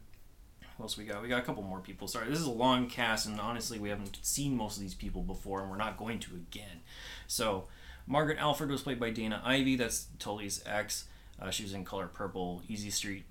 who 0.76 0.82
else 0.82 0.98
we 0.98 1.06
got? 1.06 1.22
We 1.22 1.28
got 1.28 1.38
a 1.40 1.46
couple 1.46 1.62
more 1.62 1.80
people. 1.80 2.06
Sorry, 2.08 2.28
this 2.28 2.38
is 2.38 2.46
a 2.46 2.50
long 2.50 2.90
cast, 2.90 3.24
and 3.24 3.40
honestly, 3.40 3.78
we 3.78 3.88
haven't 3.88 4.18
seen 4.20 4.54
most 4.54 4.76
of 4.76 4.82
these 4.82 4.94
people 4.94 5.22
before, 5.22 5.62
and 5.62 5.70
we're 5.70 5.78
not 5.78 5.96
going 5.96 6.18
to 6.18 6.34
again. 6.34 6.82
So, 7.26 7.68
Margaret 8.06 8.38
Alford 8.38 8.70
was 8.70 8.82
played 8.82 9.00
by 9.00 9.08
Dana 9.08 9.40
Ivey. 9.42 9.76
That's 9.76 10.08
Tully's 10.18 10.62
ex. 10.66 11.06
Uh, 11.40 11.48
she 11.48 11.62
was 11.62 11.72
in 11.72 11.86
Color 11.86 12.08
Purple, 12.08 12.60
Easy 12.68 12.90
Street, 12.90 13.24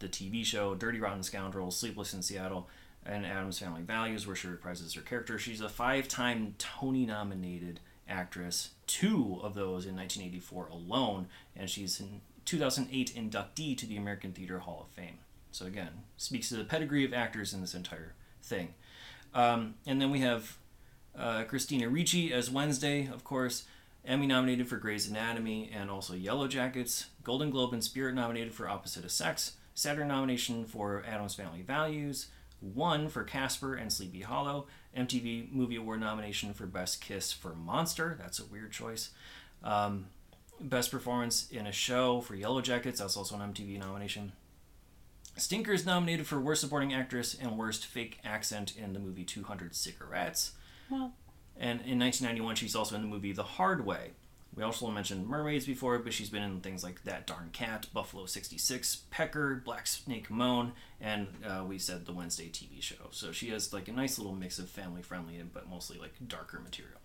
the 0.00 0.08
TV 0.08 0.44
show, 0.44 0.74
Dirty 0.74 0.98
Rotten 0.98 1.22
Scoundrels, 1.22 1.76
Sleepless 1.76 2.12
in 2.12 2.22
Seattle, 2.22 2.68
and 3.06 3.26
Addams 3.26 3.58
Family 3.58 3.82
Values, 3.82 4.26
where 4.26 4.36
she 4.36 4.48
reprises 4.48 4.94
her 4.94 5.02
character. 5.02 5.38
She's 5.38 5.60
a 5.60 5.68
five-time 5.68 6.54
Tony-nominated 6.58 7.80
actress, 8.08 8.70
two 8.86 9.40
of 9.42 9.54
those 9.54 9.86
in 9.86 9.96
1984 9.96 10.68
alone, 10.68 11.26
and 11.56 11.68
she's 11.68 12.00
in 12.00 12.20
2008 12.44 13.14
inductee 13.14 13.76
to 13.76 13.86
the 13.86 13.96
American 13.96 14.32
Theater 14.32 14.60
Hall 14.60 14.86
of 14.86 14.94
Fame. 14.94 15.18
So 15.52 15.66
again, 15.66 15.90
speaks 16.16 16.48
to 16.48 16.56
the 16.56 16.64
pedigree 16.64 17.04
of 17.04 17.14
actors 17.14 17.54
in 17.54 17.60
this 17.60 17.74
entire 17.74 18.14
thing. 18.42 18.74
Um, 19.34 19.74
and 19.86 20.00
then 20.00 20.10
we 20.10 20.20
have 20.20 20.58
uh, 21.18 21.44
Christina 21.44 21.88
Ricci 21.88 22.32
as 22.32 22.50
Wednesday, 22.50 23.08
of 23.12 23.24
course, 23.24 23.64
Emmy 24.06 24.26
nominated 24.26 24.68
for 24.68 24.76
Grey's 24.76 25.08
Anatomy 25.08 25.70
and 25.72 25.90
also 25.90 26.14
Yellow 26.14 26.46
Jackets, 26.46 27.06
Golden 27.22 27.50
Globe 27.50 27.72
and 27.72 27.82
Spirit 27.82 28.14
nominated 28.14 28.52
for 28.52 28.68
Opposite 28.68 29.04
of 29.04 29.10
Sex, 29.10 29.52
Saturn 29.74 30.08
nomination 30.08 30.66
for 30.66 31.02
Addams 31.06 31.34
Family 31.34 31.62
Values, 31.62 32.26
one 32.72 33.08
for 33.08 33.24
Casper 33.24 33.74
and 33.74 33.92
Sleepy 33.92 34.22
Hollow, 34.22 34.66
MTV 34.96 35.52
Movie 35.52 35.76
Award 35.76 36.00
nomination 36.00 36.54
for 36.54 36.66
Best 36.66 37.00
Kiss 37.00 37.32
for 37.32 37.54
Monster. 37.54 38.16
That's 38.20 38.38
a 38.38 38.44
weird 38.46 38.72
choice. 38.72 39.10
Um, 39.62 40.06
Best 40.60 40.90
Performance 40.90 41.48
in 41.50 41.66
a 41.66 41.72
Show 41.72 42.20
for 42.20 42.34
Yellow 42.34 42.60
Jackets. 42.60 43.00
That's 43.00 43.16
also 43.16 43.34
an 43.38 43.52
MTV 43.52 43.78
nomination. 43.78 44.32
Stinker's 45.36 45.84
nominated 45.84 46.26
for 46.26 46.40
Worst 46.40 46.60
Supporting 46.60 46.94
Actress 46.94 47.34
and 47.34 47.58
Worst 47.58 47.86
Fake 47.86 48.20
Accent 48.24 48.76
in 48.76 48.92
the 48.92 49.00
movie 49.00 49.24
200 49.24 49.74
Cigarettes. 49.74 50.52
Well, 50.88 51.12
And 51.56 51.80
in 51.80 51.98
1991, 51.98 52.56
she's 52.56 52.76
also 52.76 52.94
in 52.94 53.02
the 53.02 53.08
movie 53.08 53.32
The 53.32 53.42
Hard 53.42 53.84
Way. 53.84 54.12
We 54.56 54.62
also 54.62 54.88
mentioned 54.88 55.26
Mermaids 55.26 55.66
before, 55.66 55.98
but 55.98 56.12
she's 56.12 56.30
been 56.30 56.42
in 56.42 56.60
things 56.60 56.84
like 56.84 57.02
That 57.04 57.26
Darn 57.26 57.50
Cat, 57.52 57.86
Buffalo 57.92 58.26
66, 58.26 59.02
Pecker, 59.10 59.60
Black 59.64 59.86
Snake 59.86 60.30
Moan, 60.30 60.72
and 61.00 61.26
uh, 61.44 61.64
we 61.66 61.78
said 61.78 62.06
the 62.06 62.12
Wednesday 62.12 62.48
TV 62.48 62.80
show. 62.80 63.08
So 63.10 63.32
she 63.32 63.48
has 63.50 63.72
like 63.72 63.88
a 63.88 63.92
nice 63.92 64.16
little 64.18 64.34
mix 64.34 64.58
of 64.58 64.68
family 64.68 65.02
friendly 65.02 65.42
but 65.52 65.68
mostly 65.68 65.98
like 65.98 66.12
darker 66.28 66.60
material. 66.60 67.00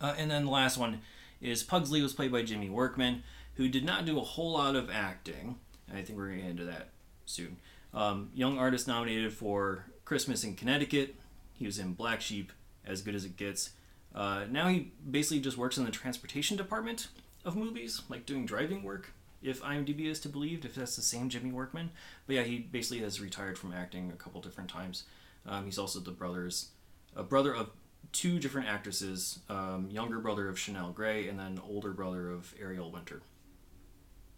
Uh, 0.00 0.14
and 0.16 0.30
then 0.30 0.46
the 0.46 0.50
last 0.50 0.78
one 0.78 1.00
is 1.40 1.62
Pugsley 1.62 2.02
was 2.02 2.14
played 2.14 2.32
by 2.32 2.42
Jimmy 2.42 2.70
Workman, 2.70 3.22
who 3.54 3.68
did 3.68 3.84
not 3.84 4.06
do 4.06 4.18
a 4.18 4.22
whole 4.22 4.52
lot 4.52 4.74
of 4.74 4.90
acting. 4.90 5.56
I 5.92 6.02
think 6.02 6.18
we're 6.18 6.28
going 6.28 6.38
to 6.38 6.42
get 6.42 6.50
into 6.50 6.64
that 6.64 6.88
soon. 7.26 7.58
Um, 7.92 8.30
young 8.34 8.58
artist 8.58 8.88
nominated 8.88 9.32
for 9.32 9.86
Christmas 10.04 10.44
in 10.44 10.54
Connecticut. 10.54 11.14
He 11.52 11.66
was 11.66 11.78
in 11.78 11.94
Black 11.94 12.20
Sheep, 12.20 12.52
As 12.84 13.02
Good 13.02 13.14
as 13.14 13.24
It 13.24 13.36
Gets. 13.36 13.70
Uh, 14.16 14.44
now 14.50 14.68
he 14.68 14.90
basically 15.08 15.40
just 15.40 15.58
works 15.58 15.76
in 15.76 15.84
the 15.84 15.90
transportation 15.90 16.56
department 16.56 17.08
of 17.44 17.54
movies, 17.54 18.02
like 18.08 18.24
doing 18.24 18.46
driving 18.46 18.82
work, 18.82 19.12
if 19.42 19.62
IMDb 19.62 20.06
is 20.06 20.18
to 20.20 20.28
believe, 20.28 20.64
if 20.64 20.74
that's 20.74 20.96
the 20.96 21.02
same 21.02 21.28
Jimmy 21.28 21.52
Workman. 21.52 21.90
But 22.26 22.36
yeah, 22.36 22.42
he 22.42 22.58
basically 22.58 23.00
has 23.00 23.20
retired 23.20 23.58
from 23.58 23.72
acting 23.72 24.10
a 24.10 24.16
couple 24.16 24.40
different 24.40 24.70
times. 24.70 25.04
Um, 25.46 25.66
he's 25.66 25.78
also 25.78 26.00
the 26.00 26.10
brothers, 26.10 26.70
a 27.14 27.22
brother 27.22 27.54
of 27.54 27.70
two 28.12 28.38
different 28.38 28.68
actresses, 28.68 29.40
um, 29.50 29.88
younger 29.90 30.18
brother 30.18 30.48
of 30.48 30.58
Chanel 30.58 30.90
Gray, 30.90 31.28
and 31.28 31.38
then 31.38 31.60
older 31.68 31.92
brother 31.92 32.30
of 32.30 32.54
Ariel 32.60 32.90
Winter. 32.90 33.20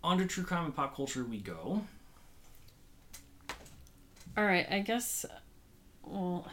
On 0.03 0.19
to 0.19 0.27
true 0.27 0.45
crime 0.45 0.65
and 0.65 0.75
pop 0.75 0.97
culture 0.97 1.25
we 1.25 1.39
go. 1.39 1.85
all 4.37 4.45
right. 4.45 4.67
I 4.71 4.81
guess. 4.81 5.25
Well, 6.03 6.47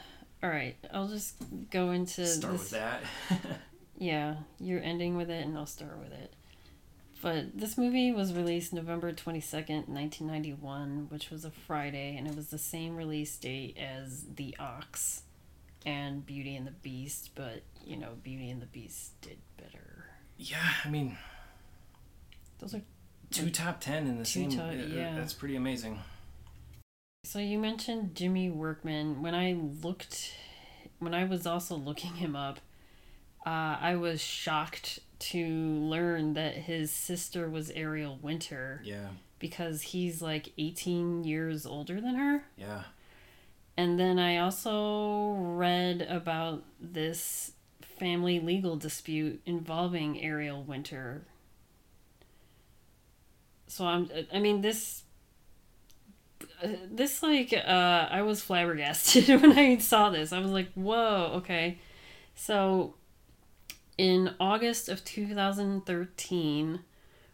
all 0.44 0.50
right. 0.50 0.76
I'll 0.94 1.08
just 1.08 1.36
go 1.72 1.92
into 1.92 2.26
Start 2.26 2.54
this. 2.54 2.62
with 2.62 2.70
that. 2.72 3.02
Yeah, 3.98 4.36
you're 4.60 4.82
ending 4.84 5.16
with 5.16 5.30
it, 5.30 5.46
and 5.46 5.58
I'll 5.58 5.66
start 5.66 5.98
with 6.00 6.12
it. 6.12 6.34
But 7.22 7.58
this 7.58 7.78
movie 7.78 8.12
was 8.12 8.34
released 8.34 8.74
November 8.74 9.14
22nd, 9.14 9.88
1991, 9.88 11.08
which 11.10 11.30
was 11.32 11.46
a 11.46 11.50
Friday, 11.50 12.18
and 12.18 12.28
it 12.28 12.36
was 12.36 12.48
the 12.48 12.58
same 12.58 12.98
release 12.98 13.38
date 13.38 13.78
as 13.78 14.26
The 14.36 14.54
Ox 14.60 15.22
and 15.86 16.26
Beauty 16.26 16.58
and 16.58 16.68
the 16.68 16.72
Beast, 16.72 17.30
but, 17.36 17.62
you 17.86 17.96
know, 17.96 18.10
Beauty 18.22 18.50
and 18.52 18.62
the 18.62 18.66
Beast 18.66 19.20
did 19.22 19.38
better. 19.56 20.08
yeah, 20.38 20.58
I 20.84 20.90
mean, 20.90 21.18
Those 22.60 22.76
are. 22.76 22.82
two 23.32 23.50
top 23.50 23.80
ten 23.80 24.08
in 24.08 24.18
the 24.18 24.26
same. 24.26 24.50
top- 24.50 24.72
uh, 24.72 24.74
yeah. 24.74 25.16
That's 25.16 25.32
pretty 25.34 25.56
amazing. 25.56 26.00
So 27.26 27.40
you 27.40 27.58
mentioned 27.58 28.14
Jimmy 28.14 28.52
Workman. 28.52 29.24
When 29.24 29.34
I 29.34 29.54
looked, 29.54 30.32
when 31.00 31.16
I 31.16 31.26
was 31.26 31.48
also 31.48 31.76
looking 31.76 32.14
him 32.14 32.36
up, 32.36 32.60
uh, 33.46 33.78
I 33.82 33.96
was 33.96 34.22
shocked 34.22 35.00
to 35.18 35.48
learn 35.48 36.34
that 36.36 36.54
his 36.54 36.92
sister 36.92 37.50
was 37.50 37.72
Ariel 37.72 38.20
Winter. 38.22 38.80
Yeah, 38.84 39.08
because 39.40 39.82
he's 39.82 40.22
like 40.22 40.54
18 40.60 41.24
years 41.24 41.66
older 41.66 42.00
than 42.00 42.16
her. 42.16 42.44
yeah. 42.58 42.84
And 43.78 44.00
then 44.00 44.20
I 44.20 44.38
also 44.38 45.34
read 45.34 46.02
about 46.04 46.64
this 46.80 47.52
family 47.82 48.40
legal 48.40 48.78
dispute 48.78 49.42
involving 49.46 50.22
Ariel 50.22 50.64
Winter. 50.64 51.26
So 53.68 53.86
I'm 53.86 54.10
I 54.32 54.40
mean 54.40 54.62
this 54.62 55.05
this 56.90 57.22
like 57.24 57.54
uh 57.54 58.08
I 58.10 58.22
was 58.22 58.42
flabbergasted 58.42 59.28
when 59.42 59.58
I 59.58 59.78
saw 59.78 60.10
this. 60.10 60.32
I 60.34 60.40
was 60.40 60.52
like, 60.52 60.72
"Whoa, 60.74 61.32
okay." 61.36 61.80
So 62.36 62.96
in 63.98 64.34
August 64.40 64.90
of 64.90 65.06
2013, 65.06 66.80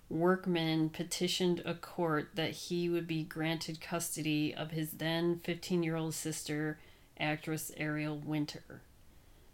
Workman 0.09 0.89
petitioned 0.89 1.61
a 1.65 1.73
court 1.73 2.29
that 2.35 2.51
he 2.51 2.89
would 2.89 3.07
be 3.07 3.23
granted 3.23 3.81
custody 3.81 4.53
of 4.53 4.71
his 4.71 4.91
then 4.91 5.39
15 5.43 5.83
year 5.83 5.95
old 5.95 6.13
sister, 6.13 6.77
actress 7.19 7.71
Ariel 7.77 8.17
Winter, 8.17 8.81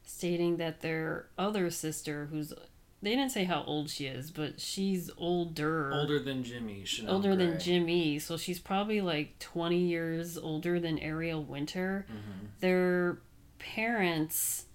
stating 0.03 0.57
that 0.57 0.81
their 0.81 1.27
other 1.37 1.69
sister, 1.69 2.27
who's 2.31 2.53
they 3.01 3.11
didn't 3.11 3.31
say 3.31 3.43
how 3.43 3.63
old 3.65 3.89
she 3.89 4.05
is, 4.05 4.31
but 4.31 4.59
she's 4.61 5.09
older. 5.17 5.91
Older 5.93 6.19
than 6.19 6.43
Jimmy. 6.43 6.83
Chanel 6.85 7.13
older 7.15 7.35
than 7.35 7.59
Jimmy, 7.59 8.19
so 8.19 8.37
she's 8.37 8.59
probably 8.59 9.01
like 9.01 9.37
20 9.39 9.77
years 9.77 10.37
older 10.37 10.79
than 10.79 10.97
Ariel 10.99 11.43
Winter. 11.43 12.05
Mhm. 12.09 12.59
Their 12.59 13.19
parents 13.59 14.65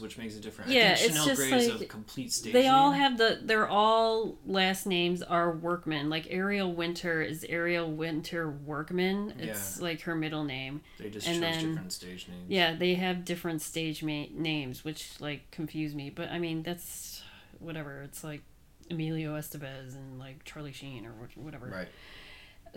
Which 0.00 0.16
makes 0.18 0.36
it 0.36 0.42
different. 0.42 0.70
Yeah, 0.70 0.92
it's 0.92 1.02
Chanel 1.02 1.26
just 1.26 1.40
Gray 1.40 1.52
is 1.58 1.68
a 1.68 1.78
like- 1.78 1.88
complete 1.88 2.32
stage 2.32 2.52
They 2.52 2.68
all 2.68 2.92
name. 2.92 3.00
have 3.00 3.18
the. 3.18 3.40
They're 3.42 3.66
all 3.68 4.38
last 4.46 4.86
names 4.86 5.22
are 5.22 5.50
Workman. 5.52 6.08
Like 6.10 6.26
Ariel 6.30 6.72
Winter 6.72 7.22
is 7.22 7.44
Ariel 7.48 7.90
Winter 7.90 8.48
Workman. 8.50 9.34
It's 9.38 9.80
like 9.80 10.02
her 10.02 10.14
middle 10.14 10.44
name. 10.44 10.82
They 10.98 11.10
just 11.10 11.26
and 11.26 11.36
chose 11.36 11.40
then- 11.54 11.68
different 11.70 11.92
stage 11.92 12.28
names. 12.28 12.44
Yeah, 12.48 12.74
they 12.74 12.94
have 12.94 13.24
different 13.24 13.62
stage 13.62 14.02
ma- 14.02 14.26
names, 14.32 14.84
which 14.84 15.20
like 15.20 15.50
confuse 15.50 15.94
me. 15.94 16.10
But 16.10 16.30
I 16.30 16.38
mean, 16.38 16.62
that's 16.62 17.22
whatever. 17.58 18.02
It's 18.02 18.22
like 18.22 18.42
Emilio 18.90 19.36
Estevez 19.36 19.94
and 19.96 20.18
like 20.18 20.44
Charlie 20.44 20.72
Sheen 20.72 21.04
or 21.06 21.12
whatever. 21.34 21.66
Right. 21.66 21.88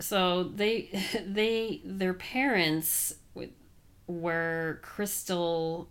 So 0.00 0.44
they 0.44 0.88
they 1.26 1.80
their 1.84 2.14
parents 2.14 3.14
were 4.08 4.80
Crystal 4.82 5.88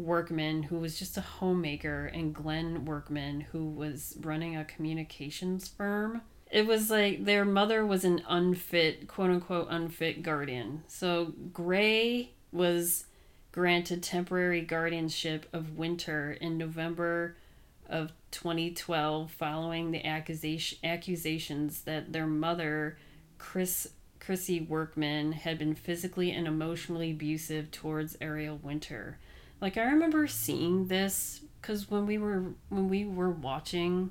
Workman, 0.00 0.64
who 0.64 0.78
was 0.78 0.98
just 0.98 1.16
a 1.16 1.22
homemaker, 1.22 2.06
and 2.06 2.34
Glenn 2.34 2.84
Workman, 2.84 3.42
who 3.52 3.66
was 3.66 4.16
running 4.20 4.56
a 4.56 4.64
communications 4.64 5.68
firm. 5.68 6.22
It 6.50 6.66
was 6.66 6.90
like 6.90 7.24
their 7.24 7.44
mother 7.44 7.86
was 7.86 8.04
an 8.04 8.22
unfit, 8.28 9.06
quote 9.06 9.30
unquote, 9.30 9.68
unfit 9.70 10.22
guardian. 10.22 10.82
So 10.88 11.34
Gray 11.52 12.30
was 12.52 13.06
granted 13.52 14.02
temporary 14.02 14.60
guardianship 14.60 15.46
of 15.52 15.76
Winter 15.76 16.32
in 16.32 16.58
November 16.58 17.36
of 17.88 18.12
2012 18.30 19.30
following 19.30 19.90
the 19.90 20.04
accusation 20.06 20.78
accusations 20.84 21.82
that 21.82 22.12
their 22.12 22.26
mother 22.26 22.96
Chris 23.38 23.88
Chrissy 24.20 24.60
Workman 24.60 25.32
had 25.32 25.58
been 25.58 25.74
physically 25.74 26.30
and 26.30 26.46
emotionally 26.46 27.10
abusive 27.10 27.70
towards 27.70 28.16
Ariel 28.20 28.58
Winter. 28.62 29.18
Like 29.60 29.76
I 29.76 29.82
remember 29.84 30.26
seeing 30.26 30.86
this 30.86 31.40
cuz 31.62 31.90
when 31.90 32.06
we 32.06 32.18
were 32.18 32.54
when 32.68 32.88
we 32.88 33.04
were 33.04 33.30
watching 33.30 34.10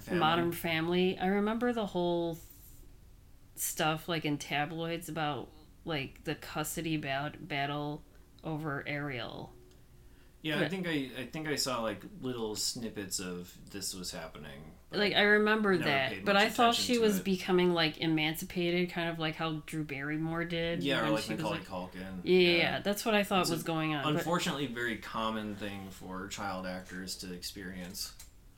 family. 0.00 0.20
Modern 0.20 0.52
Family, 0.52 1.18
I 1.18 1.26
remember 1.26 1.72
the 1.72 1.86
whole 1.86 2.38
stuff 3.56 4.08
like 4.08 4.24
in 4.24 4.38
tabloids 4.38 5.08
about 5.08 5.48
like 5.84 6.24
the 6.24 6.34
custody 6.34 6.96
bat- 6.96 7.48
battle 7.48 8.02
over 8.44 8.84
Ariel. 8.86 9.52
Yeah, 10.42 10.60
I 10.60 10.68
think 10.68 10.88
I 10.88 11.10
I 11.18 11.24
think 11.30 11.48
I 11.48 11.56
saw 11.56 11.82
like 11.82 12.02
little 12.22 12.56
snippets 12.56 13.18
of 13.20 13.52
this 13.70 13.94
was 13.94 14.10
happening. 14.10 14.72
like 14.92 15.14
I 15.14 15.22
remember 15.22 15.76
that, 15.78 16.24
but 16.24 16.34
I 16.36 16.48
thought 16.48 16.74
she 16.74 16.98
was 16.98 17.18
it. 17.18 17.24
becoming 17.24 17.74
like 17.74 17.98
emancipated, 17.98 18.90
kind 18.90 19.10
of 19.10 19.18
like 19.18 19.36
how 19.36 19.62
Drew 19.66 19.84
Barrymore 19.84 20.44
did. 20.44 20.82
yeah, 20.82 21.06
or 21.06 21.10
like 21.10 21.24
she 21.24 21.34
was, 21.34 21.42
Macaulay 21.42 21.58
like- 21.58 21.68
Culkin. 21.68 22.20
Yeah, 22.24 22.38
yeah, 22.38 22.56
yeah, 22.56 22.80
that's 22.80 23.04
what 23.04 23.14
I 23.14 23.22
thought 23.22 23.42
It's 23.42 23.50
was 23.50 23.60
a- 23.62 23.64
going 23.64 23.94
on. 23.94 24.02
but- 24.04 24.14
Unfortunately, 24.14 24.66
very 24.66 24.96
common 24.96 25.56
thing 25.56 25.88
for 25.90 26.26
child 26.28 26.66
actors 26.66 27.16
to 27.16 27.32
experience. 27.32 28.12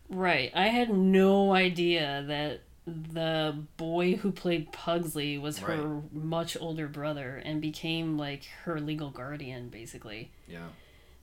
right, 0.08 0.52
I 0.54 0.68
had 0.68 0.90
no 0.90 1.52
idea 1.52 2.24
that 2.28 2.60
the 2.86 3.56
boy 3.76 4.14
who 4.16 4.32
played 4.32 4.72
Pugsley 4.72 5.38
was 5.38 5.58
her 5.58 6.02
much 6.12 6.56
older 6.60 6.88
brother 6.88 7.40
and 7.44 7.60
became 7.60 8.18
like 8.18 8.44
her 8.64 8.80
legal 8.80 9.10
guardian, 9.10 9.68
basically. 9.68 10.30
Yeah. 10.48 10.66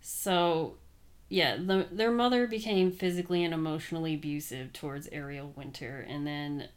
So, 0.02 0.76
yeah, 1.30 1.58
the, 1.58 1.88
their 1.92 2.12
mother 2.12 2.48
became 2.48 2.92
physically 2.92 3.44
and 3.44 3.54
emotionally 3.54 4.16
abusive 4.16 4.74
towards 4.74 5.08
Ariel 5.12 5.54
Winter, 5.56 6.06
and 6.08 6.26
then 6.26 6.70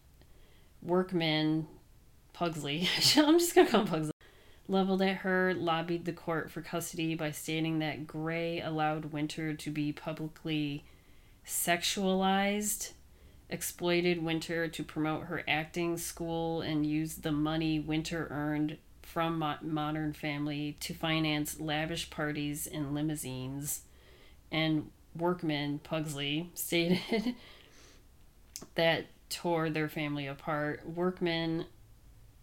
Workman 0.83 1.67
Pugsley, 2.33 2.89
I'm 3.17 3.39
just 3.39 3.55
gonna 3.55 3.69
call 3.69 3.83
him 3.83 3.87
Pugsley, 3.87 4.13
leveled 4.69 5.03
at 5.03 5.19
her, 5.19 5.55
lobbied 5.55 6.05
the 6.05 6.13
court 6.13 6.51
for 6.51 6.61
custody 6.61 7.15
by 7.15 7.31
stating 7.31 7.79
that 7.79 8.07
Gray 8.07 8.61
allowed 8.61 9.07
Winter 9.07 9.55
to 9.55 9.71
be 9.71 9.93
publicly 9.93 10.85
sexualized, 11.47 12.93
exploited 13.49 14.23
Winter 14.23 14.69
to 14.69 14.85
promote 14.85 15.25
her 15.25 15.43
acting 15.49 15.97
school, 15.97 16.61
and 16.61 16.85
used 16.87 17.23
the 17.23 17.33
money 17.33 17.79
Winter 17.79 18.29
earned 18.31 18.79
from 19.13 19.39
Mo- 19.39 19.57
Modern 19.61 20.15
Family 20.15 20.77
to 20.81 20.95
finance 20.95 21.61
lavish 21.61 22.09
parties 22.09 22.67
and 22.67 22.95
limousines. 22.95 23.83
And 24.51 24.91
Workman 25.15 25.81
Pugsley 25.81 26.51
stated 26.55 27.35
that 28.75 29.07
tore 29.29 29.69
their 29.69 29.89
family 29.89 30.27
apart. 30.27 30.83
Workman 30.87 31.67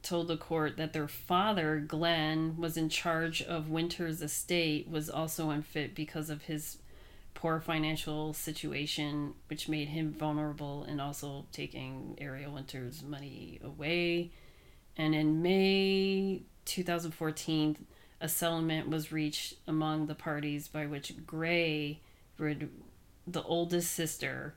told 0.04 0.28
the 0.28 0.38
court 0.38 0.78
that 0.78 0.94
their 0.94 1.08
father, 1.08 1.80
Glenn, 1.80 2.56
was 2.58 2.78
in 2.78 2.90
charge 2.90 3.42
of 3.42 3.70
Winter's 3.70 4.22
estate, 4.22 4.88
was 4.88 5.10
also 5.10 5.50
unfit 5.50 5.96
because 5.96 6.30
of 6.30 6.44
his 6.44 6.78
poor 7.34 7.60
financial 7.60 8.34
situation, 8.34 9.34
which 9.48 9.68
made 9.68 9.88
him 9.88 10.14
vulnerable 10.14 10.84
and 10.84 11.02
also 11.02 11.46
taking 11.52 12.16
Ariel 12.20 12.54
Winter's 12.54 13.02
money 13.02 13.60
away. 13.64 14.32
And 14.98 15.16
in 15.16 15.42
May 15.42 16.44
2014, 16.70 17.86
a 18.22 18.30
settlement 18.30 18.90
was 18.90 19.12
reached 19.12 19.56
among 19.68 20.08
the 20.08 20.16
parties 20.16 20.68
by 20.68 20.86
which 20.86 21.26
Gray, 21.26 22.00
would, 22.38 22.70
the 23.26 23.44
oldest 23.44 23.92
sister, 23.92 24.56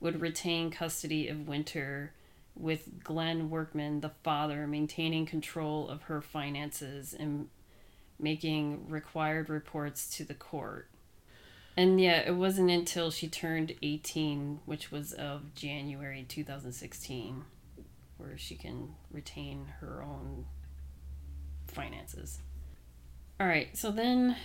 would 0.00 0.20
retain 0.20 0.70
custody 0.70 1.28
of 1.28 1.48
Winter, 1.48 2.12
with 2.54 3.04
Glenn 3.04 3.50
Workman, 3.50 4.00
the 4.00 4.12
father, 4.22 4.66
maintaining 4.66 5.26
control 5.26 5.88
of 5.88 6.02
her 6.02 6.20
finances 6.20 7.14
and 7.18 7.48
making 8.18 8.88
required 8.88 9.48
reports 9.48 10.08
to 10.16 10.24
the 10.24 10.34
court. 10.34 10.88
And 11.76 12.00
yeah, 12.00 12.18
it 12.26 12.34
wasn't 12.34 12.70
until 12.70 13.12
she 13.12 13.28
turned 13.28 13.74
18, 13.80 14.60
which 14.66 14.90
was 14.90 15.12
of 15.12 15.54
January 15.54 16.26
2016, 16.28 17.44
where 18.16 18.36
she 18.36 18.56
can 18.56 18.94
retain 19.12 19.66
her 19.80 20.02
own 20.02 20.46
finances. 21.70 22.38
All 23.40 23.46
right, 23.46 23.76
so 23.76 23.90
then 23.90 24.36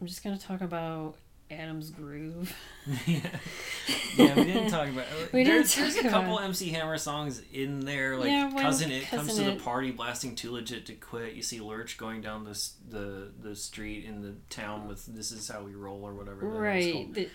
I'm 0.00 0.06
just 0.06 0.22
going 0.22 0.36
to 0.38 0.44
talk 0.44 0.60
about 0.60 1.16
Addams 1.50 1.90
Groove. 1.90 2.54
yeah. 3.06 3.20
yeah, 4.16 4.34
we 4.36 4.44
didn't 4.44 4.70
talk 4.70 4.88
about. 4.88 5.04
We 5.32 5.42
didn't 5.44 5.66
there's, 5.72 5.74
there's 5.74 5.96
a 5.96 6.08
couple 6.08 6.38
MC 6.38 6.70
Hammer 6.70 6.96
songs 6.98 7.42
in 7.52 7.80
there, 7.80 8.16
like 8.16 8.28
Yeah, 8.28 8.50
cousin 8.56 8.90
it 8.90 9.08
comes 9.08 9.28
Cousin 9.28 9.44
to 9.44 9.50
the 9.52 9.56
party 9.60 9.90
blasting 9.90 10.34
too 10.34 10.52
legit 10.52 10.86
to 10.86 10.94
quit. 10.94 11.34
You 11.34 11.42
see 11.42 11.60
Lurch 11.60 11.98
going 11.98 12.20
down 12.20 12.44
this 12.44 12.74
the 12.88 13.32
the 13.40 13.54
street 13.56 14.04
in 14.04 14.22
the 14.22 14.34
town 14.50 14.88
with 14.88 15.06
"This 15.06 15.30
is 15.32 15.48
how 15.48 15.62
we 15.62 15.74
roll" 15.74 16.02
or 16.04 16.14
whatever. 16.14 16.46
Right. 16.46 17.12
The- 17.12 17.28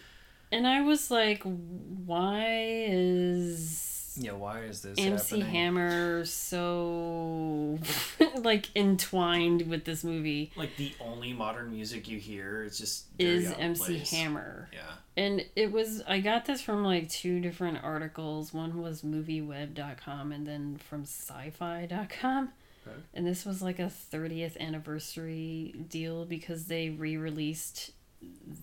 And 0.51 0.65
I 0.67 0.81
was 0.81 1.09
like, 1.11 1.43
why 1.43 2.85
is 2.87 4.00
Yeah, 4.15 4.33
why 4.33 4.61
is 4.61 4.81
this 4.81 4.97
MC 4.99 5.39
happening? 5.39 5.53
Hammer 5.53 6.25
so 6.25 7.79
like 8.37 8.75
entwined 8.75 9.67
with 9.67 9.85
this 9.85 10.03
movie? 10.03 10.51
Like 10.55 10.75
the 10.77 10.93
only 10.99 11.33
modern 11.33 11.71
music 11.71 12.07
you 12.07 12.19
hear 12.19 12.63
is 12.63 12.77
just 12.77 13.05
Is 13.17 13.51
MC 13.57 13.97
place. 13.97 14.11
Hammer. 14.11 14.69
Yeah. 14.73 14.79
And 15.15 15.45
it 15.55 15.71
was 15.71 16.03
I 16.07 16.19
got 16.19 16.45
this 16.45 16.61
from 16.61 16.83
like 16.83 17.09
two 17.09 17.39
different 17.39 17.83
articles. 17.83 18.53
One 18.53 18.81
was 18.81 19.01
movieweb.com 19.01 20.31
and 20.31 20.45
then 20.45 20.77
from 20.77 21.03
sci-fi.com. 21.03 22.49
Okay. 22.87 22.97
And 23.13 23.27
this 23.27 23.45
was 23.45 23.61
like 23.61 23.79
a 23.79 23.91
30th 24.11 24.57
anniversary 24.59 25.75
deal 25.87 26.25
because 26.25 26.65
they 26.65 26.89
re-released 26.89 27.91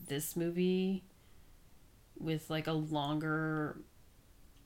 this 0.09 0.37
movie 0.37 1.05
with 2.19 2.51
like 2.51 2.67
a 2.67 2.73
longer 2.73 3.79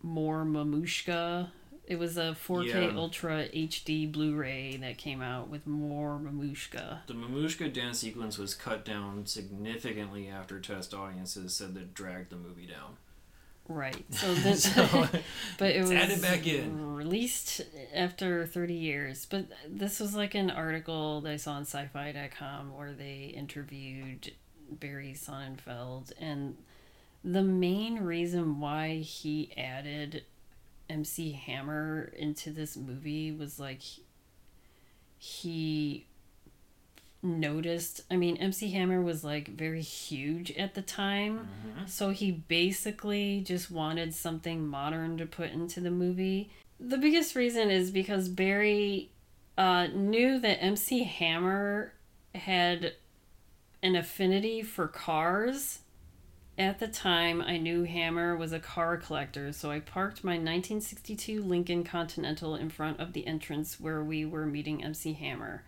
more 0.03 0.44
mamushka. 0.44 1.48
It 1.86 1.98
was 1.98 2.16
a 2.16 2.34
4K 2.46 2.66
Yeah. 2.92 2.96
Ultra 2.98 3.48
HD 3.48 4.11
Blu-ray 4.11 4.76
that 4.78 4.98
came 4.98 5.20
out 5.20 5.48
with 5.48 5.66
more 5.66 6.18
mamushka. 6.18 6.98
The 7.07 7.14
Mamushka 7.14 7.72
dance 7.72 7.98
sequence 7.98 8.38
was 8.38 8.55
cut 8.55 8.84
down 8.84 9.26
significantly 9.26 10.28
after 10.28 10.61
test 10.61 10.94
audiences 10.94 11.55
said 11.55 11.74
that 11.74 11.92
dragged 11.92 12.30
the 12.30 12.36
movie 12.36 12.66
down. 12.66 12.96
Right. 13.68 14.05
So 14.11 14.32
then 14.34 14.57
So, 14.57 15.09
but 15.59 15.70
it 15.72 15.80
was 15.80 15.90
added 15.90 16.22
back 16.22 16.46
in. 16.46 16.94
released 16.94 17.61
after 17.94 18.46
30 18.46 18.74
years. 18.74 19.26
But 19.26 19.46
this 19.68 19.98
was 20.00 20.14
like 20.14 20.34
an 20.34 20.50
article 20.50 21.20
that 21.22 21.32
I 21.32 21.36
saw 21.36 21.53
on 21.53 21.62
sci-fi.com 21.62 22.76
where 22.76 22.92
they 22.92 23.32
interviewed 23.36 24.32
Barry 24.70 25.14
Sonnenfeld 25.16 26.12
and 26.20 26.57
the 27.24 27.42
main 27.42 28.00
reason 28.00 28.58
why 28.60 28.96
he 28.96 29.52
added 29.56 30.24
MC 30.90 31.32
Hammer 31.32 32.12
into 32.16 32.50
this 32.50 32.76
movie 32.76 33.30
was 33.32 33.58
like 33.58 33.82
he 35.18 36.06
noticed 37.22 38.00
I 38.10 38.16
mean 38.16 38.36
MC 38.38 38.70
Hammer 38.72 39.00
was 39.00 39.22
like 39.22 39.48
very 39.48 39.80
huge 39.82 40.50
at 40.52 40.74
the 40.74 40.82
time 40.82 41.48
Mhm. 41.78 41.88
so 41.88 42.10
he 42.10 42.32
basically 42.32 43.40
just 43.42 43.70
wanted 43.70 44.12
something 44.14 44.66
modern 44.66 45.16
to 45.18 45.26
put 45.26 45.52
into 45.52 45.80
the 45.80 45.90
movie. 45.90 46.50
The 46.80 46.98
biggest 46.98 47.36
reason 47.36 47.70
is 47.70 47.92
because 47.92 48.28
Barry 48.28 49.10
uh, 49.56 49.86
knew 49.94 50.40
that 50.40 50.60
MC 50.62 51.04
Hammer 51.04 51.92
had 52.34 52.94
an 53.82 53.94
affinity 53.94 54.62
for 54.62 54.88
cars. 54.88 55.80
At 56.59 56.80
the 56.80 56.88
time, 56.88 57.40
I 57.40 57.57
knew 57.57 57.84
Hammer 57.84 58.36
was 58.36 58.53
a 58.53 58.61
car 58.61 58.98
collector, 58.98 59.53
so 59.53 59.70
I 59.70 59.80
parked 59.80 60.22
my 60.22 60.32
1962 60.32 61.42
Lincoln 61.42 61.82
Continental 61.82 62.55
in 62.55 62.68
front 62.68 63.00
of 63.00 63.14
the 63.14 63.26
entrance 63.26 63.80
where 63.80 64.05
we 64.05 64.26
were 64.26 64.44
meeting 64.44 64.84
MC 64.84 65.14
Hammer. 65.14 65.64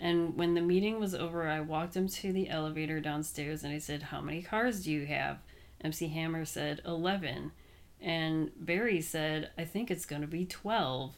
And 0.00 0.36
when 0.36 0.54
the 0.54 0.62
meeting 0.62 0.98
was 0.98 1.14
over, 1.14 1.48
I 1.48 1.60
walked 1.60 1.94
him 1.94 2.08
to 2.08 2.32
the 2.32 2.48
elevator 2.48 3.00
downstairs 3.00 3.62
and 3.62 3.72
I 3.72 3.78
said, 3.78 4.04
How 4.04 4.20
many 4.22 4.42
cars 4.42 4.84
do 4.84 4.90
you 4.90 5.06
have? 5.06 5.38
MC 5.82 6.08
Hammer 6.08 6.46
said, 6.46 6.80
11. 6.86 7.52
And 8.00 8.50
Barry 8.56 9.02
said, 9.02 9.50
I 9.58 9.64
think 9.64 9.90
it's 9.90 10.06
going 10.06 10.22
to 10.22 10.28
be 10.28 10.46
12. 10.46 11.14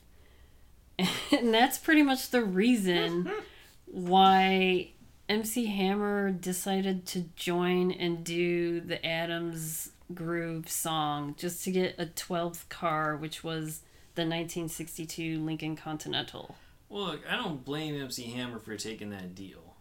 And 1.31 1.53
that's 1.53 1.77
pretty 1.77 2.03
much 2.03 2.31
the 2.31 2.43
reason 2.43 3.31
why 3.85 4.93
MC 5.29 5.67
Hammer 5.67 6.31
decided 6.31 7.07
to 7.07 7.25
join 7.35 7.91
and 7.91 8.23
do 8.23 8.81
the 8.81 9.05
Addams 9.05 9.91
Groove 10.15 10.69
song 10.69 11.35
just 11.37 11.65
to 11.65 11.73
get 11.73 11.97
a 11.99 12.07
12th 12.07 12.69
car, 12.69 13.17
which 13.17 13.43
was 13.43 13.81
the 14.15 14.23
1962 14.23 15.41
Lincoln 15.41 15.77
Continental. 15.77 16.55
Well, 16.89 17.05
look, 17.07 17.21
I 17.29 17.37
don't 17.37 17.65
blame 17.65 18.01
MC 18.01 18.31
Hammer 18.31 18.61
for 18.61 18.77
taking 18.77 19.11
that 19.11 19.35
deal, 19.35 19.75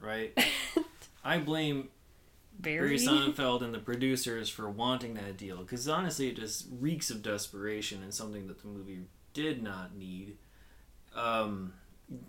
right? 0.00 0.36
I 1.24 1.38
blame 1.38 1.90
Barry? 2.58 2.78
Barry 2.78 2.98
Sonnenfeld 2.98 3.62
and 3.62 3.72
the 3.72 3.78
producers 3.78 4.48
for 4.48 4.68
wanting 4.68 5.14
that 5.14 5.36
deal 5.36 5.58
because 5.58 5.88
honestly, 5.88 6.28
it 6.28 6.36
just 6.36 6.66
reeks 6.80 7.10
of 7.10 7.22
desperation 7.22 8.02
and 8.02 8.12
something 8.12 8.48
that 8.48 8.60
the 8.62 8.68
movie 8.68 9.02
did 9.32 9.62
not 9.62 9.94
need. 9.96 10.38
Um, 11.14 11.74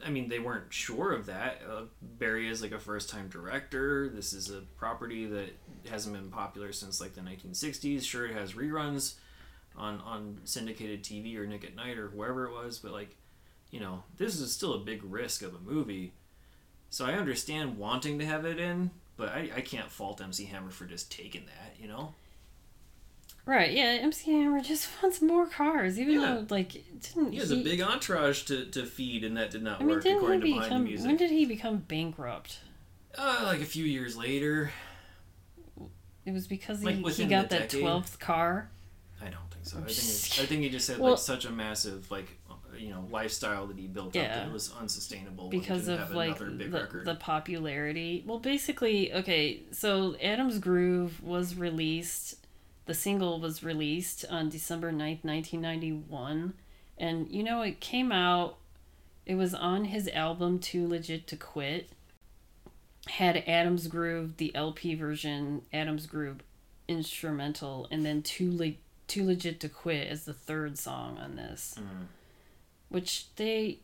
I 0.05 0.09
mean, 0.09 0.27
they 0.27 0.39
weren't 0.39 0.73
sure 0.73 1.13
of 1.13 1.27
that. 1.27 1.61
Uh, 1.69 1.83
Barry 2.01 2.49
is 2.49 2.61
like 2.61 2.73
a 2.73 2.79
first-time 2.79 3.29
director. 3.29 4.09
This 4.09 4.33
is 4.33 4.49
a 4.49 4.61
property 4.77 5.25
that 5.27 5.49
hasn't 5.89 6.15
been 6.15 6.29
popular 6.29 6.73
since 6.73 6.99
like 6.99 7.13
the 7.13 7.21
1960s. 7.21 8.03
Sure, 8.03 8.25
it 8.25 8.33
has 8.33 8.53
reruns 8.53 9.15
on 9.77 10.01
on 10.01 10.39
syndicated 10.43 11.03
TV 11.03 11.37
or 11.37 11.45
Nick 11.45 11.63
at 11.63 11.75
Nite 11.75 11.97
or 11.97 12.09
wherever 12.09 12.45
it 12.47 12.53
was, 12.53 12.79
but 12.79 12.91
like, 12.91 13.15
you 13.71 13.79
know, 13.79 14.03
this 14.17 14.39
is 14.39 14.53
still 14.53 14.73
a 14.73 14.79
big 14.79 15.01
risk 15.03 15.41
of 15.41 15.55
a 15.55 15.59
movie. 15.59 16.11
So 16.89 17.05
I 17.05 17.13
understand 17.13 17.77
wanting 17.77 18.19
to 18.19 18.25
have 18.25 18.45
it 18.45 18.59
in, 18.59 18.91
but 19.15 19.29
I, 19.29 19.49
I 19.55 19.61
can't 19.61 19.89
fault 19.89 20.21
MC 20.21 20.45
Hammer 20.45 20.71
for 20.71 20.85
just 20.85 21.11
taking 21.11 21.45
that, 21.45 21.75
you 21.79 21.87
know. 21.87 22.13
Right, 23.49 23.71
yeah, 23.71 23.97
MC 24.01 24.31
Hammer 24.31 24.61
just 24.61 24.87
wants 25.01 25.23
more 25.23 25.47
cars, 25.47 25.99
even 25.99 26.21
Yeah. 26.21 26.35
though 26.35 26.45
like 26.55 26.75
it 26.75 27.01
didn't 27.01 27.31
He 27.31 27.39
has 27.39 27.49
a 27.49 27.55
big 27.55 27.81
entourage 27.81 28.43
to, 28.43 28.65
to 28.67 28.85
feed, 28.85 29.23
and 29.23 29.35
that 29.37 29.49
did 29.49 29.63
not 29.63 29.77
I 29.81 29.83
mean, 29.83 29.95
work 29.95 30.03
didn't 30.03 30.19
he 30.19 30.23
according 30.23 30.41
to 30.41 30.45
behind 30.45 30.61
the 30.63 30.67
become? 30.69 30.83
music. 30.83 31.07
When 31.07 31.17
did 31.17 31.31
he 31.31 31.45
become 31.45 31.77
bankrupt? 31.77 32.59
uh, 33.17 33.41
like 33.45 33.61
a 33.61 33.65
few 33.65 33.85
years 33.85 34.15
later. 34.15 34.71
It 36.25 36.31
was 36.31 36.45
because 36.47 36.83
Like, 36.83 36.97
he, 36.97 37.09
he 37.11 37.25
got 37.25 37.49
that 37.49 37.71
twelfth 37.71 38.19
car. 38.19 38.69
I 39.19 39.25
don't 39.29 39.49
think 39.51 39.65
so. 39.65 39.77
I 39.79 39.91
think 39.91 40.43
I 40.43 40.45
think 40.45 40.61
he 40.61 40.69
just 40.69 40.87
had 40.87 40.99
Well- 40.99 41.13
like 41.13 41.19
such 41.19 41.45
a 41.45 41.49
massive 41.49 42.11
like 42.11 42.27
uh, 42.51 42.53
you 42.77 42.91
know 42.91 43.07
lifestyle 43.09 43.65
that 43.65 43.77
he 43.79 43.87
built 43.87 44.07
up 44.09 44.13
that 44.13 44.45
it 44.47 44.53
was 44.53 44.71
unsustainable 44.79 45.49
he 45.49 45.57
because 45.59 45.87
of 45.87 46.11
like 46.11 46.37
the, 46.37 46.69
record. 46.69 47.05
the 47.05 47.15
popularity. 47.15 48.23
Well, 48.27 48.37
basically, 48.39 49.11
okay, 49.11 49.61
so 49.71 50.15
Addams 50.21 50.59
Groove 50.59 51.23
was 51.23 51.55
released. 51.55 52.35
The 52.89 52.95
single 52.95 53.39
was 53.39 53.61
released 53.61 54.25
on 54.31 54.49
December 54.49 54.91
9th, 54.91 55.23
1991. 55.23 56.55
And, 56.97 57.29
you 57.29 57.43
know, 57.43 57.61
it 57.61 57.79
came 57.79 58.11
out, 58.11 58.57
it 59.27 59.35
was 59.35 59.53
on 59.53 59.85
his 59.85 60.07
album 60.07 60.57
Too 60.57 60.87
Legit 60.87 61.27
to 61.27 61.35
Quit. 61.37 61.91
Had 63.05 63.43
Addams 63.45 63.85
Groove, 63.85 64.37
the 64.37 64.51
LP 64.55 64.95
version, 64.95 65.61
Addams 65.71 66.07
Groove 66.07 66.39
instrumental, 66.87 67.87
and 67.91 68.03
then 68.03 68.23
Too, 68.23 68.51
Le- 68.51 68.73
Too 69.07 69.23
Legit 69.23 69.59
to 69.59 69.69
Quit 69.69 70.07
as 70.07 70.25
the 70.25 70.33
third 70.33 70.79
song 70.79 71.19
on 71.19 71.35
this. 71.35 71.75
Mhm. 71.77 72.07
Which 72.89 73.27
they, 73.35 73.81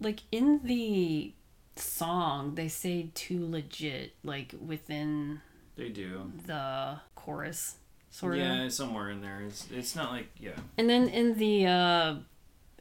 like, 0.00 0.20
in 0.32 0.62
the 0.64 1.34
song, 1.76 2.54
they 2.54 2.68
say 2.68 3.10
too 3.14 3.46
legit, 3.46 4.14
like, 4.24 4.54
within 4.58 5.42
They 5.76 5.90
do. 5.90 6.32
the 6.46 7.00
chorus, 7.14 7.76
sort 8.10 8.34
of. 8.34 8.40
yeah, 8.40 8.68
somewhere 8.68 9.10
in 9.10 9.20
there. 9.20 9.42
It's 9.46 9.66
it's 9.70 9.94
not 9.96 10.10
like 10.12 10.28
yeah. 10.38 10.52
And 10.78 10.88
then 10.88 11.08
in 11.08 11.34
the, 11.38 11.66
uh, 11.66 12.14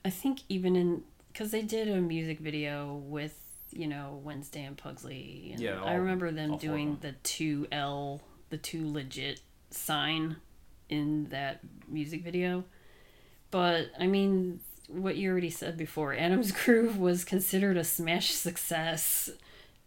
I 0.04 0.10
think 0.10 0.42
even 0.50 0.76
in, 0.76 1.04
because 1.32 1.52
they 1.52 1.62
did 1.62 1.88
a 1.90 2.00
music 2.02 2.40
video 2.40 2.96
with, 3.08 3.38
you 3.72 3.88
know, 3.88 4.22
Wednesday 4.24 4.64
and 4.64 4.78
Pugsley. 4.78 5.50
And 5.54 5.60
Yeah, 5.62 5.84
I 5.84 5.96
remember 5.96 6.32
them 6.32 6.52
all 6.54 6.58
doing 6.58 6.98
them. 7.02 7.16
the 7.24 7.30
2L, 7.30 8.22
the 8.50 8.58
2 8.58 8.92
legit 8.92 9.42
sign 9.72 10.38
in 10.90 11.26
that 11.30 11.60
music 11.88 12.24
video. 12.24 12.64
But, 13.52 13.88
I 14.00 14.08
mean, 14.08 14.60
what 14.88 15.16
you 15.18 15.30
already 15.32 15.50
said 15.50 15.78
before, 15.78 16.14
Addams 16.14 16.52
Groove 16.64 16.98
was 16.98 17.26
considered 17.26 17.76
a 17.78 17.84
smash 17.84 18.32
success 18.32 19.30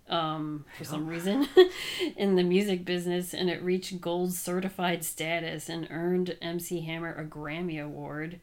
um, 0.09 0.65
for 0.77 0.85
some 0.85 1.07
reason 1.07 1.49
in 2.17 2.37
the 2.37 2.43
music 2.43 2.85
business, 2.85 3.35
and 3.35 3.51
it 3.51 3.63
reached 3.63 4.01
gold 4.01 4.33
certified 4.33 5.05
status 5.05 5.69
and 5.69 5.87
earned 5.91 6.37
MC 6.41 6.81
Hammer 6.83 7.15
a 7.15 7.25
Grammy 7.25 7.83
Award 7.83 8.41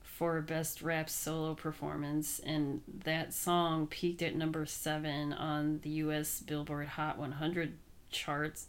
for 0.00 0.40
Best 0.40 0.82
Rap 0.82 1.10
Solo 1.10 1.54
Performance. 1.54 2.38
And 2.38 2.82
that 3.04 3.34
song 3.34 3.86
peaked 3.88 4.22
at 4.22 4.36
number 4.36 4.66
seven 4.66 5.32
on 5.32 5.80
the 5.82 5.90
U.S. 5.90 6.40
Billboard 6.40 6.88
Hot 6.88 7.18
100 7.18 7.72
charts, 8.10 8.68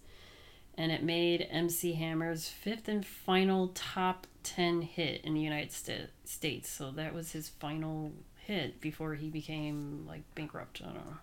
and 0.75 0.91
it 0.91 1.03
made 1.03 1.47
MC 1.51 1.93
Hammer's 1.93 2.47
fifth 2.47 2.88
and 2.88 3.05
final 3.05 3.67
top 3.75 4.25
10 4.41 4.81
hit 4.81 5.21
in 5.23 5.34
the 5.34 5.41
United 5.41 5.71
Sta- 5.71 6.07
States. 6.25 6.69
So 6.69 6.91
that 6.91 7.13
was 7.13 7.34
his 7.34 7.49
final 7.49 8.11
hit 8.36 8.81
before 8.81 9.15
he 9.15 9.29
became 9.29 10.05
like 10.07 10.23
bankrupt. 10.36 10.81
I 10.81 10.86
don't 10.86 10.95
know. 10.95 11.17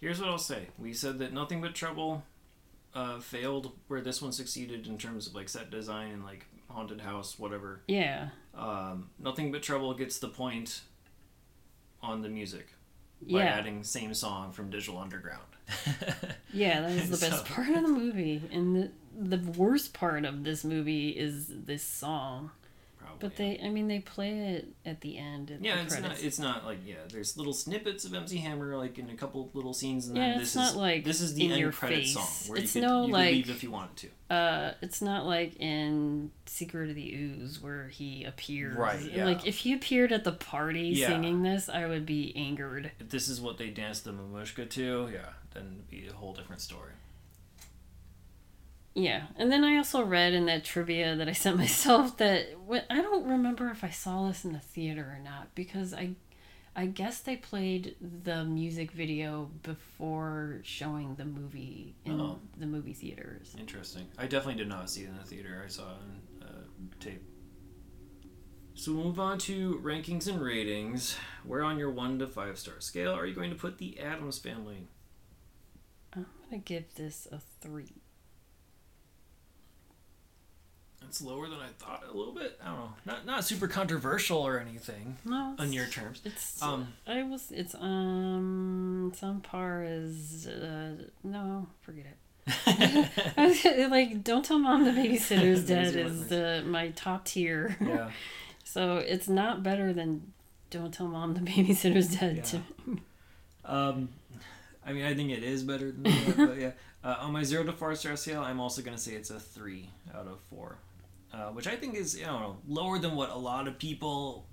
Here's 0.00 0.20
what 0.20 0.28
I'll 0.28 0.38
say. 0.38 0.66
We 0.78 0.92
said 0.92 1.18
that 1.18 1.32
Nothing 1.32 1.60
But 1.60 1.74
Trouble 1.74 2.22
uh, 2.94 3.18
failed 3.20 3.72
where 3.88 4.00
this 4.00 4.20
one 4.22 4.32
succeeded 4.32 4.86
in 4.86 4.98
terms 4.98 5.26
of 5.26 5.34
like 5.34 5.48
set 5.48 5.70
design 5.70 6.12
and 6.12 6.24
like 6.24 6.46
haunted 6.70 7.00
house, 7.00 7.38
whatever. 7.38 7.80
Yeah. 7.88 8.28
Um, 8.54 9.10
Nothing 9.18 9.52
But 9.52 9.62
Trouble 9.62 9.94
gets 9.94 10.18
the 10.18 10.28
point 10.28 10.82
on 12.02 12.22
the 12.22 12.28
music 12.28 12.68
by 13.22 13.38
Yeah. 13.38 13.44
adding 13.58 13.82
same 13.84 14.12
song 14.14 14.52
from 14.52 14.70
Digital 14.70 14.98
Underground. 14.98 15.42
Yeah, 16.52 16.80
that 16.82 16.92
is 16.92 17.10
the 17.10 17.26
best 17.28 17.46
So- 17.46 17.52
part 17.54 17.68
of 17.68 17.82
the 17.82 17.88
movie. 17.88 18.40
And 18.50 18.76
the, 18.76 19.36
the 19.36 19.50
worst 19.52 19.92
part 19.92 20.24
of 20.24 20.42
this 20.44 20.64
movie 20.64 21.10
is 21.10 21.48
this 21.48 21.82
song. 21.82 22.50
Probably. 23.20 23.28
But 23.28 23.36
they, 23.36 23.66
I 23.66 23.70
mean, 23.70 23.88
they 23.88 23.98
play 24.00 24.30
it 24.54 24.68
at 24.84 25.00
the 25.00 25.18
end. 25.18 25.56
Yeah, 25.60 25.76
the 25.76 25.82
it's 25.82 25.94
credits. 25.94 26.20
not. 26.20 26.26
It's 26.26 26.38
not 26.38 26.64
like 26.64 26.78
yeah. 26.86 26.94
There's 27.10 27.36
little 27.36 27.52
snippets 27.52 28.04
of 28.04 28.14
MC 28.14 28.38
Hammer 28.38 28.76
like 28.76 28.98
in 28.98 29.10
a 29.10 29.14
couple 29.14 29.50
little 29.54 29.74
scenes, 29.74 30.08
and 30.08 30.16
Yeah, 30.16 30.30
then 30.30 30.40
it's 30.40 30.52
this 30.52 30.56
not 30.56 30.70
is 30.70 30.76
like 30.76 31.04
this 31.04 31.20
is 31.20 31.34
the 31.34 31.52
end 31.52 31.72
credit 31.74 31.96
face. 31.98 32.14
song 32.14 32.26
where 32.48 32.58
It's 32.58 32.74
you 32.74 32.82
could, 32.82 32.88
no, 32.88 33.06
you 33.06 33.12
like- 33.12 33.32
leave 33.32 33.50
if 33.50 33.62
you 33.62 33.70
wanted 33.70 33.96
to. 33.96 34.08
Uh, 34.28 34.72
it's 34.82 35.00
not 35.00 35.24
like 35.24 35.54
in 35.60 36.32
Secret 36.46 36.90
of 36.90 36.96
the 36.96 37.14
Ooze 37.14 37.60
where 37.62 37.86
he 37.88 38.24
appears. 38.24 38.76
Right, 38.76 39.00
yeah. 39.00 39.24
Like 39.24 39.46
if 39.46 39.58
he 39.58 39.72
appeared 39.72 40.10
at 40.12 40.24
the 40.24 40.32
party 40.32 40.88
Yeah. 40.88 41.06
singing 41.08 41.42
this, 41.42 41.68
I 41.68 41.86
would 41.86 42.04
be 42.06 42.32
angered. 42.36 42.90
If 42.98 43.10
this 43.10 43.28
is 43.28 43.40
what 43.40 43.56
they 43.58 43.70
dance 43.70 44.00
the 44.00 44.10
mamushka 44.12 44.68
to, 44.70 45.08
yeah, 45.12 45.28
then 45.54 45.62
it'd 45.76 45.88
be 45.88 46.08
a 46.08 46.12
whole 46.12 46.32
different 46.34 46.60
story. 46.60 46.90
Yeah, 48.98 49.24
and 49.36 49.52
then 49.52 49.62
I 49.62 49.76
also 49.76 50.02
read 50.02 50.32
in 50.32 50.46
that 50.46 50.64
trivia 50.64 51.14
that 51.16 51.28
I 51.28 51.32
sent 51.32 51.58
myself 51.64 52.16
that 52.16 52.46
I 52.88 53.02
don't 53.02 53.26
remember 53.28 53.68
if 53.68 53.84
I 53.84 53.90
saw 53.90 54.26
this 54.26 54.42
in 54.46 54.54
the 54.54 54.58
theater 54.58 55.02
or 55.02 55.22
not 55.22 55.54
because 55.54 55.92
I, 55.92 56.12
I 56.74 56.86
guess 56.86 57.20
they 57.20 57.36
played 57.36 57.96
the 58.00 58.42
music 58.44 58.90
video 58.92 59.50
before 59.62 60.60
showing 60.62 61.14
the 61.16 61.26
movie 61.26 61.94
in 62.06 62.18
Oh. 62.18 62.38
the 62.56 62.64
movie 62.64 62.94
theaters. 62.94 63.54
Interesting. 63.58 64.06
I 64.16 64.26
definitely 64.26 64.54
did 64.62 64.68
not 64.68 64.88
see 64.88 65.02
it 65.02 65.10
in 65.10 65.16
the 65.18 65.24
theater. 65.24 65.62
I 65.62 65.68
saw 65.68 65.82
it 65.90 65.96
on 66.00 66.48
uh, 66.48 66.62
tape. 66.98 67.22
So 68.72 68.94
we'll 68.94 69.04
move 69.04 69.20
on 69.20 69.36
to 69.40 69.78
rankings 69.84 70.26
and 70.26 70.40
ratings. 70.40 71.18
Where 71.44 71.62
on 71.62 71.78
your 71.78 71.90
one 71.90 72.18
to 72.20 72.26
five 72.26 72.58
star 72.58 72.80
scale 72.80 73.12
are 73.12 73.26
you 73.26 73.34
going 73.34 73.50
to 73.50 73.56
put 73.56 73.76
the 73.76 73.98
Addams 74.00 74.38
Family? 74.38 74.88
I'm 76.14 76.24
gonna 76.50 76.62
give 76.62 76.94
this 76.94 77.28
a 77.30 77.40
three. 77.60 77.92
That's 81.06 81.22
lower 81.22 81.48
than 81.48 81.58
I 81.60 81.68
thought 81.78 82.02
a 82.12 82.16
little 82.16 82.34
bit. 82.34 82.58
I 82.62 82.66
don't 82.66 82.76
know. 82.78 82.92
Not 83.06 83.26
not 83.26 83.44
super 83.44 83.68
controversial 83.68 84.38
or 84.38 84.58
anything 84.58 85.16
No, 85.24 85.54
on 85.58 85.72
your 85.72 85.86
terms. 85.86 86.20
It's 86.24 86.60
Um, 86.60 86.88
I 87.06 87.22
was 87.22 87.50
it's 87.52 87.74
um 87.76 89.10
it's 89.12 89.22
on 89.22 89.40
par 89.40 89.82
as 89.84 90.46
uh, 90.48 90.92
no 91.24 91.68
forget 91.82 92.06
it. 92.06 93.88
Like 93.90 94.22
don't 94.24 94.44
tell 94.44 94.58
mom 94.58 94.84
the 94.84 94.90
babysitter's 94.90 95.64
dead 95.74 95.94
is 95.96 96.28
the 96.28 96.62
my 96.66 96.88
top 96.90 97.24
tier. 97.24 97.76
yeah. 97.80 98.10
So 98.64 98.96
it's 98.98 99.28
not 99.28 99.62
better 99.62 99.92
than 99.92 100.32
don't 100.70 100.92
tell 100.92 101.06
mom 101.06 101.34
the 101.34 101.40
babysitter's 101.40 102.08
dead. 102.16 102.36
Yeah. 102.36 102.42
To, 102.42 102.60
Um, 103.64 104.08
I 104.84 104.92
mean, 104.92 105.04
I 105.04 105.14
think 105.14 105.30
it 105.30 105.42
is 105.42 105.62
better 105.64 105.90
than 105.90 106.02
that, 106.04 106.34
but 106.36 106.58
yeah. 106.58 106.70
Uh, 107.02 107.16
on 107.20 107.32
my 107.32 107.44
zero 107.44 107.62
to 107.64 107.72
four 107.72 107.94
star 107.94 108.16
scale, 108.16 108.42
I'm 108.42 108.58
also 108.60 108.82
gonna 108.82 108.98
say 108.98 109.12
it's 109.14 109.30
a 109.30 109.38
three 109.38 109.90
out 110.14 110.26
of 110.26 110.38
four, 110.50 110.78
uh, 111.36 111.50
which 111.50 111.66
I 111.66 111.76
think 111.76 111.96
is 111.96 112.14
don't 112.14 112.40
know 112.40 112.56
lower 112.66 112.98
than 112.98 113.14
what 113.14 113.30
a 113.30 113.36
lot 113.36 113.68
of 113.68 113.78
people 113.78 114.46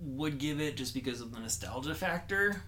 would 0.00 0.38
give 0.38 0.60
it 0.60 0.76
just 0.76 0.94
because 0.94 1.20
of 1.20 1.32
the 1.32 1.40
nostalgia 1.40 1.94
factor. 1.94 2.62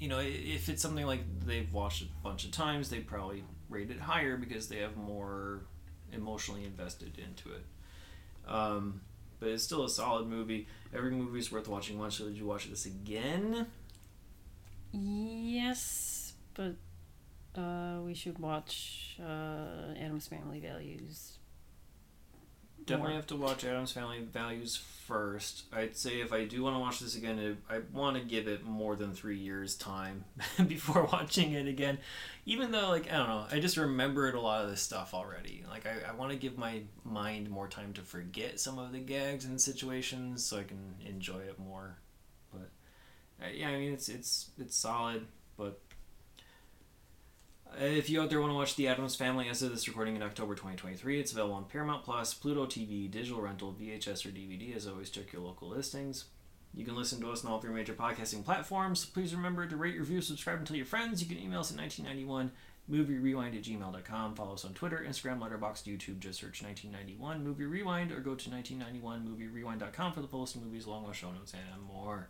You 0.00 0.08
know, 0.08 0.18
if 0.18 0.68
it's 0.68 0.82
something 0.82 1.06
like 1.06 1.20
they've 1.44 1.72
watched 1.72 2.02
it 2.02 2.08
a 2.20 2.24
bunch 2.24 2.44
of 2.44 2.50
times, 2.50 2.90
they 2.90 3.00
probably 3.00 3.44
rate 3.68 3.90
it 3.90 4.00
higher 4.00 4.36
because 4.36 4.68
they 4.68 4.78
have 4.78 4.96
more 4.96 5.62
emotionally 6.12 6.64
invested 6.64 7.18
into 7.18 7.54
it. 7.54 7.64
Um, 8.46 9.02
but 9.38 9.50
it's 9.50 9.62
still 9.62 9.84
a 9.84 9.88
solid 9.88 10.26
movie. 10.26 10.66
Every 10.94 11.10
movie 11.12 11.38
is 11.38 11.52
worth 11.52 11.68
watching 11.68 11.98
once. 11.98 12.16
So 12.16 12.24
did 12.24 12.36
you 12.36 12.46
watch 12.46 12.68
this 12.68 12.86
again? 12.86 13.66
yes, 14.90 16.32
but 16.54 16.74
uh, 17.54 18.00
we 18.04 18.14
should 18.14 18.38
watch 18.38 19.16
uh, 19.20 19.92
Addams 19.96 20.26
Family 20.26 20.60
Values. 20.60 21.37
Definitely 22.86 23.16
have 23.16 23.26
to 23.28 23.36
watch 23.36 23.64
Addams 23.64 23.92
Family 23.92 24.20
Values 24.20 24.76
first. 24.76 25.64
I'd 25.72 25.94
say 25.96 26.20
if 26.20 26.32
I 26.32 26.46
do 26.46 26.62
want 26.62 26.74
to 26.76 26.80
watch 26.80 27.00
this 27.00 27.16
again, 27.16 27.38
it- 27.38 27.58
I 27.68 27.80
want 27.92 28.16
to 28.16 28.22
give 28.22 28.48
it 28.48 28.64
more 28.64 28.96
than 28.96 29.12
three 29.14 29.36
years 29.38 29.74
time 29.76 30.24
before 30.66 31.04
watching 31.12 31.52
it 31.52 31.66
again. 31.68 31.98
Even 32.46 32.70
though, 32.70 32.88
like, 32.88 33.12
I 33.12 33.16
don't 33.18 33.28
know, 33.28 33.44
I 33.52 33.60
just 33.60 33.76
remembered 33.76 34.34
a 34.34 34.40
lot 34.40 34.64
of 34.64 34.70
this 34.70 34.80
stuff 34.80 35.12
already. 35.12 35.64
Like, 35.68 35.86
I, 35.86 36.10
I 36.10 36.14
want 36.14 36.30
to 36.32 36.38
give 36.38 36.56
my 36.56 36.80
mind 37.04 37.50
more 37.50 37.68
time 37.68 37.92
to 37.94 38.00
forget 38.00 38.58
some 38.58 38.78
of 38.78 38.92
the 38.92 39.00
gags 39.00 39.44
and 39.44 39.60
situations 39.60 40.42
so 40.44 40.58
I 40.58 40.62
can 40.64 40.94
enjoy 41.06 41.40
it 41.40 41.58
more. 41.58 41.98
But 42.52 42.70
uh, 43.42 43.48
yeah, 43.52 43.68
I 43.68 43.76
mean, 43.78 43.92
it's 43.92 44.08
it's 44.08 44.50
it's 44.58 44.76
solid, 44.76 45.26
but. 45.58 45.78
If 47.76 48.10
you 48.10 48.20
out 48.22 48.30
there 48.30 48.40
want 48.40 48.50
to 48.50 48.56
watch 48.56 48.74
The 48.74 48.88
Addams 48.88 49.14
Family 49.14 49.48
as 49.48 49.62
of 49.62 49.70
this 49.70 49.86
recording 49.86 50.16
in 50.16 50.22
October 50.22 50.54
2023, 50.54 51.20
it's 51.20 51.32
available 51.32 51.54
on 51.54 51.64
Paramount 51.64 52.02
Plus, 52.02 52.34
Pluto 52.34 52.66
TV, 52.66 53.10
digital 53.10 53.40
rental, 53.40 53.76
VHS, 53.78 54.26
or 54.26 54.30
DVD. 54.30 54.74
As 54.74 54.86
always, 54.86 55.10
check 55.10 55.32
your 55.32 55.42
local 55.42 55.68
listings. 55.68 56.24
You 56.74 56.84
can 56.84 56.96
listen 56.96 57.20
to 57.20 57.30
us 57.30 57.44
on 57.44 57.52
all 57.52 57.60
three 57.60 57.72
major 57.72 57.94
podcasting 57.94 58.44
platforms. 58.44 59.04
Please 59.04 59.34
remember 59.34 59.66
to 59.66 59.76
rate, 59.76 59.98
review, 59.98 60.20
subscribe, 60.20 60.58
and 60.58 60.66
tell 60.66 60.76
your 60.76 60.86
friends. 60.86 61.22
You 61.22 61.28
can 61.28 61.38
email 61.42 61.60
us 61.60 61.70
at 61.70 61.78
1991 61.78 62.50
movie 62.88 63.18
rewind 63.18 63.54
at 63.54 63.62
gmail.com. 63.62 64.34
Follow 64.34 64.54
us 64.54 64.64
on 64.64 64.74
Twitter, 64.74 65.04
Instagram, 65.06 65.38
Letterboxd, 65.38 65.84
YouTube. 65.84 66.18
Just 66.18 66.40
search 66.40 66.62
1991 66.62 67.44
Movie 67.44 67.66
Rewind 67.66 68.10
or 68.10 68.20
go 68.20 68.34
to 68.34 68.50
1991movierewind.com 68.50 70.12
for 70.12 70.20
the 70.20 70.26
full 70.26 70.40
list 70.40 70.56
of 70.56 70.62
movies, 70.62 70.86
along 70.86 71.06
with 71.06 71.16
show 71.16 71.30
notes, 71.30 71.52
and 71.52 71.82
more. 71.82 72.28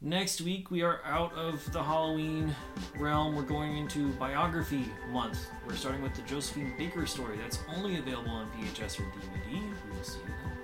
Next 0.00 0.42
week, 0.42 0.70
we 0.70 0.82
are 0.82 1.00
out 1.04 1.32
of 1.32 1.72
the 1.72 1.82
Halloween 1.82 2.54
realm. 3.00 3.34
We're 3.34 3.42
going 3.42 3.76
into 3.78 4.12
biography 4.12 4.84
month. 5.10 5.50
We're 5.66 5.74
starting 5.74 6.02
with 6.02 6.14
the 6.14 6.22
Josephine 6.22 6.72
Baker 6.78 7.04
story 7.04 7.36
that's 7.36 7.58
only 7.74 7.98
available 7.98 8.30
on 8.30 8.48
VHS 8.52 9.00
or 9.00 9.02
DVD. 9.02 9.54
We 9.54 9.96
will 9.96 10.04
see 10.04 10.20
you 10.20 10.26
then. 10.44 10.57